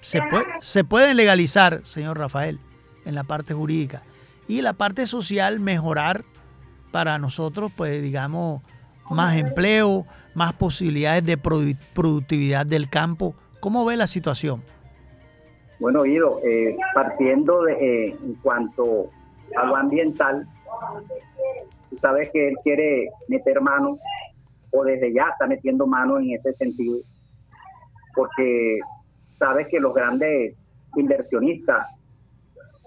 se, 0.01 0.19
se 0.59 0.83
pueden 0.83 1.15
legalizar, 1.15 1.81
señor 1.83 2.17
Rafael, 2.17 2.59
en 3.05 3.13
la 3.13 3.23
parte 3.23 3.53
jurídica. 3.53 4.01
Y 4.47 4.63
la 4.63 4.73
parte 4.73 5.05
social, 5.05 5.59
mejorar 5.59 6.25
para 6.91 7.19
nosotros, 7.19 7.71
pues 7.77 8.01
digamos, 8.01 8.63
más 9.11 9.37
empleo, 9.37 10.07
más 10.33 10.53
posibilidades 10.53 11.25
de 11.25 11.37
productividad 11.37 12.65
del 12.65 12.89
campo. 12.89 13.35
¿Cómo 13.59 13.85
ve 13.85 13.95
la 13.97 14.07
situación? 14.07 14.63
Bueno, 15.79 16.05
Ido, 16.05 16.39
eh, 16.43 16.75
partiendo 16.95 17.63
de, 17.63 17.73
eh, 17.73 18.17
en 18.23 18.33
cuanto 18.41 19.09
a 19.55 19.65
lo 19.65 19.75
ambiental, 19.75 20.47
tú 21.89 21.97
sabes 21.99 22.29
que 22.31 22.49
él 22.49 22.55
quiere 22.63 23.11
meter 23.27 23.61
mano 23.61 23.97
o 24.71 24.83
desde 24.83 25.13
ya 25.13 25.29
está 25.31 25.47
metiendo 25.47 25.85
mano 25.87 26.19
en 26.19 26.31
ese 26.31 26.53
sentido, 26.53 26.97
porque 28.15 28.79
sabes 29.37 29.67
que 29.67 29.79
los 29.79 29.93
grandes 29.93 30.55
inversionistas 30.95 31.87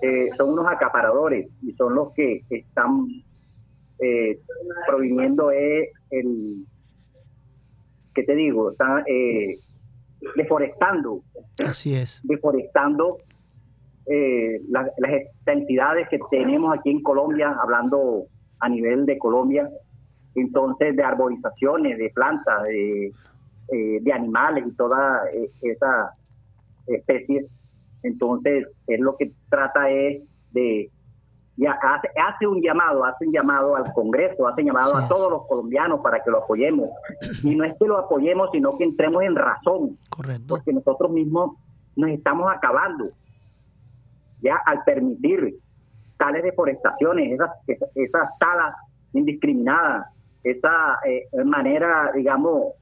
eh, 0.03 0.29
son 0.37 0.51
unos 0.51 0.67
acaparadores 0.71 1.49
y 1.63 1.73
son 1.73 1.95
los 1.95 2.13
que 2.13 2.43
están 2.51 3.07
eh, 3.99 4.39
proviniendo 4.87 5.51
el, 5.51 6.67
¿qué 8.15 8.23
te 8.23 8.35
digo? 8.35 8.73
Están 8.73 9.05
eh, 9.07 9.59
deforestando. 10.37 11.23
Así 11.65 11.95
es. 11.95 12.21
Deforestando 12.25 13.19
eh, 14.07 14.61
las 14.69 14.89
entidades 15.47 16.09
que 16.09 16.19
tenemos 16.31 16.77
aquí 16.77 16.91
en 16.91 17.03
Colombia, 17.03 17.57
hablando 17.61 18.27
a 18.61 18.69
nivel 18.69 19.07
de 19.07 19.19
Colombia, 19.19 19.69
entonces 20.35 20.97
de 20.97 21.03
arborizaciones, 21.03 21.99
de 21.99 22.11
plantas, 22.11 22.63
de, 22.65 23.13
eh, 23.69 23.99
de 24.01 24.13
animales 24.13 24.65
y 24.67 24.73
toda 24.73 25.23
eh, 25.33 25.51
esa 25.63 26.15
especies. 26.87 27.47
Entonces, 28.03 28.67
es 28.87 29.01
lo 29.01 29.17
que 29.17 29.33
trata 29.49 29.89
es 29.91 30.23
de, 30.53 30.91
ya 31.57 31.73
hace, 31.73 32.09
hace, 32.21 32.47
un 32.47 32.61
llamado, 32.61 33.05
hace 33.05 33.27
un 33.27 33.33
llamado 33.33 33.77
al 33.77 33.93
Congreso, 33.93 34.47
hace 34.47 34.63
un 34.63 34.69
llamado 34.69 34.97
a 34.97 35.09
todos 35.09 35.31
los 35.31 35.47
colombianos 35.47 36.01
para 36.01 36.23
que 36.23 36.31
lo 36.31 36.39
apoyemos. 36.39 36.91
Y 37.43 37.55
no 37.55 37.65
es 37.65 37.75
que 37.79 37.87
lo 37.87 37.99
apoyemos, 37.99 38.51
sino 38.53 38.77
que 38.77 38.85
entremos 38.85 39.23
en 39.23 39.35
razón. 39.35 39.97
Correcto. 40.11 40.57
Porque 40.57 40.73
nosotros 40.73 41.11
mismos 41.11 41.53
nos 41.97 42.11
estamos 42.11 42.53
acabando. 42.53 43.11
Ya 44.43 44.57
al 44.67 44.85
permitir 44.85 45.59
tales 46.19 46.43
deforestaciones, 46.43 47.33
esas, 47.33 47.51
esas, 47.67 47.89
esas 47.95 48.39
talas 48.39 48.75
indiscriminadas, 49.13 50.07
esa 50.45 50.99
eh, 51.07 51.27
manera, 51.45 52.13
digamos, 52.15 52.75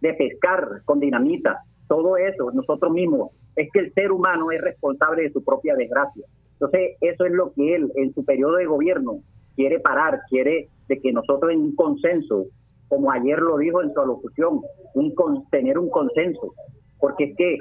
de 0.00 0.14
pescar 0.14 0.82
con 0.84 1.00
dinamita, 1.00 1.62
todo 1.88 2.16
eso, 2.16 2.50
nosotros 2.52 2.92
mismos, 2.92 3.30
es 3.56 3.68
que 3.72 3.80
el 3.80 3.92
ser 3.92 4.12
humano 4.12 4.50
es 4.52 4.60
responsable 4.60 5.22
de 5.22 5.32
su 5.32 5.42
propia 5.42 5.74
desgracia. 5.74 6.24
Entonces, 6.52 6.96
eso 7.00 7.24
es 7.24 7.32
lo 7.32 7.52
que 7.52 7.74
él, 7.74 7.90
en 7.96 8.14
su 8.14 8.24
periodo 8.24 8.56
de 8.56 8.66
gobierno, 8.66 9.20
quiere 9.56 9.80
parar, 9.80 10.20
quiere 10.28 10.68
de 10.88 11.00
que 11.00 11.12
nosotros 11.12 11.52
en 11.52 11.60
un 11.60 11.74
consenso, 11.74 12.46
como 12.88 13.10
ayer 13.10 13.38
lo 13.40 13.58
dijo 13.58 13.82
en 13.82 13.92
su 13.92 14.00
alocución, 14.00 14.60
un, 14.94 15.14
tener 15.50 15.78
un 15.78 15.90
consenso, 15.90 16.54
porque 17.00 17.24
es 17.24 17.36
que 17.36 17.58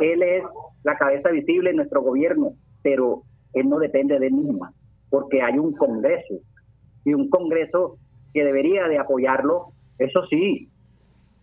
él 0.00 0.22
es 0.22 0.42
la 0.82 0.96
cabeza 0.96 1.30
visible 1.30 1.70
de 1.70 1.76
nuestro 1.76 2.02
gobierno, 2.02 2.52
pero 2.82 3.22
él 3.52 3.68
no 3.68 3.78
depende 3.78 4.18
de 4.18 4.28
él 4.28 4.34
misma, 4.34 4.72
porque 5.10 5.42
hay 5.42 5.58
un 5.58 5.72
Congreso 5.72 6.34
y 7.04 7.14
un 7.14 7.28
Congreso 7.28 7.98
que 8.36 8.44
debería 8.44 8.86
de 8.86 8.98
apoyarlo, 8.98 9.68
eso 9.96 10.26
sí, 10.28 10.68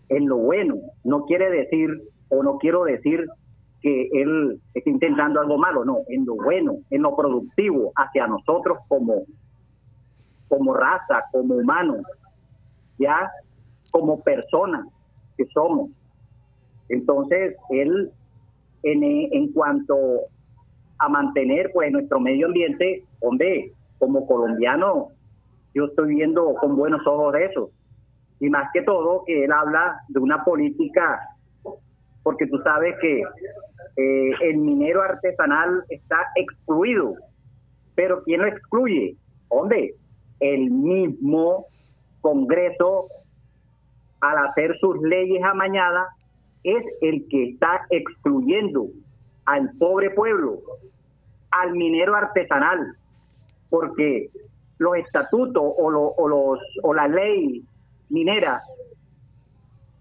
en 0.10 0.28
lo 0.28 0.38
bueno, 0.38 0.76
no 1.04 1.26
quiere 1.26 1.50
decir 1.50 1.90
o 2.30 2.44
no 2.44 2.60
quiero 2.60 2.84
decir 2.84 3.26
que 3.82 4.10
él 4.14 4.62
está 4.76 4.92
intentando 4.92 5.42
algo 5.42 5.58
malo, 5.58 5.84
no, 5.86 6.02
en 6.08 6.24
lo 6.24 6.36
bueno, 6.36 6.76
en 6.92 7.02
lo 7.02 7.16
productivo 7.16 7.92
hacia 7.96 8.28
nosotros 8.28 8.78
como, 8.88 9.24
como 10.48 10.76
raza, 10.76 11.24
como 11.32 11.56
humanos, 11.56 12.04
ya 13.00 13.28
como 13.92 14.22
personas 14.22 14.86
que 15.36 15.48
somos. 15.48 15.90
Entonces, 16.90 17.56
él, 17.72 18.12
en, 18.84 19.04
en 19.04 19.52
cuanto 19.52 19.98
a 21.00 21.10
mantener 21.10 21.72
pues 21.74 21.92
nuestro 21.92 22.20
medio 22.20 22.46
ambiente, 22.46 23.04
hombre, 23.20 23.72
como 23.98 24.28
colombiano, 24.28 25.10
yo 25.74 25.86
estoy 25.86 26.16
viendo 26.16 26.54
con 26.56 26.76
buenos 26.76 27.06
ojos 27.06 27.36
eso. 27.36 27.72
Y 28.40 28.50
más 28.50 28.70
que 28.74 28.82
todo, 28.82 29.24
que 29.26 29.46
él 29.46 29.52
habla 29.52 30.00
de 30.10 30.20
una 30.20 30.44
política, 30.44 31.20
porque 32.24 32.48
tú 32.48 32.60
sabes 32.64 32.96
que 33.02 33.22
eh, 33.96 34.32
el 34.42 34.58
minero 34.58 35.02
artesanal 35.02 35.84
está 35.90 36.28
excluido. 36.36 37.16
Pero 37.96 38.24
¿quién 38.24 38.42
lo 38.42 38.48
excluye? 38.48 39.16
Hombre, 39.50 39.94
el 40.40 40.72
mismo 40.72 41.68
Congreso, 42.22 43.08
al 44.22 44.38
hacer 44.48 44.78
sus 44.80 45.02
leyes 45.02 45.44
amañadas, 45.44 46.08
es 46.64 46.84
el 47.02 47.28
que 47.28 47.50
está 47.50 47.86
excluyendo 47.90 48.88
al 49.46 49.72
pobre 49.78 50.10
pueblo, 50.12 50.60
al 51.52 51.74
minero 51.74 52.16
artesanal, 52.16 52.96
porque 53.70 54.30
los 54.78 54.98
estatutos 54.98 55.64
o, 55.64 56.16
o, 56.18 56.28
los, 56.28 56.60
o 56.82 56.94
la 56.94 57.08
ley 57.08 57.64
minera 58.10 58.62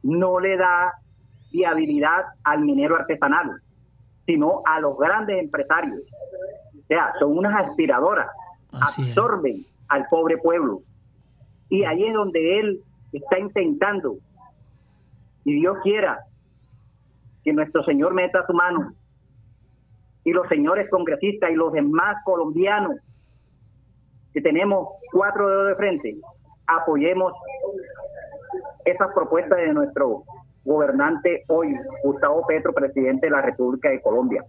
no 0.03 0.41
le 0.41 0.57
da 0.57 0.93
viabilidad 1.53 2.25
al 2.45 2.61
minero 2.63 2.97
artesanal, 2.97 3.61
sino 4.27 4.63
a 4.65 4.81
los 4.81 4.99
grandes 4.99 5.39
empresarios. 5.39 6.01
O 6.79 6.87
sea, 6.89 7.13
son 7.19 7.39
unas 7.39 7.69
aspiradoras, 7.69 8.29
absorben 8.73 9.65
al 9.89 10.07
pobre 10.09 10.39
pueblo. 10.39 10.83
Y 11.69 11.85
ahí 11.85 12.05
es 12.05 12.15
donde 12.15 12.59
él 12.59 12.81
está 13.13 13.39
intentando, 13.39 14.17
y 15.45 15.55
Dios 15.55 15.79
quiera, 15.83 16.21
que 17.45 17.53
nuestro 17.53 17.85
Señor 17.85 18.15
meta 18.15 18.47
su 18.47 18.53
mano 18.53 18.95
y 20.25 20.33
los 20.33 20.49
señores 20.49 20.89
congresistas 20.89 21.51
y 21.51 21.55
los 21.55 21.73
demás 21.73 22.17
colombianos 22.25 22.97
que 24.33 24.41
tenemos 24.41 24.89
cuatro 25.13 25.49
dedos 25.49 25.69
de 25.69 25.75
frente, 25.77 26.17
apoyemos 26.67 27.33
esas 28.85 29.09
propuestas 29.15 29.59
de 29.59 29.73
nuestro 29.73 30.25
gobernante 30.65 31.45
hoy, 31.49 31.75
Gustavo 32.05 32.47
Petro, 32.47 32.73
presidente 32.73 33.27
de 33.27 33.33
la 33.33 33.43
República 33.43 33.91
de 33.91 34.01
Colombia. 34.01 34.45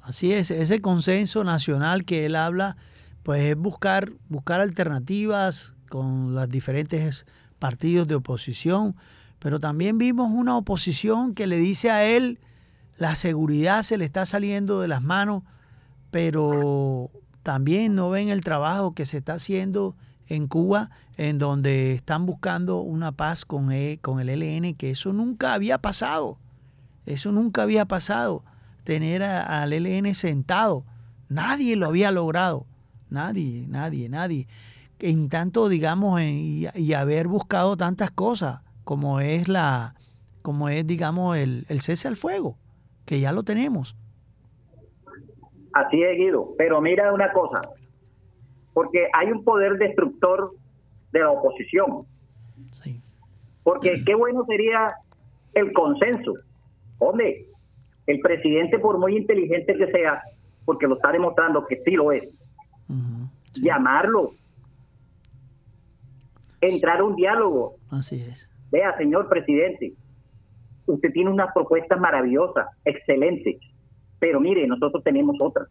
Así 0.00 0.32
es, 0.32 0.50
ese 0.50 0.80
consenso 0.80 1.44
nacional 1.44 2.04
que 2.04 2.26
él 2.26 2.34
habla, 2.34 2.76
pues 3.22 3.42
es 3.42 3.56
buscar, 3.56 4.10
buscar 4.28 4.60
alternativas 4.60 5.74
con 5.90 6.34
los 6.34 6.48
diferentes 6.48 7.26
partidos 7.58 8.08
de 8.08 8.14
oposición, 8.14 8.96
pero 9.38 9.60
también 9.60 9.98
vimos 9.98 10.30
una 10.32 10.56
oposición 10.56 11.34
que 11.34 11.46
le 11.46 11.56
dice 11.56 11.90
a 11.90 12.04
él, 12.04 12.40
la 12.96 13.14
seguridad 13.14 13.82
se 13.82 13.98
le 13.98 14.04
está 14.04 14.24
saliendo 14.24 14.80
de 14.80 14.88
las 14.88 15.02
manos, 15.02 15.42
pero 16.10 17.10
también 17.48 17.94
no 17.94 18.10
ven 18.10 18.28
el 18.28 18.42
trabajo 18.42 18.92
que 18.92 19.06
se 19.06 19.16
está 19.16 19.32
haciendo 19.32 19.96
en 20.26 20.48
Cuba, 20.48 20.90
en 21.16 21.38
donde 21.38 21.94
están 21.94 22.26
buscando 22.26 22.82
una 22.82 23.12
paz 23.12 23.46
con, 23.46 23.72
e, 23.72 23.98
con 24.02 24.20
el 24.20 24.28
LN, 24.28 24.74
que 24.74 24.90
eso 24.90 25.14
nunca 25.14 25.54
había 25.54 25.78
pasado. 25.78 26.36
Eso 27.06 27.32
nunca 27.32 27.62
había 27.62 27.86
pasado, 27.86 28.44
tener 28.84 29.22
al 29.22 29.70
LN 29.70 30.14
sentado. 30.14 30.84
Nadie 31.30 31.74
lo 31.74 31.86
había 31.86 32.10
logrado. 32.10 32.66
Nadie, 33.08 33.64
nadie, 33.66 34.10
nadie. 34.10 34.46
En 34.98 35.30
tanto, 35.30 35.70
digamos, 35.70 36.20
y, 36.20 36.92
haber 36.92 37.28
buscado 37.28 37.78
tantas 37.78 38.10
cosas, 38.10 38.60
como 38.84 39.20
es 39.20 39.48
la, 39.48 39.94
como 40.42 40.68
es, 40.68 40.86
digamos, 40.86 41.38
el, 41.38 41.64
el 41.70 41.80
cese 41.80 42.08
al 42.08 42.18
fuego, 42.18 42.58
que 43.06 43.20
ya 43.20 43.32
lo 43.32 43.42
tenemos. 43.42 43.96
Así 45.72 46.02
es, 46.02 46.16
Guido. 46.16 46.54
Pero 46.56 46.80
mira 46.80 47.12
una 47.12 47.32
cosa, 47.32 47.60
porque 48.72 49.08
hay 49.12 49.30
un 49.30 49.44
poder 49.44 49.78
destructor 49.78 50.52
de 51.12 51.20
la 51.20 51.30
oposición. 51.30 52.06
Sí. 52.70 53.00
Porque 53.62 54.02
qué 54.04 54.14
bueno 54.14 54.44
sería 54.46 54.88
el 55.54 55.72
consenso. 55.72 56.32
Hombre, 56.98 57.46
el 58.06 58.20
presidente, 58.20 58.78
por 58.78 58.98
muy 58.98 59.16
inteligente 59.16 59.76
que 59.76 59.90
sea, 59.90 60.22
porque 60.64 60.86
lo 60.86 60.96
está 60.96 61.12
demostrando 61.12 61.66
que 61.66 61.82
sí 61.84 61.92
lo 61.92 62.12
es, 62.12 62.28
llamarlo, 63.54 64.32
entrar 66.60 67.00
a 67.00 67.04
un 67.04 67.16
diálogo. 67.16 67.76
Así 67.90 68.16
es. 68.16 68.50
Vea, 68.70 68.96
señor 68.96 69.28
presidente, 69.28 69.94
usted 70.86 71.12
tiene 71.12 71.30
unas 71.30 71.52
propuestas 71.52 71.98
maravillosas, 72.00 72.66
excelentes, 72.84 73.56
pero 74.18 74.40
mire, 74.40 74.66
nosotros 74.66 75.02
tenemos 75.04 75.36
otras. 75.40 75.68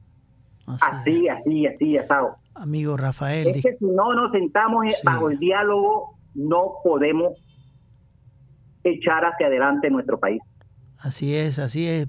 Así, 0.65 1.27
así, 1.29 1.65
así, 1.65 1.97
asado. 1.97 2.35
Amigo 2.53 2.97
Rafael. 2.97 3.47
Es 3.47 3.63
que 3.63 3.77
si 3.77 3.85
no 3.85 4.13
nos 4.13 4.31
sentamos 4.31 4.85
bajo 5.03 5.29
el 5.29 5.39
diálogo, 5.39 6.17
no 6.33 6.73
podemos 6.83 7.33
echar 8.83 9.23
hacia 9.25 9.47
adelante 9.47 9.89
nuestro 9.89 10.19
país. 10.19 10.41
Así 10.97 11.35
es, 11.35 11.59
así 11.59 11.87
es. 11.87 12.07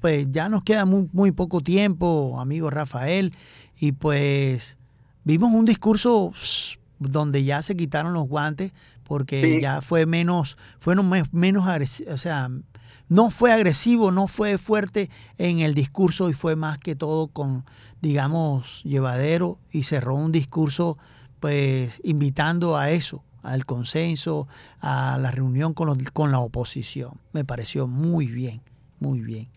pues 0.00 0.30
ya 0.30 0.48
nos 0.48 0.64
queda 0.64 0.84
muy, 0.84 1.08
muy 1.12 1.32
poco 1.32 1.60
tiempo, 1.60 2.38
amigo 2.38 2.68
Rafael, 2.70 3.32
y 3.78 3.92
pues 3.92 4.78
vimos 5.24 5.52
un 5.52 5.64
discurso 5.64 6.32
donde 6.98 7.44
ya 7.44 7.62
se 7.62 7.76
quitaron 7.76 8.12
los 8.12 8.28
guantes 8.28 8.72
porque 9.04 9.60
ya 9.60 9.82
fue 9.82 10.06
menos, 10.06 10.56
fueron 10.78 11.10
menos 11.32 11.66
o 12.08 12.18
sea, 12.18 12.48
no 13.12 13.28
fue 13.28 13.52
agresivo, 13.52 14.10
no 14.10 14.26
fue 14.26 14.56
fuerte 14.56 15.10
en 15.36 15.60
el 15.60 15.74
discurso 15.74 16.30
y 16.30 16.32
fue 16.32 16.56
más 16.56 16.78
que 16.78 16.96
todo 16.96 17.28
con, 17.28 17.64
digamos, 18.00 18.82
llevadero 18.84 19.58
y 19.70 19.82
cerró 19.82 20.14
un 20.14 20.32
discurso 20.32 20.96
pues 21.38 22.00
invitando 22.04 22.76
a 22.78 22.90
eso, 22.90 23.22
al 23.42 23.66
consenso, 23.66 24.48
a 24.80 25.18
la 25.20 25.30
reunión 25.30 25.74
con, 25.74 26.02
con 26.14 26.32
la 26.32 26.38
oposición. 26.38 27.12
Me 27.32 27.44
pareció 27.44 27.86
muy 27.86 28.28
bien, 28.28 28.62
muy 28.98 29.20
bien. 29.20 29.48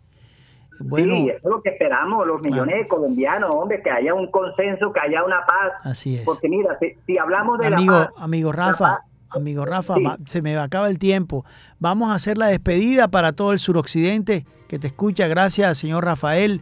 Bueno, 0.80 1.14
sí, 1.14 1.30
eso 1.30 1.38
es 1.38 1.46
lo 1.46 1.62
que 1.62 1.70
esperamos 1.70 2.28
los 2.28 2.42
millones 2.42 2.76
de 2.76 2.88
colombianos, 2.90 3.52
hombre, 3.56 3.82
que 3.82 3.90
haya 3.90 4.14
un 4.14 4.30
consenso, 4.30 4.92
que 4.92 5.00
haya 5.00 5.24
una 5.24 5.46
paz. 5.46 5.72
Así 5.84 6.18
es. 6.18 6.24
Porque 6.26 6.50
mira, 6.50 6.78
si, 7.06 7.18
hablamos 7.18 7.58
de 7.60 7.68
amigo, 7.68 7.94
la 7.94 8.10
paz, 8.10 8.14
amigo 8.18 8.52
Rafa, 8.52 9.00
amigo 9.38 9.66
Rafa, 9.66 9.96
se 10.26 10.42
me 10.42 10.58
acaba 10.58 10.90
el 10.90 11.00
tiempo. 11.00 11.46
Vamos 11.80 12.10
a 12.10 12.16
hacer 12.16 12.38
la 12.38 12.48
despedida 12.48 13.08
para 13.08 13.34
todo 13.34 13.52
el 13.54 13.60
suroccidente 13.60 14.46
que 14.68 14.80
te 14.80 14.88
escucha. 14.88 15.28
Gracias, 15.28 15.78
señor 15.78 16.06
Rafael. 16.06 16.62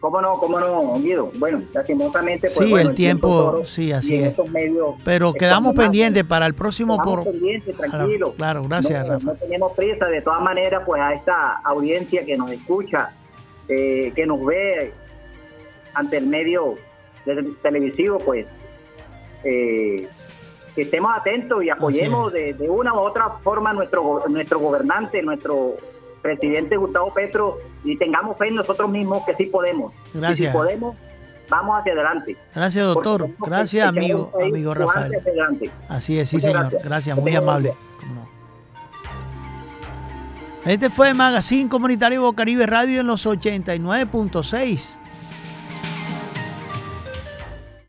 ¿Cómo 0.00 0.20
no? 0.20 0.34
¿Cómo 0.34 0.58
no, 0.58 0.94
Guido? 1.00 1.30
Bueno, 1.38 1.62
lastimosamente... 1.72 2.48
Pues, 2.52 2.68
sí, 2.68 2.74
el 2.74 2.92
tiempo, 2.92 3.64
sí, 3.64 3.92
así 3.92 4.16
es. 4.16 4.34
Pero 5.04 5.32
quedamos 5.32 5.74
pendientes 5.74 6.24
para 6.24 6.44
el 6.46 6.54
próximo... 6.54 6.98
por... 6.98 7.22
pendientes, 7.22 7.76
tranquilo. 7.76 8.34
Claro, 8.34 8.64
gracias, 8.64 9.06
Rafa. 9.06 9.24
No 9.24 9.34
tenemos 9.36 9.72
prisa, 9.74 10.06
de 10.06 10.20
todas 10.20 10.42
maneras, 10.42 10.82
pues 10.84 11.00
a 11.00 11.14
esta 11.14 11.52
audiencia 11.64 12.24
que 12.24 12.36
nos 12.36 12.50
escucha, 12.50 13.12
eh, 13.68 14.12
que 14.12 14.26
nos 14.26 14.44
ve 14.44 14.92
ante 15.94 16.16
el 16.16 16.26
medio 16.26 16.74
televisivo, 17.62 18.18
pues... 18.18 18.46
Eh, 19.44 20.08
que 20.74 20.82
estemos 20.82 21.12
atentos 21.14 21.62
y 21.62 21.70
apoyemos 21.70 22.32
de, 22.32 22.54
una 22.68 22.94
u 22.94 22.98
otra 22.98 23.28
forma 23.42 23.72
nuestro 23.72 24.24
nuestro 24.28 24.58
gobernante, 24.58 25.22
nuestro 25.22 25.76
presidente 26.22 26.76
Gustavo 26.76 27.12
Petro 27.12 27.58
y 27.84 27.96
tengamos 27.96 28.38
fe 28.38 28.48
en 28.48 28.54
nosotros 28.54 28.88
mismos 28.90 29.24
que 29.24 29.34
sí 29.34 29.46
podemos. 29.46 29.92
Gracias. 30.14 30.40
Y 30.40 30.46
si 30.46 30.52
podemos, 30.52 30.96
vamos 31.48 31.78
hacia 31.78 31.92
adelante. 31.92 32.36
Gracias, 32.54 32.86
doctor. 32.86 33.28
Gracias, 33.38 33.86
amigo, 33.86 34.32
amigo 34.40 34.72
Rafael. 34.72 35.20
Así 35.88 36.18
es, 36.18 36.30
sí, 36.30 36.40
señor. 36.40 36.70
Gracias, 36.82 37.18
muy 37.18 37.34
amable. 37.34 37.74
Este 40.64 40.90
fue 40.90 41.12
Magazine 41.12 41.68
Comunitario 41.68 42.22
Bocaribe 42.22 42.66
Radio 42.66 43.00
en 43.00 43.08
los 43.08 43.26
89.6. 43.26 45.01